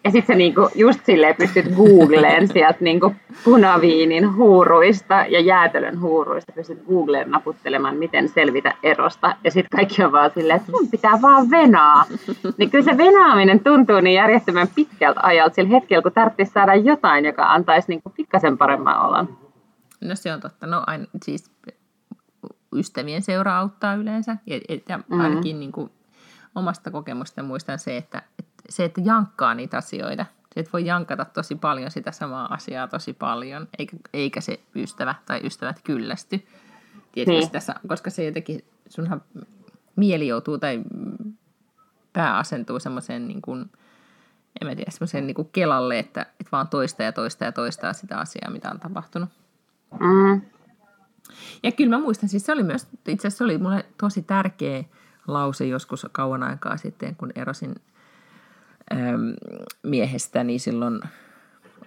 ja 0.04 0.10
sitten 0.10 0.34
sä 0.34 0.38
niinku 0.38 0.68
just 0.74 1.00
silleen 1.04 1.34
pystyt 1.38 1.66
googleen 1.76 2.48
sieltä 2.48 2.78
niinku 2.80 3.14
punaviinin 3.44 4.36
huuruista 4.36 5.14
ja 5.14 5.40
jäätelön 5.40 6.00
huuruista, 6.00 6.52
pystyt 6.52 6.84
googleen 6.88 7.30
naputtelemaan, 7.30 7.96
miten 7.96 8.28
selvitä 8.28 8.74
erosta. 8.82 9.36
Ja 9.44 9.50
sitten 9.50 9.78
kaikki 9.78 10.04
on 10.04 10.12
vaan 10.12 10.30
silleen, 10.34 10.56
että 10.56 10.72
sun 10.72 10.88
pitää 10.88 11.22
vaan 11.22 11.50
venaa. 11.50 12.04
Niin 12.58 12.70
kyllä 12.70 12.84
se 12.84 12.96
venaaminen 12.96 13.60
tuntuu 13.60 14.00
niin 14.00 14.14
järjettömän 14.14 14.68
pitkältä 14.74 15.20
ajalta 15.22 15.54
sillä 15.54 15.70
hetkellä, 15.70 16.02
kun 16.02 16.12
tarvitsisi 16.12 16.52
saada 16.52 16.74
jotain, 16.74 17.24
joka 17.24 17.52
antaisi 17.52 17.88
niinku 17.88 18.10
pikkasen 18.10 18.58
paremman 18.58 19.06
olon. 19.06 19.38
No 20.00 20.14
se 20.14 20.32
on 20.32 20.40
totta. 20.40 20.66
No 20.66 20.82
aina, 20.86 21.04
siis 21.24 21.50
ystävien 22.74 23.22
seura 23.22 23.58
auttaa 23.58 23.94
yleensä. 23.94 24.36
Ja, 24.46 24.56
ja 24.88 24.98
mm-hmm. 24.98 25.20
ainakin 25.20 25.56
mm. 25.56 25.60
niin 25.60 25.72
kuin 25.72 25.90
omasta 26.54 26.90
kokemusta 26.90 27.42
muistan 27.42 27.78
se, 27.78 27.96
että, 27.96 28.22
että 28.38 28.57
se, 28.68 28.84
että 28.84 29.00
jankkaa 29.04 29.54
niitä 29.54 29.76
asioita. 29.76 30.26
Se, 30.54 30.60
että 30.60 30.72
voi 30.72 30.86
jankata 30.86 31.24
tosi 31.24 31.54
paljon 31.54 31.90
sitä 31.90 32.12
samaa 32.12 32.54
asiaa 32.54 32.88
tosi 32.88 33.12
paljon, 33.12 33.68
eikä, 33.78 33.96
eikä 34.12 34.40
se 34.40 34.60
ystävä 34.76 35.14
tai 35.26 35.40
ystävät 35.44 35.80
kyllästy. 35.84 36.46
Tietysti 37.12 37.40
niin. 37.40 37.50
tässä, 37.50 37.74
koska 37.88 38.10
se 38.10 38.24
jotenkin, 38.24 38.64
sunhan 38.88 39.22
mieli 39.96 40.28
joutuu 40.28 40.58
tai 40.58 40.82
pää 42.12 42.38
asentuu 42.38 42.80
semmoiseen 42.80 43.28
niin 43.28 43.42
kuin, 43.42 43.70
en 44.60 44.68
mä 44.68 44.74
tiedä, 44.74 44.90
semmoiseen 44.90 45.26
niin 45.26 45.34
kuin 45.34 45.48
kelalle, 45.52 45.98
että, 45.98 46.20
että 46.20 46.50
vaan 46.52 46.68
toista 46.68 47.02
ja 47.02 47.12
toista 47.12 47.44
ja 47.44 47.52
toistaa 47.52 47.92
sitä 47.92 48.18
asiaa, 48.18 48.50
mitä 48.50 48.70
on 48.70 48.80
tapahtunut. 48.80 49.28
Mm. 50.00 50.40
Ja 51.62 51.72
kyllä 51.72 51.96
mä 51.96 52.02
muistan, 52.02 52.28
siis 52.28 52.46
se 52.46 52.52
oli 52.52 52.62
myös, 52.62 52.86
itse 53.08 53.28
asiassa 53.28 53.44
oli 53.44 53.58
mulle 53.58 53.84
tosi 53.98 54.22
tärkeä 54.22 54.84
lause 55.26 55.66
joskus 55.66 56.06
kauan 56.12 56.42
aikaa 56.42 56.76
sitten, 56.76 57.16
kun 57.16 57.32
erosin 57.34 57.74
Ähm, 58.92 59.30
miehestä, 59.82 60.44
niin 60.44 60.60
silloin 60.60 61.00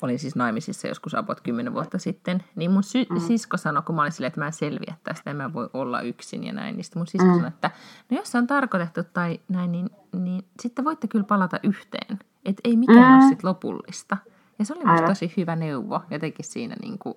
olin 0.02 0.20
siis 0.20 0.36
naimisissa 0.36 0.88
joskus 0.88 1.16
about 1.16 1.42
kymmenen 1.42 1.74
vuotta 1.74 1.98
sitten, 1.98 2.44
niin 2.56 2.72
mun 2.72 2.84
sy- 2.84 3.06
mm. 3.10 3.20
sisko 3.20 3.58
sanoi, 3.58 3.84
kun 3.84 3.96
mä 3.96 4.02
olin 4.02 4.12
silleen, 4.12 4.28
että 4.28 4.40
mä 4.40 4.46
en 4.46 4.54
selviä 4.54 4.96
tästä, 5.04 5.30
en 5.30 5.38
mä 5.38 5.54
voi 5.54 5.70
olla 5.74 6.02
yksin 6.02 6.44
ja 6.44 6.54
näin, 6.54 6.76
niin 6.76 6.84
sitten 6.84 7.00
mun 7.00 7.08
sisko 7.08 7.28
mm. 7.28 7.34
sanoi, 7.34 7.48
että 7.48 7.72
no 8.10 8.18
jos 8.18 8.32
se 8.32 8.38
on 8.38 8.48
tarkoitettu 8.48 9.04
tai 9.14 9.40
näin, 9.50 9.72
niin, 9.72 9.90
niin 10.14 10.46
sitten 10.60 10.86
voitte 10.86 11.08
kyllä 11.08 11.26
palata 11.26 11.60
yhteen, 11.64 12.20
että 12.46 12.62
ei 12.64 12.78
mikään 12.78 13.12
mm. 13.12 13.16
ole 13.16 13.30
sitten 13.30 13.50
lopullista. 13.50 14.18
Ja 14.60 14.66
se 14.66 14.74
oli 14.74 14.86
musta 14.86 15.08
tosi 15.08 15.34
hyvä 15.38 15.56
neuvo 15.56 16.02
jotenkin 16.12 16.46
siinä, 16.46 16.76
niin 16.82 17.00
kuin, 17.00 17.16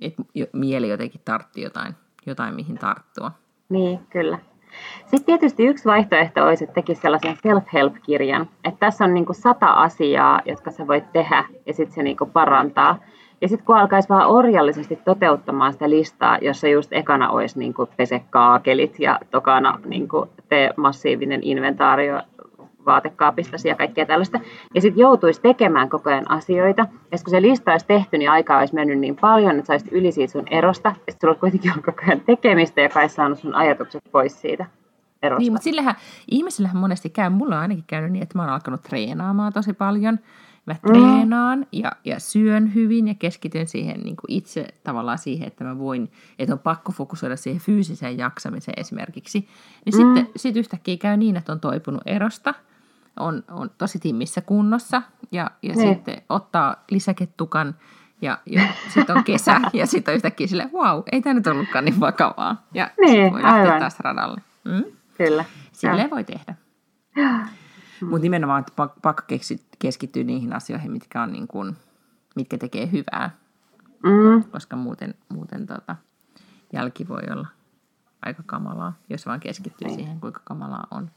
että 0.00 0.22
mieli 0.52 0.88
jotenkin 0.88 1.20
tartti 1.24 1.62
jotain, 1.62 1.94
jotain 2.26 2.54
mihin 2.54 2.78
tarttua. 2.78 3.32
Niin, 3.68 4.06
kyllä. 4.06 4.38
Sitten 5.00 5.24
tietysti 5.26 5.66
yksi 5.66 5.84
vaihtoehto 5.84 6.46
olisi, 6.46 6.64
että 6.64 6.74
tekisi 6.74 7.00
sellaisen 7.00 7.36
self-help-kirjan, 7.42 8.48
että 8.64 8.80
tässä 8.80 9.04
on 9.04 9.14
niin 9.14 9.26
kuin 9.26 9.36
sata 9.36 9.66
asiaa, 9.66 10.40
jotka 10.44 10.70
sä 10.70 10.86
voit 10.86 11.12
tehdä 11.12 11.44
ja 11.66 11.74
sitten 11.74 11.94
se 11.94 12.02
niin 12.02 12.16
kuin 12.16 12.30
parantaa. 12.30 12.98
Ja 13.40 13.48
sitten 13.48 13.66
kun 13.66 13.76
alkaisi 13.76 14.08
vaan 14.08 14.28
orjallisesti 14.28 14.96
toteuttamaan 15.04 15.72
sitä 15.72 15.90
listaa, 15.90 16.38
jossa 16.42 16.68
just 16.68 16.92
ekana 16.92 17.30
olisi 17.30 17.58
niin 17.58 17.74
kuin 17.74 17.88
pese 17.96 18.22
kaakelit 18.30 19.00
ja 19.00 19.18
tokana 19.30 19.78
niin 19.84 20.08
kuin 20.08 20.30
tee 20.48 20.70
massiivinen 20.76 21.40
inventaario 21.42 22.20
vaatekaapistasi 22.86 23.68
ja 23.68 23.74
kaikkea 23.74 24.06
tällaista. 24.06 24.40
Ja 24.74 24.80
sitten 24.80 25.00
joutuisi 25.00 25.40
tekemään 25.40 25.88
koko 25.88 26.10
ajan 26.10 26.30
asioita. 26.30 26.82
Ja 27.12 27.18
kun 27.18 27.30
se 27.30 27.42
lista 27.42 27.72
olisi 27.72 27.86
tehty, 27.86 28.18
niin 28.18 28.30
aikaa 28.30 28.58
olisi 28.58 28.74
mennyt 28.74 28.98
niin 28.98 29.16
paljon, 29.16 29.58
että 29.58 29.66
saisit 29.66 29.92
yli 29.92 30.12
siitä 30.12 30.32
sun 30.32 30.48
erosta. 30.50 30.88
Ja 30.88 30.94
sitten 30.94 31.16
sulla 31.20 31.40
kuitenkin 31.40 31.70
ollut 31.70 31.84
koko 31.84 32.02
ajan 32.06 32.20
tekemistä, 32.20 32.80
joka 32.80 33.00
olisi 33.00 33.14
saanut 33.14 33.38
sun 33.38 33.54
ajatukset 33.54 34.02
pois 34.12 34.40
siitä 34.40 34.66
erosta. 35.22 35.40
Niin, 35.40 35.52
mutta 35.52 35.64
sillähän, 35.64 35.94
ihmisillähän 36.30 36.76
monesti 36.76 37.10
käy, 37.10 37.30
mulla 37.30 37.54
on 37.54 37.62
ainakin 37.62 37.84
käynyt 37.86 38.12
niin, 38.12 38.22
että 38.22 38.38
mä 38.38 38.42
oon 38.42 38.52
alkanut 38.52 38.82
treenaamaan 38.82 39.52
tosi 39.52 39.72
paljon. 39.72 40.18
Mä 40.66 40.72
mm. 40.72 40.92
treenaan 40.92 41.66
ja, 41.72 41.92
ja 42.04 42.20
syön 42.20 42.74
hyvin 42.74 43.08
ja 43.08 43.14
keskityn 43.14 43.66
siihen 43.66 44.00
niin 44.00 44.16
kuin 44.16 44.32
itse 44.32 44.66
tavallaan 44.84 45.18
siihen, 45.18 45.46
että 45.46 45.64
mä 45.64 45.78
voin, 45.78 46.10
että 46.38 46.54
on 46.54 46.58
pakko 46.58 46.92
fokusoida 46.92 47.36
siihen 47.36 47.60
fyysiseen 47.60 48.18
jaksamiseen 48.18 48.80
esimerkiksi. 48.80 49.48
Niin 49.86 50.06
mm. 50.06 50.14
sitten 50.14 50.28
sit 50.36 50.56
yhtäkkiä 50.56 50.96
käy 50.96 51.16
niin, 51.16 51.36
että 51.36 51.52
on 51.52 51.60
toipunut 51.60 52.02
erosta– 52.06 52.54
on, 53.16 53.44
on 53.50 53.70
tosi 53.78 53.98
timmissä 53.98 54.40
kunnossa 54.40 55.02
ja, 55.32 55.50
ja 55.62 55.74
niin. 55.74 55.88
sitten 55.88 56.22
ottaa 56.28 56.84
lisäkettukan 56.90 57.74
ja, 58.22 58.38
ja 58.46 58.62
sitten 58.94 59.16
on 59.16 59.24
kesä 59.24 59.60
ja 59.72 59.86
sitten 59.86 60.12
on 60.12 60.16
yhtäkkiä 60.16 60.46
sille, 60.46 60.70
wow, 60.72 61.02
ei 61.12 61.22
tämä 61.22 61.34
nyt 61.34 61.46
ollutkaan 61.46 61.84
niin 61.84 62.00
vakavaa. 62.00 62.66
Ja 62.74 62.90
niin, 63.00 63.32
voi 63.32 63.42
lähteä 63.42 63.62
aivan. 63.62 63.80
taas 63.80 64.00
radalle. 64.00 64.40
Mm? 64.64 64.84
Kyllä. 65.18 65.44
Silleen 65.72 66.10
voi 66.10 66.24
tehdä. 66.24 66.54
Mutta 68.00 68.22
nimenomaan 68.22 68.60
että 68.60 68.72
pakko 69.02 69.22
keskittyä 69.78 70.24
niihin 70.24 70.52
asioihin, 70.52 70.92
mitkä, 70.92 71.22
on 71.22 71.32
niin 71.32 71.48
kuin, 71.48 71.76
mitkä 72.36 72.58
tekee 72.58 72.90
hyvää. 72.92 73.30
Mm. 74.02 74.44
Koska 74.50 74.76
muuten, 74.76 75.14
muuten 75.28 75.66
tota, 75.66 75.96
jälki 76.72 77.08
voi 77.08 77.22
olla 77.32 77.48
aika 78.22 78.42
kamalaa, 78.46 78.92
jos 79.08 79.26
vaan 79.26 79.40
keskittyy 79.40 79.88
niin. 79.88 79.98
siihen, 79.98 80.20
kuinka 80.20 80.40
kamalaa 80.44 80.86
on. 80.90 81.10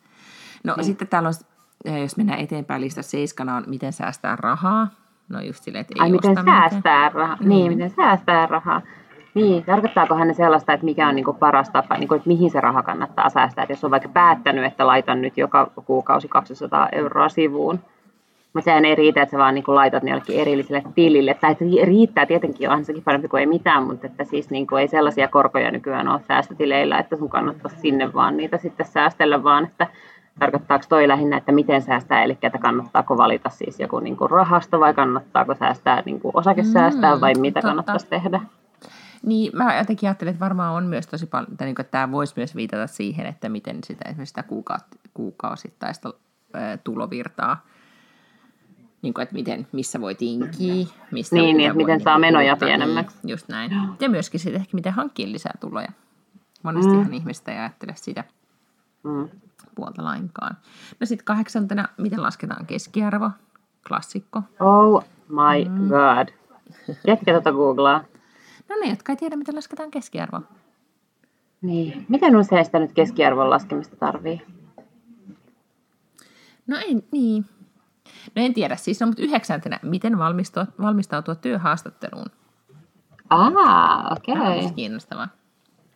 No 0.64 0.76
niin. 0.76 0.86
sitten 0.86 1.08
täällä 1.08 1.28
on 1.28 1.36
jos 1.86 2.18
mennään 2.18 2.40
eteenpäin 2.40 2.82
lista 2.82 3.02
seiskana 3.02 3.56
on, 3.56 3.64
miten 3.68 3.94
säästää 3.94 4.36
rahaa. 4.36 4.88
No 5.30 5.42
just 5.42 5.64
silleen, 5.64 5.82
että 5.82 5.94
ei 5.98 6.02
Ai, 6.02 6.12
miten 6.12 6.36
säästää 6.46 7.10
rahaa. 7.10 7.38
Niin. 7.40 7.50
niin, 7.50 7.72
miten 7.72 7.90
säästää 7.90 8.46
rahaa. 8.46 8.82
Niin, 9.34 9.64
tarkoittaako 9.66 10.16
hän 10.16 10.36
sellaista, 10.36 10.74
että 10.74 10.86
mikä 10.86 11.08
on 11.08 11.16
niin 11.16 11.26
kuin 11.26 11.38
paras 11.38 11.70
tapa, 11.70 11.98
niin 11.98 12.08
kuin, 12.08 12.18
että 12.18 12.28
mihin 12.28 12.52
se 12.52 12.62
raha 12.62 12.84
kannattaa 12.84 13.30
säästää. 13.30 13.64
Että 13.64 13.74
jos 13.74 13.84
on 13.84 13.92
vaikka 13.92 14.10
päättänyt, 14.10 14.66
että 14.66 14.88
laitan 14.88 15.22
nyt 15.22 15.38
joka 15.38 15.72
kuukausi 15.86 16.28
200 16.28 16.90
euroa 16.92 17.30
sivuun, 17.30 17.80
mutta 18.54 18.66
sehän 18.66 18.86
ei 18.86 18.96
riitä, 18.96 19.22
että 19.22 19.32
sä 19.32 19.38
vaan 19.38 19.56
niin 19.56 19.64
kuin 19.64 19.76
laitat 19.76 20.04
ne 20.04 20.12
jollekin 20.12 20.40
erilliselle 20.40 20.84
tilille. 20.96 21.34
Tai 21.34 21.52
että 21.52 21.66
riittää 21.84 22.26
tietenkin, 22.26 22.70
onhan 22.70 22.86
sekin 22.86 23.04
parempi 23.04 23.28
kuin 23.28 23.40
ei 23.40 23.46
mitään, 23.46 23.84
mutta 23.84 24.08
että 24.08 24.24
siis 24.24 24.50
niin 24.50 24.68
kuin 24.68 24.82
ei 24.82 24.88
sellaisia 24.88 25.28
korkoja 25.28 25.72
nykyään 25.72 26.08
ole 26.08 26.22
säästötileillä, 26.28 27.00
että 27.00 27.16
sun 27.16 27.30
kannattaisi 27.30 27.80
sinne 27.80 28.14
vaan 28.14 28.38
niitä 28.38 28.58
sitten 28.58 28.86
säästellä, 28.86 29.44
vaan 29.44 29.64
että 29.64 29.88
Tarkoittaako 30.40 30.86
toi 30.90 31.08
lähinnä, 31.08 31.38
että 31.38 31.52
miten 31.52 31.82
säästää, 31.82 32.24
eli 32.24 32.38
että 32.42 32.58
kannattaako 32.58 33.18
valita 33.18 33.50
siis 33.50 33.80
joku 33.80 34.00
niin 34.00 34.18
kuin 34.18 34.30
rahasto 34.30 34.80
vai 34.80 34.94
kannattaako 34.94 35.56
säästää 35.56 36.02
niin 36.06 36.20
kuin 36.20 36.32
osakesäästää 36.36 37.16
mm, 37.16 37.22
vai 37.22 37.34
mitä 37.34 37.54
totta. 37.54 37.68
kannattaisi 37.68 38.08
tehdä? 38.08 38.42
Niin, 39.26 39.52
mä 39.56 39.78
jotenkin 39.78 40.10
ajattelen, 40.10 40.32
että 40.32 40.46
varmaan 40.46 40.76
on 40.76 40.86
myös 40.86 41.08
tosi 41.08 41.26
paljon, 41.26 41.52
että, 41.52 41.66
niin 41.66 41.76
kuin, 41.76 41.84
että 41.84 41.92
tämä 41.92 42.12
voisi 42.12 42.34
myös 42.36 42.56
viitata 42.56 42.88
siihen, 42.88 43.26
että 43.26 43.50
miten 43.50 43.80
sitä 43.84 44.10
esimerkiksi 44.10 44.32
sitä 44.32 44.44
kuukaut- 44.44 45.00
kuukausittaista 45.14 46.14
ää, 46.54 46.78
tulovirtaa, 46.78 47.66
niin 49.02 49.14
kuin, 49.14 49.24
että 49.24 49.36
miten, 49.36 49.68
missä 49.72 50.02
voi 50.02 50.16
tinkiä. 50.16 50.86
Mistä 51.12 51.36
niin, 51.36 51.58
niin 51.58 51.78
miten 51.78 52.02
saa 52.02 52.16
niin 52.16 52.22
menoja 52.22 52.58
pienemmäksi. 52.58 53.18
Niin, 53.24 53.32
just 53.32 53.48
näin. 53.48 53.72
Ja 54.00 54.10
myöskin 54.10 54.40
sitten 54.40 54.62
ehkä 54.62 54.76
miten 54.76 54.94
hankkia 54.94 55.32
lisää 55.32 55.54
tuloja. 55.60 55.90
Monestihan 56.64 57.08
mm. 57.08 57.14
ihmistä 57.14 57.52
ei 57.52 57.60
ajattele 57.60 57.94
sitä. 57.96 58.24
Mm 59.04 59.30
puolta 59.76 60.04
lainkaan. 60.04 60.58
No 61.00 61.06
sitten 61.06 61.26
kahdeksantena, 61.26 61.88
miten 61.98 62.24
lasketaan 62.24 62.66
keskiarvo? 62.66 63.32
Klassikko. 63.88 64.42
Oh 64.60 65.04
my 65.30 65.70
mm. 65.70 65.88
god. 65.88 66.28
Ketkä 67.06 67.32
tuota 67.32 67.52
googlaa? 67.52 68.04
No 68.70 68.76
ne, 68.84 68.90
jotka 68.90 69.12
ei 69.12 69.16
tiedä, 69.16 69.36
miten 69.36 69.56
lasketaan 69.56 69.92
keskiarvo. 69.92 70.42
Niin. 71.62 72.06
Miten 72.10 72.36
usein 72.36 72.66
sitä 72.66 72.80
nyt 72.80 72.92
keskiarvon 72.92 73.50
laskemista 73.50 73.96
tarvii? 73.96 74.42
No 76.68 76.78
ei, 76.78 77.04
niin. 77.12 77.46
No 78.36 78.42
en 78.42 78.54
tiedä 78.54 78.76
siis, 78.76 79.00
no, 79.00 79.08
mutta 79.08 79.24
yhdeksäntenä, 79.24 79.80
miten 79.84 80.18
valmistautua, 80.18 80.74
valmistautua 80.82 81.36
työhaastatteluun? 81.36 82.28
Ah, 83.30 84.12
okei. 84.12 84.34
Okay. 84.34 84.60
Tämä 84.62 84.74
kiinnostavaa 84.76 85.28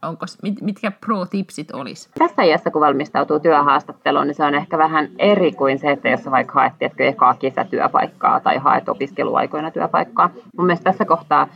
onko, 0.08 0.26
mit, 0.44 0.62
mitkä 0.62 0.92
pro-tipsit 0.92 1.72
olisi? 1.72 2.10
Tässä 2.20 2.44
iässä, 2.44 2.72
kun 2.72 2.82
valmistautuu 2.82 3.40
työhaastatteluun, 3.40 4.28
niin 4.28 4.36
se 4.36 4.44
on 4.44 4.56
ehkä 4.56 4.78
vähän 4.78 5.10
eri 5.20 5.52
kuin 5.52 5.80
se, 5.80 5.92
että 5.92 6.10
jos 6.10 6.32
vaikka 6.32 6.54
haet 6.54 6.74
tietkö 6.80 7.08
ekaa 7.08 7.34
kesätyöpaikkaa 7.34 8.40
tai 8.40 8.58
haet 8.58 8.90
opiskeluaikoina 8.90 9.72
työpaikkaa. 9.72 10.30
Mun 10.58 10.66
mielestä 10.66 10.92
tässä 10.92 11.06
kohtaa, 11.06 11.48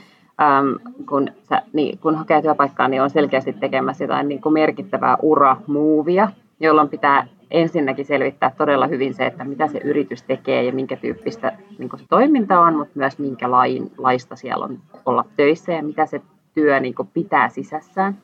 äm, 0.42 0.80
kun, 1.10 1.28
sä, 1.50 1.62
niin, 1.74 1.98
kun 1.98 2.16
hakee 2.16 2.42
työpaikkaa, 2.42 2.88
niin 2.88 3.02
on 3.02 3.10
selkeästi 3.10 3.54
tekemässä 3.54 4.04
jotain 4.04 4.28
niin 4.28 4.42
kuin 4.42 4.54
merkittävää 4.54 5.18
uramuuvia, 5.22 6.28
jolloin 6.60 6.90
pitää 6.90 7.28
ensinnäkin 7.52 8.06
selvittää 8.06 8.52
todella 8.58 8.88
hyvin 8.88 9.14
se, 9.14 9.26
että 9.26 9.44
mitä 9.44 9.68
se 9.68 9.78
yritys 9.78 10.24
tekee 10.24 10.64
ja 10.64 10.74
minkä 10.74 10.96
tyyppistä 10.96 11.52
niin 11.78 11.90
se 11.98 12.06
toiminta 12.10 12.60
on, 12.60 12.76
mutta 12.76 13.00
myös 13.00 13.20
minkä 13.20 13.52
lain, 13.52 13.92
laista 13.98 14.36
siellä 14.36 14.66
on 14.66 14.80
olla 15.06 15.26
töissä 15.38 15.72
ja 15.72 15.84
mitä 15.84 16.06
se 16.06 16.22
työ 16.54 16.80
niin 16.80 16.96
pitää 17.14 17.50
sisässään. 17.50 18.18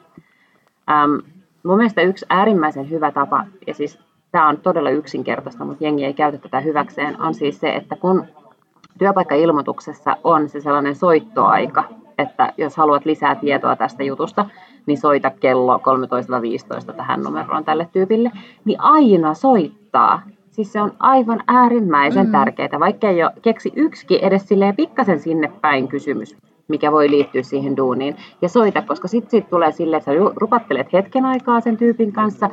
Ähm, 0.91 1.11
mun 1.63 1.77
mielestä 1.77 2.01
yksi 2.01 2.25
äärimmäisen 2.29 2.89
hyvä 2.89 3.11
tapa, 3.11 3.45
ja 3.67 3.73
siis 3.73 3.99
tämä 4.31 4.47
on 4.47 4.57
todella 4.57 4.89
yksinkertaista, 4.89 5.65
mutta 5.65 5.83
jengi 5.83 6.05
ei 6.05 6.13
käytä 6.13 6.37
tätä 6.37 6.59
hyväkseen, 6.59 7.21
on 7.21 7.33
siis 7.33 7.59
se, 7.59 7.69
että 7.69 7.95
kun 7.95 8.25
työpaikkailmoituksessa 8.97 10.17
on 10.23 10.49
se 10.49 10.61
sellainen 10.61 10.95
soittoaika, 10.95 11.83
että 12.17 12.53
jos 12.57 12.77
haluat 12.77 13.05
lisää 13.05 13.35
tietoa 13.35 13.75
tästä 13.75 14.03
jutusta, 14.03 14.45
niin 14.85 14.97
soita 14.97 15.29
kello 15.29 15.77
13.15 16.87 16.93
tähän 16.93 17.21
numeroon 17.21 17.65
tälle 17.65 17.89
tyypille, 17.93 18.31
niin 18.65 18.81
aina 18.81 19.33
soittaa. 19.33 20.21
Siis 20.51 20.73
se 20.73 20.81
on 20.81 20.93
aivan 20.99 21.43
äärimmäisen 21.47 22.25
mm. 22.25 22.31
tärkeää, 22.31 22.79
vaikka 22.79 23.09
ei 23.09 23.23
ole 23.23 23.31
keksi 23.41 23.71
yksikin 23.75 24.19
edes 24.19 24.47
silleen 24.47 24.75
pikkasen 24.75 25.19
sinne 25.19 25.51
päin 25.61 25.87
kysymys 25.87 26.37
mikä 26.67 26.91
voi 26.91 27.09
liittyä 27.09 27.43
siihen 27.43 27.77
duuniin. 27.77 28.15
Ja 28.41 28.49
soita, 28.49 28.81
koska 28.81 29.07
sitten 29.07 29.31
sit 29.31 29.49
tulee 29.49 29.71
silleen, 29.71 29.97
että 29.97 30.11
sä 30.11 30.19
rupattelet 30.35 30.93
hetken 30.93 31.25
aikaa 31.25 31.61
sen 31.61 31.77
tyypin 31.77 32.13
kanssa, 32.13 32.49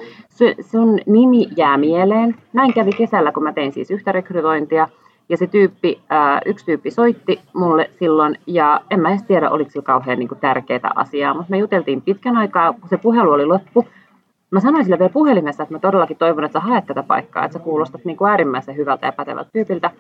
sun 0.61 0.99
nimi 1.07 1.49
jää 1.57 1.79
mieleen. 1.79 2.35
Näin 2.53 2.75
kävi 2.75 2.91
kesällä, 2.93 3.33
kun 3.33 3.43
mä 3.43 3.53
tein 3.53 3.73
siis 3.73 3.91
yhtä 3.91 4.13
rekrytointia, 4.13 4.89
ja 5.29 5.37
se 5.37 5.47
tyyppi, 5.47 6.01
yksi 6.47 6.67
tyyppi 6.67 6.91
soitti 6.91 7.41
mulle 7.53 7.91
silloin, 7.99 8.39
ja 8.47 8.81
en 8.91 9.01
mä 9.01 9.11
edes 9.11 9.23
tiedä, 9.23 9.51
oliko 9.51 9.71
sillä 9.71 9.85
kauhean 9.85 10.19
niin 10.19 10.29
tärkeää 10.41 10.93
asiaa, 10.95 11.35
mutta 11.35 11.51
me 11.51 11.59
juteltiin 11.59 12.03
pitkän 12.03 12.37
aikaa, 12.37 12.73
kun 12.73 12.89
se 12.89 12.97
puhelu 12.97 13.31
oli 13.31 13.47
loppu. 13.47 13.87
Mä 14.51 14.61
sanoin 14.61 14.85
sille 14.85 14.99
vielä 14.99 15.13
puhelimessa, 15.13 15.63
että 15.63 15.75
mä 15.75 15.79
todellakin 15.79 16.17
toivon, 16.17 16.45
että 16.45 16.61
sä 16.61 16.67
haet 16.67 16.87
tätä 16.87 17.03
paikkaa, 17.03 17.45
että 17.45 17.59
sä 17.59 17.65
kuulostat 17.65 18.05
niin 18.05 18.17
kuin 18.17 18.31
äärimmäisen 18.31 18.77
hyvältä 18.77 19.07
ja 19.07 19.13
pätevältä 19.13 19.51
tyypiltä 19.53 19.91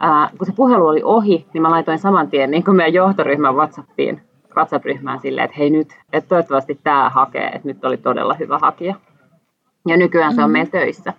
ää, 0.00 0.30
kun 0.38 0.46
se 0.46 0.52
puhelu 0.56 0.86
oli 0.86 1.02
ohi, 1.04 1.46
niin 1.54 1.62
mä 1.62 1.70
laitoin 1.70 1.98
saman 1.98 2.30
tien 2.30 2.50
niin 2.50 2.64
meidän 2.76 2.94
johtoryhmän 2.94 3.54
WhatsAppiin, 3.54 4.20
WhatsApp-ryhmään 4.56 5.20
silleen, 5.20 5.44
että 5.44 5.56
hei 5.58 5.70
nyt, 5.70 5.88
että 6.12 6.28
toivottavasti 6.28 6.80
tämä 6.84 7.10
hakee, 7.10 7.46
että 7.46 7.68
nyt 7.68 7.84
oli 7.84 7.96
todella 7.96 8.34
hyvä 8.34 8.58
hakija. 8.58 8.94
Ja 9.88 9.96
nykyään 9.96 10.34
se 10.34 10.40
on 10.40 10.44
mm-hmm. 10.44 10.52
meillä 10.52 10.70
töissä. 10.70 11.12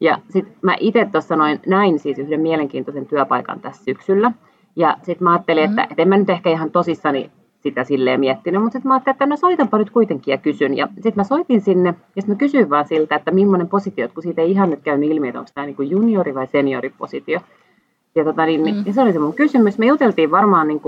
Ja 0.00 0.18
sitten 0.30 0.56
mä 0.62 0.76
itse 0.80 1.08
tuossa 1.12 1.36
noin 1.36 1.60
näin 1.66 1.98
siis 1.98 2.18
yhden 2.18 2.40
mielenkiintoisen 2.40 3.06
työpaikan 3.06 3.60
tässä 3.60 3.84
syksyllä. 3.84 4.32
Ja 4.76 4.96
sitten 5.02 5.24
mä 5.24 5.32
ajattelin, 5.32 5.62
mm-hmm. 5.62 5.78
että, 5.78 5.92
että 5.92 6.02
en 6.02 6.08
mä 6.08 6.16
nyt 6.16 6.30
ehkä 6.30 6.50
ihan 6.50 6.70
tosissani 6.70 7.30
sitä 7.60 7.84
silleen 7.84 8.20
miettinyt, 8.20 8.62
mutta 8.62 8.72
sitten 8.72 8.88
mä 8.88 8.94
ajattelin, 8.94 9.14
että 9.14 9.26
no 9.26 9.36
soitanpa 9.36 9.78
nyt 9.78 9.90
kuitenkin 9.90 10.32
ja 10.32 10.38
kysyn. 10.38 10.76
Ja 10.76 10.86
sitten 10.94 11.12
mä 11.16 11.24
soitin 11.24 11.60
sinne, 11.60 11.88
ja 11.88 12.22
sitten 12.22 12.34
mä 12.34 12.38
kysyin 12.38 12.70
vaan 12.70 12.86
siltä, 12.88 13.16
että 13.16 13.30
millainen 13.30 13.68
positio, 13.68 14.08
kun 14.08 14.22
siitä 14.22 14.42
ei 14.42 14.50
ihan 14.50 14.70
nyt 14.70 14.80
käynyt 14.82 15.10
ilmi, 15.10 15.28
että 15.28 15.38
onko 15.38 15.50
tämä 15.54 15.66
niin 15.66 15.90
juniori- 15.90 16.34
vai 16.34 16.46
senioripositio. 16.46 17.40
Ja, 18.14 18.24
tota, 18.24 18.46
niin, 18.46 18.60
mm. 18.60 18.82
ja 18.86 18.92
se 18.92 19.00
oli 19.00 19.12
se 19.12 19.18
mun 19.18 19.34
kysymys. 19.34 19.78
Me 19.78 19.86
juteltiin 19.86 20.30
varmaan 20.30 20.68
niin 20.68 20.80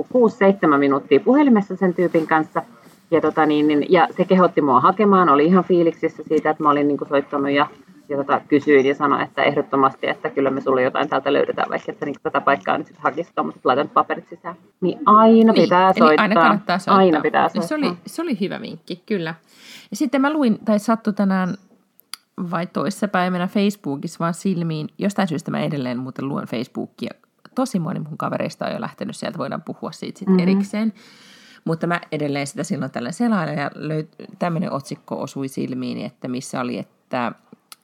6-7 0.75 0.79
minuuttia 0.79 1.21
puhelimessa 1.21 1.77
sen 1.77 1.95
tyypin 1.95 2.27
kanssa. 2.27 2.63
Ja, 3.11 3.21
tota, 3.21 3.47
niin, 3.47 3.69
niin, 3.69 3.87
ja 3.89 4.09
se 4.17 4.25
kehotti 4.25 4.61
mua 4.63 4.81
hakemaan, 4.81 5.29
oli 5.29 5.45
ihan 5.45 5.65
fiiliksissä 5.65 6.23
siitä, 6.29 6.51
että 6.51 6.63
mä 6.63 6.71
olin 6.71 6.89
niin 6.89 6.99
kuin, 6.99 7.09
soittanut 7.09 7.51
ja, 7.51 7.67
ja 8.09 8.17
tota, 8.17 8.41
kysyin 8.49 8.87
ja 8.87 8.95
sanoin, 8.95 9.23
että 9.23 9.43
ehdottomasti, 9.43 10.09
että 10.09 10.31
kyllä 10.31 10.51
me 10.51 10.61
sulle 10.61 10.83
jotain 10.83 11.09
täältä 11.09 11.33
löydetään, 11.33 11.71
vaikka 11.71 11.93
että 11.93 12.07
niin, 12.07 12.15
tätä 12.23 12.41
paikkaa 12.41 12.79
nyt 12.79 12.87
sitten 12.87 13.03
hakisi, 13.03 13.33
mutta 13.43 13.61
laitan 13.65 13.89
paperit 13.89 14.29
sisään. 14.29 14.55
Niin 14.81 14.99
aina 15.07 15.53
niin, 15.53 15.63
pitää 15.63 15.93
soittaa. 15.93 16.23
Aina 16.23 16.35
kannattaa 16.35 16.79
soittaa. 16.79 16.97
Aina 16.97 17.21
pitää 17.21 17.49
soittaa. 17.49 17.69
Se 17.69 17.75
oli, 17.75 17.93
se 18.07 18.23
oli 18.23 18.41
hyvä 18.41 18.61
vinkki, 18.61 19.03
kyllä. 19.07 19.35
Ja 19.91 19.97
sitten 19.97 20.21
mä 20.21 20.33
luin, 20.33 20.59
tai 20.65 20.79
sattui 20.79 21.13
tänään 21.13 21.55
vai 22.51 22.67
toissapäivänä 22.67 23.47
Facebookissa 23.47 24.19
vaan 24.19 24.35
silmiin. 24.35 24.89
Jostain 24.99 25.29
syystä 25.29 25.51
mä 25.51 25.61
edelleen 25.61 25.99
muuten 25.99 26.29
luen 26.29 26.47
Facebookia 26.47 27.11
tosi 27.55 27.79
moni 27.79 28.01
mun 28.01 28.19
kavereista 28.19 28.67
on 28.67 28.73
jo 28.73 28.81
lähtenyt 28.81 29.17
sieltä, 29.17 29.39
voidaan 29.39 29.63
puhua 29.63 29.93
siitä 29.93 30.19
sitten 30.19 30.37
mm-hmm. 30.37 30.49
erikseen. 30.49 30.93
Mutta 31.65 31.87
mä 31.87 32.01
edelleen 32.13 32.47
sitä 32.47 32.65
silloin 32.65 32.91
tällä 32.91 33.13
selailen 33.13 33.59
ja 33.59 33.71
löyt- 33.75 34.27
tämmöinen 34.39 34.73
otsikko 34.73 35.23
osui 35.23 35.49
silmiin, 35.49 35.99
että 35.99 36.29
missä 36.29 36.61
oli, 36.61 36.79
että 36.79 37.33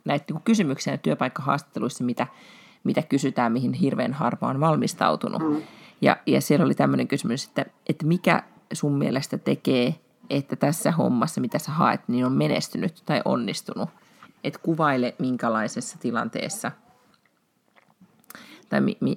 näitä 0.05 0.25
niin 0.33 0.43
kysymyksiä 0.43 0.97
työpaikkahaastatteluissa, 0.97 2.05
mitä, 2.05 2.27
mitä 2.85 3.03
kysytään, 3.03 3.53
mihin 3.53 3.73
hirveän 3.73 4.13
harva 4.13 4.49
on 4.49 4.61
valmistautunut. 4.61 5.43
Mm. 5.43 5.63
Ja, 6.01 6.17
ja 6.27 6.41
siellä 6.41 6.65
oli 6.65 6.75
tämmöinen 6.75 7.09
kysymys, 7.09 7.45
että, 7.45 7.65
että 7.89 8.07
mikä 8.07 8.43
sun 8.73 8.99
mielestä 8.99 9.39
tekee, 9.39 9.95
että 10.31 10.57
tässä 10.57 10.93
hommassa, 10.93 11.41
mitä 11.41 11.59
sä 11.59 11.73
haet, 11.73 12.01
niin 12.09 12.27
on 12.27 12.33
menestynyt 12.33 13.03
tai 13.07 13.23
onnistunut. 13.25 13.89
Että 14.49 14.61
kuvaile, 14.63 15.15
minkälaisessa 15.19 15.99
tilanteessa 15.99 16.73
tai 18.69 18.81
mi, 18.81 18.97
mi, 19.01 19.17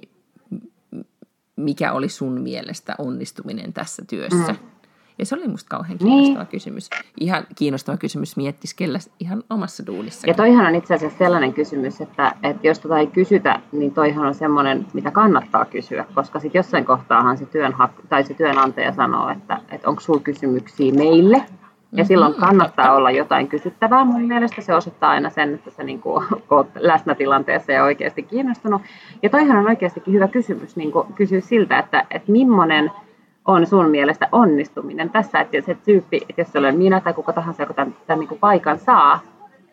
mikä 1.56 1.92
oli 1.92 2.08
sun 2.08 2.40
mielestä 2.40 2.94
onnistuminen 2.98 3.72
tässä 3.72 4.02
työssä. 4.08 4.52
Mm. 4.52 4.72
Ja 5.18 5.26
se 5.26 5.34
oli 5.34 5.48
musta 5.48 5.68
kauhean 5.68 5.98
kiinnostava 5.98 6.38
niin. 6.38 6.50
kysymys. 6.50 6.90
Ihan 7.20 7.46
kiinnostava 7.54 7.96
kysymys 7.96 8.36
miettiskellä 8.36 8.98
ihan 9.20 9.42
omassa 9.50 9.86
duunissa. 9.86 10.26
Ja 10.26 10.34
toihan 10.34 10.66
on 10.66 10.74
itse 10.74 10.94
asiassa 10.94 11.18
sellainen 11.18 11.52
kysymys, 11.52 12.00
että, 12.00 12.34
että 12.42 12.66
jos 12.66 12.78
tota 12.78 12.98
ei 12.98 13.06
kysytä, 13.06 13.60
niin 13.72 13.94
toihan 13.94 14.26
on 14.26 14.34
semmoinen, 14.34 14.86
mitä 14.92 15.10
kannattaa 15.10 15.64
kysyä, 15.64 16.06
koska 16.14 16.40
sitten 16.40 16.58
jossain 16.58 16.84
kohtaahan 16.84 17.38
se, 17.38 17.44
työnhak- 17.44 18.06
tai 18.08 18.24
se 18.24 18.34
työnantaja 18.34 18.92
sanoo, 18.92 19.28
että, 19.28 19.60
että 19.70 19.88
onko 19.88 20.00
sulla 20.00 20.20
kysymyksiä 20.20 20.92
meille, 20.92 21.44
ja 21.92 22.04
silloin 22.04 22.32
mm-hmm, 22.32 22.46
kannattaa 22.46 22.94
olla 22.94 23.10
jotain 23.10 23.48
kysyttävää. 23.48 24.04
Mun 24.04 24.22
mielestä 24.22 24.60
se 24.60 24.74
osoittaa 24.74 25.10
aina 25.10 25.30
sen, 25.30 25.54
että 25.54 25.70
sä 25.70 25.82
niin 25.82 26.00
kuin, 26.00 26.24
oot 26.50 26.68
läsnä 26.74 27.14
tilanteessa 27.14 27.72
ja 27.72 27.84
oikeasti 27.84 28.22
kiinnostunut. 28.22 28.82
Ja 29.22 29.30
toihan 29.30 29.56
on 29.56 29.68
oikeastikin 29.68 30.14
hyvä 30.14 30.28
kysymys 30.28 30.76
niin 30.76 30.92
kuin 30.92 31.12
kysyä 31.12 31.40
siltä, 31.40 31.78
että, 31.78 32.06
että 32.10 32.32
millainen 32.32 32.90
on 33.44 33.66
sun 33.66 33.90
mielestä 33.90 34.28
onnistuminen 34.32 35.10
tässä, 35.10 35.40
että 35.40 35.60
se 35.60 35.74
tyyppi, 35.74 36.16
että 36.28 36.40
jos 36.40 36.52
se 36.52 36.58
olen 36.58 36.78
minä 36.78 37.00
tai 37.00 37.14
kuka 37.14 37.32
tahansa, 37.32 37.62
joka 37.62 37.74
tämän, 37.74 37.96
tämän 38.06 38.20
niin 38.20 38.28
kuin 38.28 38.40
paikan 38.40 38.78
saa, 38.78 39.20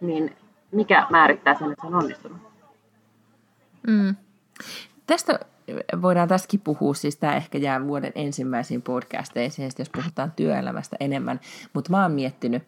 niin 0.01 0.35
mikä 0.71 1.05
määrittää 1.09 1.53
sen, 1.55 1.71
että 1.71 1.81
se 1.81 1.87
on 1.87 1.95
onnistunut? 1.95 2.37
Mm. 3.87 4.15
Tästä 5.07 5.39
voidaan 6.01 6.27
tässäkin 6.27 6.59
puhua, 6.59 6.93
siis 6.93 7.17
tämä 7.17 7.35
ehkä 7.35 7.57
jää 7.57 7.87
vuoden 7.87 8.11
ensimmäisiin 8.15 8.81
podcasteisiin, 8.81 9.69
jos 9.79 9.89
puhutaan 9.89 10.31
työelämästä 10.35 10.97
enemmän, 10.99 11.39
mutta 11.73 11.91
mä 11.91 12.01
oon 12.01 12.11
miettinyt 12.11 12.63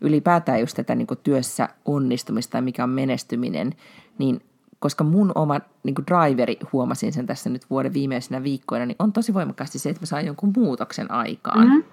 ylipäätään 0.00 0.60
just 0.60 0.76
tätä 0.76 0.94
niin 0.94 1.06
työssä 1.22 1.68
onnistumista 1.84 2.58
ja 2.58 2.62
mikä 2.62 2.84
on 2.84 2.90
menestyminen, 2.90 3.72
niin 4.18 4.42
koska 4.78 5.04
mun 5.04 5.32
oma 5.34 5.60
niin 5.82 5.94
driveri, 6.06 6.58
huomasin 6.72 7.12
sen 7.12 7.26
tässä 7.26 7.50
nyt 7.50 7.70
vuoden 7.70 7.92
viimeisenä 7.92 8.42
viikkoina, 8.42 8.86
niin 8.86 8.96
on 8.98 9.12
tosi 9.12 9.34
voimakkaasti 9.34 9.78
se, 9.78 9.90
että 9.90 10.02
mä 10.02 10.06
saan 10.06 10.26
jonkun 10.26 10.52
muutoksen 10.56 11.10
aikaan. 11.10 11.66
Mm-hmm. 11.66 11.84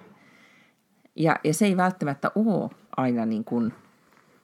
Ja, 1.16 1.36
ja 1.44 1.54
se 1.54 1.66
ei 1.66 1.76
välttämättä 1.76 2.30
ole 2.34 2.70
aina 2.96 3.26
niin 3.26 3.44
kuin, 3.44 3.74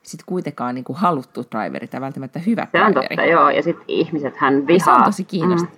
sit 0.02 0.20
kuitenkaan 0.26 0.74
niin 0.74 0.84
kuin 0.84 0.96
haluttu 0.96 1.44
driveri 1.50 1.88
tai 1.88 2.00
välttämättä 2.00 2.38
hyvä 2.38 2.66
se 2.72 2.78
driveri. 2.78 2.92
Se 2.92 2.98
on 2.98 3.08
totta, 3.08 3.24
joo. 3.24 3.50
Ja 3.50 3.62
sitten 3.62 3.84
ihmiset 3.88 4.36
hän 4.36 4.66
vihaa. 4.66 4.74
Ja 4.76 4.84
se 4.84 4.90
on 4.90 5.04
tosi 5.04 5.24
kiinnostavaa. 5.24 5.77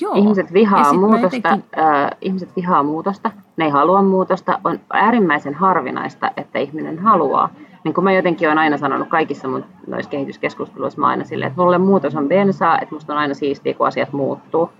Joo. 0.00 0.14
Ihmiset 0.14 0.52
vihaa, 0.52 0.92
muutosta, 0.92 1.36
jotenkin... 1.36 1.78
äh, 1.78 2.10
ihmiset 2.20 2.56
vihaa 2.56 2.82
muutosta, 2.82 3.30
ne 3.56 3.64
ei 3.64 3.70
halua 3.70 4.02
muutosta. 4.02 4.60
On 4.64 4.80
äärimmäisen 4.92 5.54
harvinaista, 5.54 6.30
että 6.36 6.58
ihminen 6.58 6.98
haluaa. 6.98 7.48
Niin 7.84 7.94
kuin 7.94 8.04
mä 8.04 8.12
jotenkin 8.12 8.48
olen 8.48 8.58
aina 8.58 8.78
sanonut 8.78 9.08
kaikissa 9.08 9.48
mun 9.48 9.64
noissa 9.86 10.10
kehityskeskusteluissa, 10.10 11.00
mä 11.00 11.06
aina 11.06 11.24
silleen, 11.24 11.48
että 11.48 11.62
mulle 11.62 11.78
muutos 11.78 12.16
on 12.16 12.28
bensaa, 12.28 12.78
että 12.80 12.94
musta 12.94 13.12
on 13.12 13.18
aina 13.18 13.34
siistiä, 13.34 13.74
kun 13.74 13.86
asiat 13.86 14.12
muuttuu. 14.12 14.70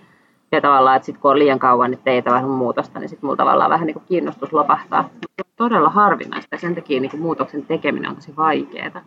Ja 0.53 0.61
tavallaan, 0.61 0.97
että 0.97 1.07
sit 1.07 1.19
kun 1.19 1.31
on 1.31 1.39
liian 1.39 1.59
kauan, 1.59 1.93
että 1.93 2.11
ei 2.11 2.23
vähän 2.25 2.51
muutosta, 2.51 2.99
niin 2.99 3.09
sitten 3.09 3.27
mulla 3.27 3.37
tavallaan 3.37 3.71
vähän 3.71 3.87
niin 3.87 3.95
kuin 3.95 4.05
kiinnostus 4.09 4.53
lopahtaa. 4.53 5.09
Todella 5.57 5.91
harvinaista 5.91 6.55
ja 6.55 6.59
sen 6.59 6.75
takia 6.75 7.01
niin 7.01 7.11
kuin 7.11 7.23
muutoksen 7.23 7.63
tekeminen 7.63 8.11
on 8.11 8.17
tosi 8.17 8.37
vaikeaa. 8.37 9.01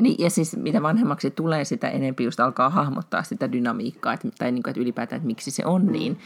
Niin, 0.00 0.16
ja 0.18 0.30
siis 0.30 0.56
mitä 0.56 0.82
vanhemmaksi 0.82 1.30
tulee, 1.30 1.64
sitä 1.64 1.88
enemmän 1.88 2.24
just 2.24 2.40
alkaa 2.40 2.70
hahmottaa 2.70 3.22
sitä 3.22 3.52
dynamiikkaa, 3.52 4.12
että, 4.12 4.28
tai 4.38 4.52
niin 4.52 4.62
kuin, 4.62 4.70
että 4.70 4.80
ylipäätään, 4.80 5.16
että 5.16 5.26
miksi 5.26 5.50
se 5.50 5.66
on 5.66 5.86
niin. 5.86 6.18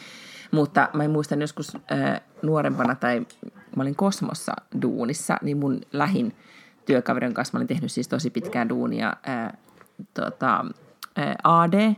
Mutta 0.50 0.88
mä 0.92 1.08
muistan 1.08 1.40
joskus 1.40 1.74
äh, 1.74 2.20
nuorempana, 2.42 2.94
tai 2.94 3.26
mä 3.76 3.82
olin 3.82 3.96
Kosmossa 3.96 4.52
duunissa, 4.82 5.36
niin 5.42 5.56
mun 5.56 5.80
lähin 5.92 6.36
työkaverin 6.86 7.34
kanssa, 7.34 7.52
mä 7.54 7.58
olin 7.58 7.68
tehnyt 7.68 7.92
siis 7.92 8.08
tosi 8.08 8.30
pitkään 8.30 8.68
duunia, 8.68 9.12
äh, 9.28 9.52
tota, 10.14 10.64
äh, 11.18 11.34
AD, 11.44 11.94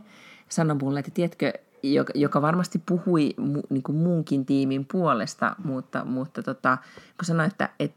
sanoi 0.49 0.77
mulle, 0.81 0.99
että 0.99 1.11
tiedätkö, 1.11 1.53
joka, 1.83 2.13
joka 2.15 2.41
varmasti 2.41 2.81
puhui 2.85 3.33
mu, 3.37 3.61
niin 3.69 3.83
kuin 3.83 3.95
muunkin 3.95 4.45
tiimin 4.45 4.85
puolesta, 4.85 5.55
mutta, 5.63 6.05
mutta 6.05 6.43
tota, 6.43 6.77
kun 7.17 7.25
sanoi, 7.25 7.47
että 7.47 7.69
et, 7.79 7.93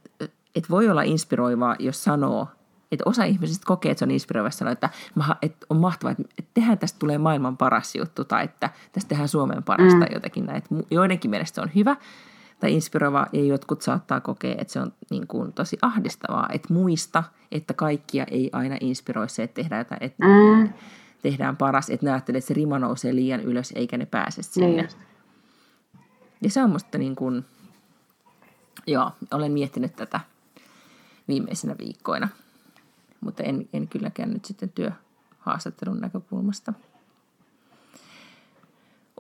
et 0.55 0.71
voi 0.71 0.89
olla 0.89 1.03
inspiroivaa, 1.03 1.77
jos 1.79 2.05
sanoo, 2.05 2.49
että 2.93 3.03
osa 3.07 3.25
ihmisistä 3.25 3.67
kokee, 3.67 3.91
että 3.91 3.99
se 3.99 4.05
on 4.05 4.11
inspiroiva 4.11 4.51
sanoa, 4.51 4.73
että, 4.73 4.91
että 5.43 5.67
on 5.71 5.77
mahtavaa, 5.77 6.15
että 6.39 6.51
tehdään 6.55 6.79
tästä 6.79 6.99
tulee 6.99 7.19
maailman 7.19 7.57
paras 7.57 7.95
juttu 7.95 8.25
tai 8.25 8.45
että 8.45 8.71
tästä 8.93 9.09
tehdään 9.09 9.29
Suomen 9.29 9.63
parasta 9.63 10.05
mm. 10.05 10.15
jotakin 10.15 10.47
näin. 10.47 10.63
Joidenkin 10.91 11.31
mielestä 11.31 11.55
se 11.55 11.61
on 11.61 11.71
hyvä 11.75 11.97
tai 12.61 12.75
inspiroiva 12.75 13.27
ja 13.33 13.45
jotkut 13.45 13.83
saattaa 13.83 14.21
kokea, 14.21 14.55
että 14.59 14.73
se 14.73 14.81
on 14.81 14.93
niin 15.11 15.27
kuin 15.27 15.53
tosi 15.53 15.79
ahdistavaa, 15.83 16.49
että 16.53 16.75
muista, 16.75 17.25
että 17.53 17.75
kaikkia 17.75 18.25
ei 18.31 18.51
aina 18.53 18.77
inspiroi 18.81 19.29
se, 19.29 19.43
että 19.43 19.55
tehdään 19.55 19.81
jotain, 19.81 20.05
että 20.05 20.25
mm. 20.27 20.69
tehdään 21.23 21.57
paras, 21.57 21.91
että 21.91 22.07
ne 22.07 22.13
ajattelee, 22.13 22.39
että 22.39 22.49
se 22.49 22.55
rima 22.55 22.79
nousee 22.79 23.15
liian 23.15 23.41
ylös 23.41 23.73
eikä 23.77 23.97
ne 23.99 24.07
pääse 24.07 24.43
sinne. 24.43 24.69
Niin 24.69 24.89
ja 26.43 26.51
se 26.51 26.63
on 26.63 26.71
musta 26.71 26.99
niin 26.99 27.17
kuin, 27.17 27.45
joo, 28.87 29.13
olen 29.31 29.53
miettinyt 29.53 29.97
tätä 29.97 30.21
viimeisinä 31.29 31.75
viikkoina 31.79 32.29
mutta 33.21 33.43
en, 33.43 33.69
en 33.73 33.89
kylläkään 33.89 34.31
nyt 34.31 34.45
sitten 34.45 34.73
työhaastattelun 34.75 36.01
näkökulmasta. 36.01 36.73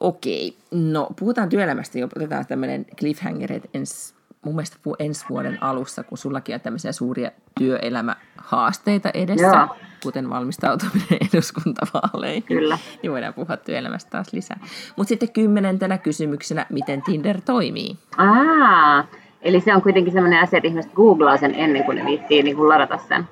Okei, 0.00 0.56
no 0.70 1.08
puhutaan 1.18 1.48
työelämästä, 1.48 1.98
jo 1.98 2.08
otetaan 2.16 2.46
tämmöinen 2.46 2.86
cliffhanger, 2.96 3.52
että 3.52 3.68
ens, 3.74 4.14
mun 4.44 4.54
mielestä 4.54 4.76
ensi 4.98 5.24
vuoden 5.30 5.62
alussa, 5.62 6.02
kun 6.02 6.18
sullakin 6.18 6.54
on 6.54 6.60
tämmöisiä 6.60 6.92
suuria 6.92 7.30
työelämähaasteita 7.58 9.10
edessä, 9.14 9.46
Joo. 9.46 9.76
kuten 10.02 10.30
valmistautuminen 10.30 11.18
eduskuntavaaleihin, 11.32 12.42
Kyllä. 12.42 12.78
niin 13.02 13.12
voidaan 13.12 13.34
puhua 13.34 13.56
työelämästä 13.56 14.10
taas 14.10 14.32
lisää. 14.32 14.60
Mutta 14.96 15.08
sitten 15.08 15.32
kymmenentenä 15.32 15.98
kysymyksenä, 15.98 16.66
miten 16.70 17.02
Tinder 17.02 17.40
toimii? 17.40 17.96
Aa, 18.16 19.04
eli 19.42 19.60
se 19.60 19.74
on 19.74 19.82
kuitenkin 19.82 20.12
sellainen 20.12 20.42
asia, 20.42 20.56
että 20.56 20.68
ihmiset 20.68 20.92
googlaa 20.92 21.36
sen 21.36 21.54
ennen 21.54 21.84
kuin 21.84 21.98
ne 21.98 22.04
viittii 22.04 22.42
niin 22.42 22.56
kuin 22.56 22.68
ladata 22.68 22.98
sen 23.08 23.24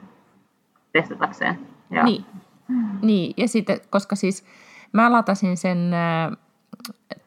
testatakseen. 1.01 1.59
Joo. 1.91 2.05
Niin. 2.05 2.25
niin, 3.03 3.35
ja 3.37 3.49
sitten, 3.49 3.81
koska 3.91 4.17
siis 4.17 4.45
mä 4.93 5.13
latasin 5.13 5.57
sen 5.57 5.91
äh, 5.95 6.37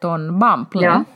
ton 0.00 0.38
Bumblen. 0.38 1.06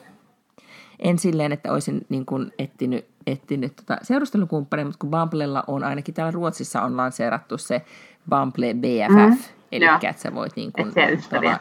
En 0.98 1.18
silleen, 1.18 1.52
että 1.52 1.72
olisin 1.72 2.06
niin 2.08 2.26
kuin 2.26 2.52
etsinyt, 2.58 3.06
etsinyt 3.26 3.76
tota 3.76 3.96
seurustelukumppania, 4.02 4.84
mutta 4.84 4.98
kun 4.98 5.10
Bumblella 5.10 5.64
on, 5.66 5.84
ainakin 5.84 6.14
täällä 6.14 6.30
Ruotsissa 6.30 6.82
on 6.82 6.96
lanseerattu 6.96 7.58
se 7.58 7.82
Bumble 8.30 8.74
BFF, 8.74 9.40
mm. 9.40 9.54
eli 9.72 9.84
Joo. 9.84 9.94
että 9.94 10.22
sä 10.22 10.34
voit 10.34 10.56
niin 10.56 10.72
kuin... 10.72 10.92
Tava, 11.30 11.58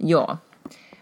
joo. 0.00 0.36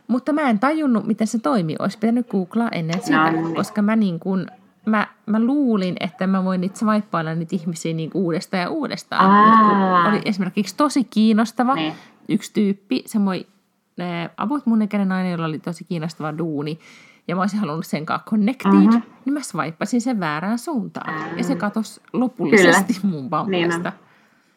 Mutta 0.09 0.33
mä 0.33 0.51
en 0.51 0.59
tajunnut, 0.59 1.07
miten 1.07 1.27
se 1.27 1.39
toimii. 1.39 1.77
Olisi 1.79 1.99
pitänyt 1.99 2.29
googlaa 2.29 2.69
ennen 2.73 3.03
sitä, 3.03 3.31
no, 3.31 3.43
niin. 3.43 3.55
koska 3.55 3.83
mä 3.83 3.97
niin 3.97 4.21
kuin 4.21 4.47
mä, 4.87 5.07
mä 5.27 5.41
luulin, 5.41 5.97
että 6.01 6.27
mä 6.27 6.45
voin 6.45 6.61
niitä 6.61 6.79
swipeailla 6.79 7.35
niitä 7.35 7.57
ihmisiä 7.57 7.95
niin 7.95 8.11
uudestaan 8.15 8.61
ja 8.61 8.71
uudestaan. 8.71 10.09
Oli 10.09 10.23
esimerkiksi 10.25 10.77
tosi 10.77 11.05
kiinnostava 11.05 11.75
ne. 11.75 11.81
Niin. 11.81 11.95
yksi 12.29 12.53
tyyppi, 12.53 13.03
semmoinen 13.07 13.47
about 14.37 14.67
mun 14.67 14.83
ikäinen 14.83 15.09
nainen, 15.09 15.33
jolla 15.33 15.47
oli 15.47 15.59
tosi 15.59 15.85
kiinnostava 15.85 16.39
duuni, 16.39 16.79
ja 17.29 17.37
mä 17.37 17.41
olisin 17.41 17.61
halunnut 17.61 17.87
sen 17.87 18.07
kanssa 18.07 18.31
connected, 18.31 18.73
uh-huh. 18.73 19.03
niin 19.25 19.33
mä 19.35 19.41
swipeasin 19.43 20.01
sen 20.01 20.21
väärään 20.21 20.59
suuntaan. 20.59 21.15
Uh-huh. 21.15 21.39
Ja 21.39 21.45
se 21.45 21.57
katosi 21.57 22.01
lopullisesti 22.13 22.95
Kyllä. 23.01 23.15
mun 23.15 23.31
bumblesta. 23.31 23.93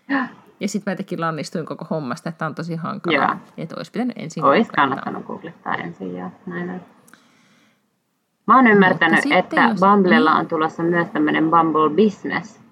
Niin 0.08 0.30
ja 0.60 0.68
sitten 0.68 0.92
mä 0.92 0.96
tekin 0.96 1.22
lannistuin 1.22 1.66
koko 1.66 1.86
hommasta, 1.90 2.30
että 2.30 2.46
on 2.46 2.56
tosi 2.56 2.76
hankalaa. 2.76 3.40
Että 3.58 3.76
olisi 3.78 3.92
pitänyt 3.92 4.18
ensin 4.18 4.44
Olisi 4.44 4.72
kannattanut 4.72 5.26
googlettaa 5.26 5.76
ensin, 5.76 6.18
joo. 6.18 6.32
Näin. 6.46 6.82
Mä 8.48 8.56
oon 8.56 8.68
ymmärtänyt, 8.68 9.20
että 9.32 9.62
jos... 9.62 9.80
Bumblella 9.80 10.32
niin. 10.32 10.40
on 10.40 10.48
tulossa 10.48 10.84
myös 10.84 11.08
tämmöinen 11.10 11.52
Bumble 11.52 11.90
Business. 11.90 12.64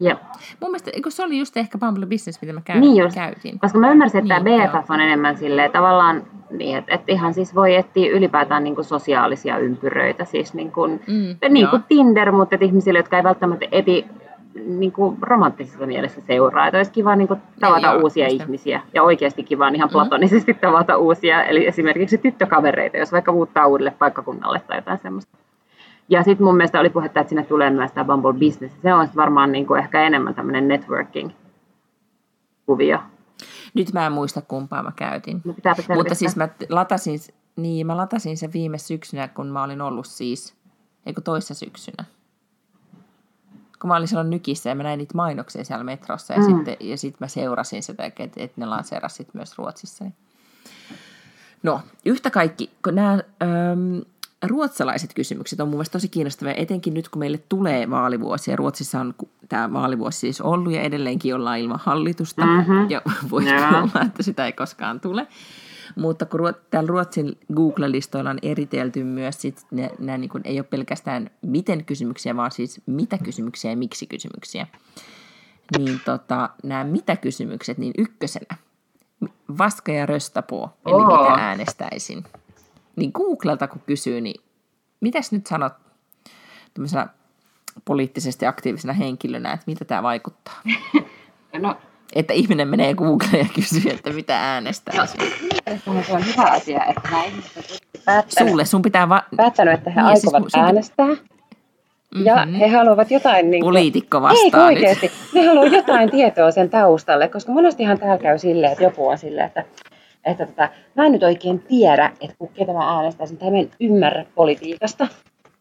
Ja. 0.00 0.16
Mun 0.60 0.70
mielestä 0.70 0.90
eikö 0.94 1.10
se 1.10 1.24
oli 1.24 1.38
just 1.38 1.56
ehkä 1.56 1.78
Bumble 1.78 2.06
Business, 2.06 2.42
mitä 2.42 2.52
mä 2.52 2.60
käyn, 2.64 2.80
niin 2.80 2.96
just, 2.96 3.14
käytin. 3.14 3.58
Koska 3.58 3.78
mä 3.78 3.90
ymmärsin, 3.90 4.18
että 4.18 4.38
niin, 4.38 4.60
tämä 4.60 4.78
BFF 4.78 4.90
on 4.90 5.00
enemmän 5.00 5.36
silleen 5.36 5.70
tavallaan, 5.70 6.22
niin, 6.50 6.78
että, 6.78 6.94
että 6.94 7.12
ihan 7.12 7.34
siis 7.34 7.54
voi 7.54 7.74
etsiä 7.74 8.10
ylipäätään 8.10 8.64
niin 8.64 8.74
kuin 8.74 8.84
sosiaalisia 8.84 9.58
ympyröitä. 9.58 10.24
Siis 10.24 10.54
niin 10.54 10.72
kuin, 10.72 11.00
mm, 11.06 11.52
niin 11.52 11.68
kuin 11.68 11.82
Tinder, 11.88 12.32
mutta 12.32 12.54
että 12.54 12.64
ihmisille, 12.64 12.98
jotka 12.98 13.16
ei 13.16 13.22
välttämättä 13.24 13.66
eti 13.72 14.06
niin 14.54 14.92
kuin 14.92 15.16
romanttisessa 15.20 15.86
mielessä 15.86 16.20
seuraa. 16.26 16.66
Että 16.66 16.78
olisi 16.78 16.92
kiva 16.92 17.16
niin 17.16 17.28
kuin, 17.28 17.40
tavata 17.60 17.86
Joo, 17.86 18.02
uusia 18.02 18.28
just. 18.28 18.42
ihmisiä 18.42 18.82
ja 18.94 19.02
oikeasti 19.02 19.42
kiva 19.42 19.68
ihan 19.68 19.88
Mm. 19.88 19.92
platonisesti 19.92 20.54
tavata 20.54 20.96
uusia, 20.96 21.44
eli 21.44 21.66
esimerkiksi 21.66 22.18
tyttökavereita, 22.18 22.96
jos 22.96 23.12
vaikka 23.12 23.32
muuttaa 23.32 23.66
uudelle 23.66 23.90
paikkakunnalle 23.98 24.60
tai 24.60 24.78
jotain 24.78 24.98
semmoista. 25.02 25.36
Ja 26.08 26.22
sitten 26.22 26.46
mun 26.46 26.56
mielestä 26.56 26.80
oli 26.80 26.90
puhetta, 26.90 27.20
että 27.20 27.28
sinne 27.28 27.44
tulee 27.44 27.70
myös 27.70 27.92
tämä 27.92 28.04
Bumble 28.04 28.32
Business. 28.32 28.74
Se 28.82 28.94
on 28.94 29.08
varmaan 29.16 29.52
niin 29.52 29.66
kuin 29.66 29.80
ehkä 29.80 30.02
enemmän 30.02 30.34
tämmöinen 30.34 30.68
networking-kuvio. 30.68 32.98
Nyt 33.74 33.92
mä 33.92 34.06
en 34.06 34.12
muista 34.12 34.42
kumpaa 34.42 34.82
mä 34.82 34.92
käytin. 34.96 35.40
No 35.44 35.54
Mutta 35.94 36.14
siis 36.14 36.36
mä 36.36 36.48
latasin, 36.68 37.18
niin 37.56 37.86
mä 37.86 37.96
latasin 37.96 38.36
sen 38.36 38.52
viime 38.52 38.78
syksynä, 38.78 39.28
kun 39.28 39.46
mä 39.46 39.62
olin 39.62 39.80
ollut 39.80 40.06
siis, 40.06 40.54
eikö 41.06 41.20
toissa 41.20 41.54
syksynä. 41.54 42.04
Kun 43.82 43.88
mä 43.88 43.96
olin 43.96 44.08
silloin 44.08 44.30
nykissä 44.30 44.68
ja 44.68 44.74
mä 44.74 44.82
näin 44.82 44.98
niitä 44.98 45.14
mainoksia 45.16 45.64
siellä 45.64 45.84
metrossa 45.84 46.34
ja 46.34 46.40
Mm. 46.40 46.44
sitten 46.56 46.76
ja 46.80 46.96
sit 46.98 47.20
mä 47.20 47.28
seurasin 47.28 47.82
sitä, 47.82 48.04
että 48.04 48.22
et 48.36 48.56
ne 48.56 48.66
lanseerasit 48.66 49.28
myös 49.34 49.58
Ruotsissa. 49.58 50.04
niin- 50.04 50.14
No, 51.62 51.80
yhtä 52.04 52.30
kaikki, 52.30 52.70
kun 52.84 52.94
nämä 52.94 53.12
äm, 53.12 54.02
ruotsalaiset 54.46 55.14
kysymykset 55.14 55.60
on 55.60 55.68
mun 55.68 55.74
mielestä 55.76 55.92
tosi 55.92 56.08
kiinnostavia, 56.08 56.54
etenkin 56.54 56.94
nyt 56.94 57.08
kun 57.08 57.18
meille 57.18 57.38
tulee 57.48 57.90
vaalivuosi, 57.90 58.50
ja 58.50 58.56
Ruotsissa 58.56 59.00
on 59.00 59.14
tämä 59.48 59.72
vaalivuosi 59.72 60.18
siis 60.18 60.40
ollut, 60.40 60.72
ja 60.72 60.82
edelleenkin 60.82 61.34
ollaan 61.34 61.58
ilman 61.58 61.80
hallitusta, 61.82 62.46
Mhm. 62.46 62.90
ja 62.90 63.02
voi 63.30 63.48
Joo. 63.50 63.68
olla, 63.68 64.02
että 64.06 64.22
sitä 64.22 64.46
ei 64.46 64.52
koskaan 64.52 65.00
tule. 65.00 65.26
Mutta 65.96 66.26
kun 66.26 66.40
ruot, 66.40 66.70
täällä 66.70 66.88
Ruotsin 66.88 67.38
Google-listoilla 67.54 68.30
on 68.30 68.38
eritelty 68.42 69.04
myös, 69.04 69.40
sit 69.40 69.66
ne, 69.70 69.90
nämä 69.98 70.18
niin 70.18 70.30
kuin, 70.30 70.42
ei 70.46 70.58
ole 70.58 70.66
pelkästään 70.70 71.30
miten 71.42 71.84
kysymyksiä, 71.84 72.36
vaan 72.36 72.50
siis 72.50 72.80
mitä 72.86 73.18
kysymyksiä 73.18 73.70
ja 73.70 73.76
miksi 73.76 74.06
kysymyksiä. 74.06 74.66
Niin 75.78 76.00
tota, 76.04 76.50
nämä 76.62 76.84
mitä 76.84 77.16
kysymykset, 77.16 77.78
niin 77.78 77.92
ykkösenä, 77.98 78.56
vaska 79.58 79.92
ja 79.92 80.06
röstapoo, 80.06 80.70
eli 80.86 80.94
Oo. 80.94 81.22
mitä 81.22 81.42
äänestäisin. 81.42 82.24
Niin 82.96 83.10
Googlelta 83.14 83.68
kun 83.68 83.82
kysyy, 83.86 84.20
niin 84.20 84.42
mitäs 85.00 85.32
nyt 85.32 85.46
sanot 85.46 85.72
tämmöisenä 86.74 87.08
poliittisesti 87.84 88.46
aktiivisena 88.46 88.92
henkilönä, 88.92 89.52
että 89.52 89.64
mitä 89.66 89.84
tämä 89.84 90.02
vaikuttaa? 90.02 90.62
No, 91.58 91.76
Että 92.14 92.32
ihminen 92.32 92.68
menee 92.68 92.94
Googleen 92.94 93.38
ja 93.38 93.46
kysyy, 93.54 93.90
että 93.92 94.10
mitä 94.10 94.38
mielestäni 94.60 95.06
se 95.06 96.12
on 96.12 96.26
hyvä 96.26 96.42
asia, 96.50 96.84
että 96.84 97.00
nämä 97.10 97.24
ihmiset 97.24 97.80
päättänyt, 98.04 98.50
Sulle, 98.50 98.64
sun 98.64 98.82
pitää 98.82 99.08
va- 99.08 99.24
päättänyt 99.36 99.74
että 99.74 99.90
he 99.90 100.02
Niin, 100.02 100.16
siis 100.16 100.24
aikovat 100.34 100.42
mun- 100.42 100.50
sun- 100.50 100.60
äänestää. 100.64 101.06
Ja 102.24 102.46
Mhm. 102.46 102.54
he 102.54 102.68
haluavat 102.68 103.10
jotain... 103.10 103.50
Niin 103.50 103.60
kuin, 103.60 103.68
poliitikko 103.68 104.16
Ei 104.18 104.22
vastaa 104.22 104.44
nyt. 104.70 104.78
oikeasti. 104.78 105.10
Ne 105.34 105.46
haluaa 105.46 105.66
jotain 105.66 106.10
tietoa 106.10 106.50
sen 106.50 106.70
taustalle, 106.70 107.28
koska 107.28 107.52
monestihan 107.52 107.98
täällä 107.98 108.18
käy 108.22 108.38
silleen, 108.38 108.72
että 108.72 108.84
joku 108.84 109.08
on 109.08 109.18
silleen, 109.18 109.46
että, 109.46 109.64
että 110.24 110.46
tota, 110.46 110.68
mä 110.94 111.06
en 111.06 111.12
nyt 111.12 111.22
oikein 111.22 111.58
tiedä, 111.60 112.12
että 112.20 112.36
ketä 112.54 112.72
mä 112.72 112.94
äänestäisin, 112.96 113.36
tai 113.36 113.50
mä 113.50 113.58
en 113.58 113.70
ymmärrä 113.80 114.24
politiikasta. 114.34 115.08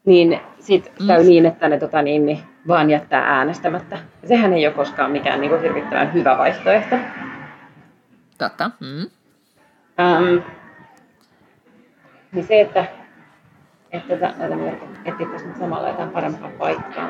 Niin 0.05 0.39
sit 0.59 0.91
Mm. 0.99 1.07
käy 1.07 1.23
niin, 1.23 1.45
että 1.45 1.69
ne 1.69 1.79
tota, 1.79 2.01
niin, 2.01 2.25
niin, 2.25 2.39
vaan 2.67 2.89
jättää 2.89 3.21
äänestämättä. 3.37 3.97
Ja 4.21 4.27
sehän 4.27 4.53
ei 4.53 4.67
ole 4.67 4.73
koskaan 4.75 5.11
mikään 5.11 5.41
niin 5.41 5.49
kuin, 5.49 5.61
hirvittävän 5.61 6.13
hyvä 6.13 6.37
vaihtoehto. 6.37 6.95
Totta. 8.37 8.71
Mm. 8.79 9.07
Um, 10.27 10.41
niin 12.31 12.45
se, 12.47 12.61
että 12.61 12.85
että 13.91 14.15
tota, 14.17 14.33
ota 14.45 14.55
merkin, 14.55 15.31
nyt 15.31 15.57
samalla 15.59 15.87
jotain 15.87 16.09
parempaa 16.09 16.49
paikkaa. 16.59 17.09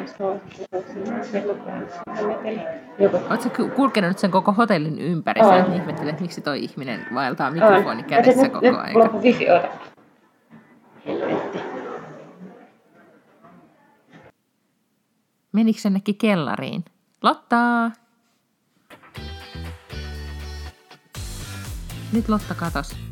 Oletko 3.29 3.49
ku- 3.57 3.69
kulkenut 3.75 4.07
nyt 4.09 4.17
sen 4.19 4.31
koko 4.31 4.51
hotellin 4.51 4.99
ympäri? 4.99 5.43
Sä 5.43 5.57
ihmettelet, 5.57 6.09
että 6.09 6.21
miksi 6.21 6.41
toi 6.41 6.63
ihminen 6.63 7.05
vaeltaa 7.13 7.47
On. 7.47 7.53
mikrofoni 7.53 8.03
kädessä 8.03 8.49
koko 8.49 8.67
ajan. 8.67 8.97
Loppu 8.99 9.21
wifi, 9.21 9.49
ota. 9.51 9.67
Helvetti. 11.05 11.59
Menikö 15.51 15.79
jonnekin 15.83 16.17
kellariin? 16.17 16.85
Lotta! 17.21 17.91
Nyt 22.13 22.29
Lotta 22.29 22.55
katos. 22.55 23.10